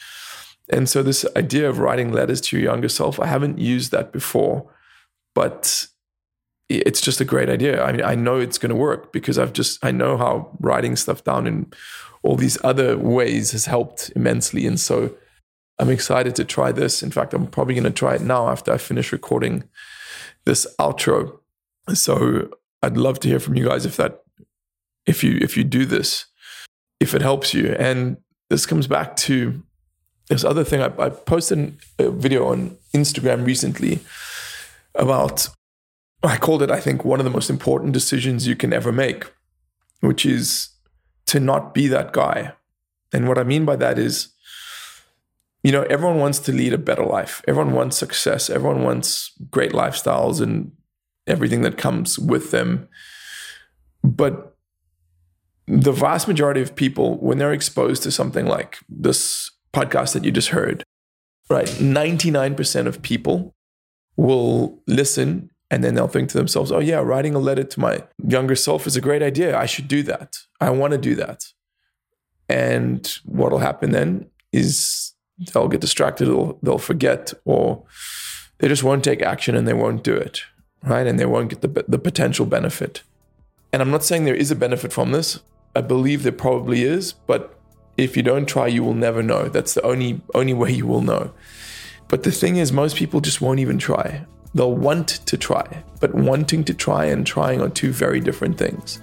And 0.71 0.87
so, 0.87 1.01
this 1.01 1.25
idea 1.35 1.67
of 1.67 1.79
writing 1.79 2.11
letters 2.11 2.41
to 2.41 2.57
your 2.57 2.71
younger 2.71 2.89
self, 2.89 3.19
I 3.19 3.25
haven't 3.25 3.57
used 3.57 3.91
that 3.91 4.11
before, 4.11 4.71
but 5.39 5.87
it's 6.67 6.99
just 6.99 7.21
a 7.21 7.25
great 7.25 7.47
idea. 7.47 7.81
I 7.81 7.93
mean, 7.93 8.03
I 8.03 8.13
know 8.13 8.41
it's 8.41 8.57
going 8.57 8.71
to 8.71 8.75
work 8.75 9.13
because 9.13 9.37
I've 9.39 9.53
just, 9.53 9.79
I 9.85 9.91
know 9.91 10.17
how 10.17 10.49
writing 10.59 10.97
stuff 10.97 11.23
down 11.23 11.47
in 11.47 11.71
all 12.23 12.35
these 12.35 12.57
other 12.61 12.97
ways 12.97 13.51
has 13.53 13.65
helped 13.65 14.11
immensely. 14.17 14.67
And 14.67 14.77
so, 14.77 15.15
I'm 15.79 15.89
excited 15.89 16.35
to 16.35 16.43
try 16.43 16.73
this. 16.73 17.01
In 17.01 17.09
fact, 17.09 17.33
I'm 17.33 17.47
probably 17.47 17.73
going 17.73 17.85
to 17.85 17.99
try 18.03 18.15
it 18.15 18.21
now 18.21 18.49
after 18.49 18.73
I 18.73 18.77
finish 18.77 19.13
recording 19.13 19.63
this 20.43 20.67
outro. 20.77 21.39
So, 21.93 22.49
I'd 22.83 22.97
love 22.97 23.21
to 23.21 23.29
hear 23.29 23.39
from 23.39 23.55
you 23.55 23.65
guys 23.69 23.85
if 23.85 23.95
that, 23.95 24.23
if 25.05 25.23
you, 25.23 25.37
if 25.39 25.55
you 25.55 25.63
do 25.63 25.85
this, 25.85 26.25
if 26.99 27.15
it 27.15 27.21
helps 27.21 27.53
you. 27.53 27.77
And 27.79 28.17
this 28.49 28.65
comes 28.65 28.87
back 28.87 29.15
to 29.27 29.63
this 30.27 30.43
other 30.43 30.65
thing, 30.65 30.81
I, 30.81 30.91
I 30.99 31.09
posted 31.09 31.77
a 31.97 32.11
video 32.11 32.47
on 32.51 32.77
Instagram 32.93 33.45
recently 33.45 34.01
about, 34.99 35.47
I 36.21 36.37
called 36.37 36.61
it, 36.61 36.69
I 36.69 36.79
think, 36.79 37.03
one 37.03 37.19
of 37.19 37.23
the 37.23 37.31
most 37.31 37.49
important 37.49 37.93
decisions 37.93 38.47
you 38.47 38.55
can 38.55 38.73
ever 38.73 38.91
make, 38.91 39.25
which 40.01 40.25
is 40.25 40.69
to 41.27 41.39
not 41.39 41.73
be 41.73 41.87
that 41.87 42.13
guy. 42.13 42.53
And 43.11 43.27
what 43.27 43.37
I 43.37 43.43
mean 43.43 43.65
by 43.65 43.75
that 43.77 43.97
is, 43.97 44.29
you 45.63 45.71
know, 45.71 45.83
everyone 45.83 46.19
wants 46.19 46.39
to 46.39 46.51
lead 46.51 46.73
a 46.73 46.77
better 46.77 47.03
life. 47.03 47.41
Everyone 47.47 47.73
wants 47.73 47.97
success. 47.97 48.49
Everyone 48.49 48.83
wants 48.83 49.31
great 49.49 49.71
lifestyles 49.71 50.41
and 50.41 50.71
everything 51.27 51.61
that 51.61 51.77
comes 51.77 52.17
with 52.17 52.51
them. 52.51 52.87
But 54.03 54.55
the 55.67 55.91
vast 55.91 56.27
majority 56.27 56.61
of 56.61 56.75
people, 56.75 57.17
when 57.19 57.37
they're 57.37 57.53
exposed 57.53 58.03
to 58.03 58.11
something 58.11 58.45
like 58.45 58.79
this 58.87 59.51
podcast 59.73 60.13
that 60.13 60.23
you 60.23 60.31
just 60.31 60.49
heard, 60.49 60.83
right? 61.49 61.67
99% 61.67 62.87
of 62.87 63.01
people 63.01 63.53
will 64.19 64.77
listen 64.85 65.49
and 65.71 65.83
then 65.83 65.93
they'll 65.93 66.07
think 66.07 66.29
to 66.29 66.37
themselves, 66.37 66.71
oh, 66.71 66.79
yeah, 66.79 66.97
writing 66.97 67.35
a 67.35 67.39
letter 67.39 67.63
to 67.63 67.79
my 67.79 68.03
younger 68.27 68.55
self 68.55 68.85
is 68.87 68.95
a 68.95 69.01
great 69.01 69.21
idea. 69.21 69.57
I 69.57 69.65
should 69.65 69.87
do 69.87 70.03
that. 70.03 70.37
I 70.59 70.71
want 70.71 70.91
to 70.91 70.97
do 70.97 71.15
that. 71.15 71.45
And 72.49 73.07
what'll 73.23 73.59
happen 73.59 73.91
then 73.91 74.25
is 74.51 75.13
they'll 75.53 75.67
get 75.67 75.81
distracted, 75.81 76.25
they'll, 76.25 76.59
they'll 76.63 76.79
forget, 76.79 77.33
or 77.45 77.83
they 78.57 78.67
just 78.67 78.83
won't 78.83 79.03
take 79.03 79.21
action 79.21 79.55
and 79.55 79.67
they 79.67 79.73
won't 79.73 80.03
do 80.03 80.15
it, 80.15 80.41
right? 80.83 81.05
And 81.05 81.19
they 81.19 81.27
won't 81.27 81.51
get 81.51 81.61
the, 81.61 81.85
the 81.87 81.99
potential 81.99 82.47
benefit. 82.47 83.03
And 83.71 83.81
I'm 83.81 83.91
not 83.91 84.03
saying 84.03 84.25
there 84.25 84.35
is 84.35 84.51
a 84.51 84.55
benefit 84.55 84.91
from 84.91 85.11
this. 85.11 85.39
I 85.75 85.81
believe 85.81 86.23
there 86.23 86.31
probably 86.31 86.81
is, 86.81 87.13
but 87.13 87.57
if 87.95 88.17
you 88.17 88.23
don't 88.23 88.47
try, 88.47 88.65
you 88.67 88.83
will 88.83 88.95
never 88.95 89.21
know. 89.21 89.49
That's 89.49 89.75
the 89.75 89.83
only 89.83 90.21
only 90.33 90.55
way 90.55 90.71
you 90.71 90.87
will 90.87 91.01
know. 91.01 91.31
But 92.09 92.23
the 92.23 92.31
thing 92.31 92.57
is, 92.57 92.73
most 92.73 92.97
people 92.97 93.21
just 93.21 93.39
won't 93.39 93.59
even 93.59 93.77
try. 93.77 94.25
They'll 94.53 94.75
want 94.75 95.07
to 95.27 95.37
try, 95.37 95.83
but 96.01 96.13
wanting 96.13 96.63
to 96.65 96.73
try 96.73 97.05
and 97.05 97.25
trying 97.25 97.61
are 97.61 97.69
two 97.69 97.91
very 97.91 98.19
different 98.19 98.57
things. 98.57 98.99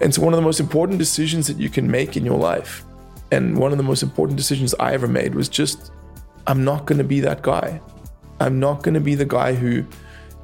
And 0.00 0.14
so, 0.14 0.22
one 0.22 0.34
of 0.34 0.36
the 0.36 0.44
most 0.44 0.60
important 0.60 0.98
decisions 0.98 1.46
that 1.46 1.58
you 1.58 1.70
can 1.70 1.90
make 1.90 2.16
in 2.16 2.24
your 2.24 2.38
life, 2.38 2.84
and 3.30 3.56
one 3.56 3.72
of 3.72 3.78
the 3.78 3.84
most 3.84 4.02
important 4.02 4.36
decisions 4.36 4.74
I 4.80 4.92
ever 4.94 5.06
made 5.06 5.34
was 5.34 5.48
just, 5.48 5.92
I'm 6.46 6.64
not 6.64 6.86
going 6.86 6.98
to 6.98 7.04
be 7.04 7.20
that 7.20 7.42
guy. 7.42 7.80
I'm 8.40 8.58
not 8.58 8.82
going 8.82 8.94
to 8.94 9.00
be 9.00 9.14
the 9.14 9.24
guy 9.24 9.54
who 9.54 9.84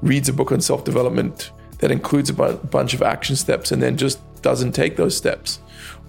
reads 0.00 0.28
a 0.28 0.32
book 0.32 0.52
on 0.52 0.60
self 0.60 0.84
development 0.84 1.50
that 1.78 1.90
includes 1.90 2.30
a 2.30 2.34
bu- 2.34 2.56
bunch 2.68 2.94
of 2.94 3.02
action 3.02 3.34
steps 3.34 3.72
and 3.72 3.82
then 3.82 3.96
just 3.96 4.20
doesn't 4.42 4.72
take 4.72 4.96
those 4.96 5.16
steps 5.16 5.58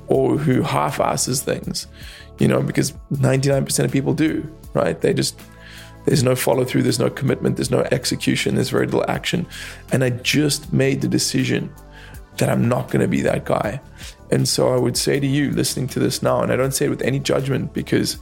or 0.08 0.38
who 0.38 0.62
half 0.62 1.00
asses 1.00 1.42
things, 1.42 1.88
you 2.38 2.48
know, 2.48 2.62
because 2.62 2.92
99% 3.14 3.84
of 3.84 3.92
people 3.92 4.14
do, 4.14 4.48
right? 4.74 5.02
They 5.02 5.14
just 5.14 5.40
There's 6.06 6.24
no 6.24 6.36
follow 6.36 6.66
through, 6.66 6.84
there's 6.84 7.00
no 7.00 7.10
commitment, 7.10 7.58
there's 7.58 7.72
no 7.72 7.82
execution, 7.92 8.56
there's 8.56 8.70
very 8.70 8.86
little 8.86 9.06
action. 9.08 9.48
And 9.92 10.04
I 10.04 10.12
just 10.12 10.72
made 10.72 11.02
the 11.02 11.08
decision 11.08 11.74
that 12.38 12.50
I'm 12.50 12.68
not 12.68 12.88
going 12.88 13.02
to 13.02 13.08
be 13.08 13.22
that 13.22 13.46
guy. 13.46 13.82
And 14.32 14.48
so 14.48 14.74
I 14.74 14.78
would 14.78 14.98
say 14.98 15.20
to 15.20 15.28
you 15.28 15.52
listening 15.52 15.88
to 15.90 16.00
this 16.00 16.22
now, 16.22 16.42
and 16.42 16.52
I 16.52 16.56
don't 16.56 16.74
say 16.74 16.86
it 16.86 16.90
with 16.90 17.02
any 17.02 17.20
judgment 17.20 17.74
because 17.74 18.18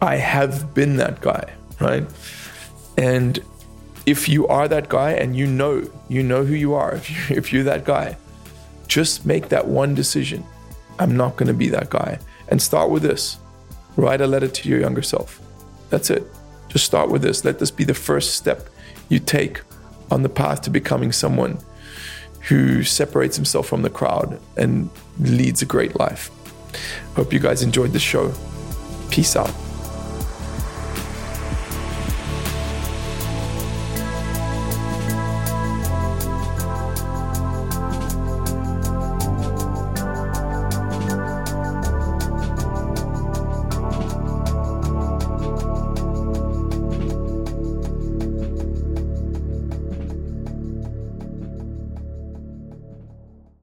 I 0.00 0.16
have 0.16 0.74
been 0.74 0.96
that 0.96 1.20
guy, 1.20 1.52
right? 1.80 2.04
And 2.96 3.38
if 4.06 4.28
you 4.28 4.46
are 4.48 4.68
that 4.68 4.88
guy 4.88 5.12
and 5.12 5.36
you 5.36 5.46
know, 5.46 5.88
you 6.08 6.22
know 6.22 6.44
who 6.44 6.54
you 6.54 6.74
are, 6.74 6.94
if, 6.94 7.10
you, 7.10 7.36
if 7.36 7.52
you're 7.52 7.64
that 7.64 7.84
guy, 7.84 8.16
just 8.88 9.24
make 9.24 9.48
that 9.48 9.66
one 9.66 9.94
decision. 9.94 10.44
I'm 10.98 11.16
not 11.16 11.36
going 11.36 11.46
to 11.46 11.54
be 11.54 11.68
that 11.70 11.90
guy. 11.90 12.18
And 12.48 12.60
start 12.60 12.90
with 12.90 13.02
this 13.02 13.38
write 13.96 14.20
a 14.20 14.26
letter 14.26 14.48
to 14.48 14.68
your 14.68 14.80
younger 14.80 15.02
self. 15.02 15.40
That's 15.90 16.10
it. 16.10 16.26
Just 16.72 16.86
start 16.86 17.10
with 17.10 17.20
this. 17.20 17.44
Let 17.44 17.58
this 17.58 17.70
be 17.70 17.84
the 17.84 17.92
first 17.92 18.34
step 18.34 18.68
you 19.10 19.18
take 19.18 19.60
on 20.10 20.22
the 20.22 20.28
path 20.30 20.62
to 20.62 20.70
becoming 20.70 21.12
someone 21.12 21.58
who 22.48 22.82
separates 22.82 23.36
himself 23.36 23.66
from 23.66 23.82
the 23.82 23.90
crowd 23.90 24.40
and 24.56 24.88
leads 25.20 25.60
a 25.60 25.66
great 25.66 25.98
life. 26.00 26.30
Hope 27.14 27.30
you 27.30 27.38
guys 27.38 27.62
enjoyed 27.62 27.92
the 27.92 27.98
show. 27.98 28.32
Peace 29.10 29.36
out. 29.36 29.52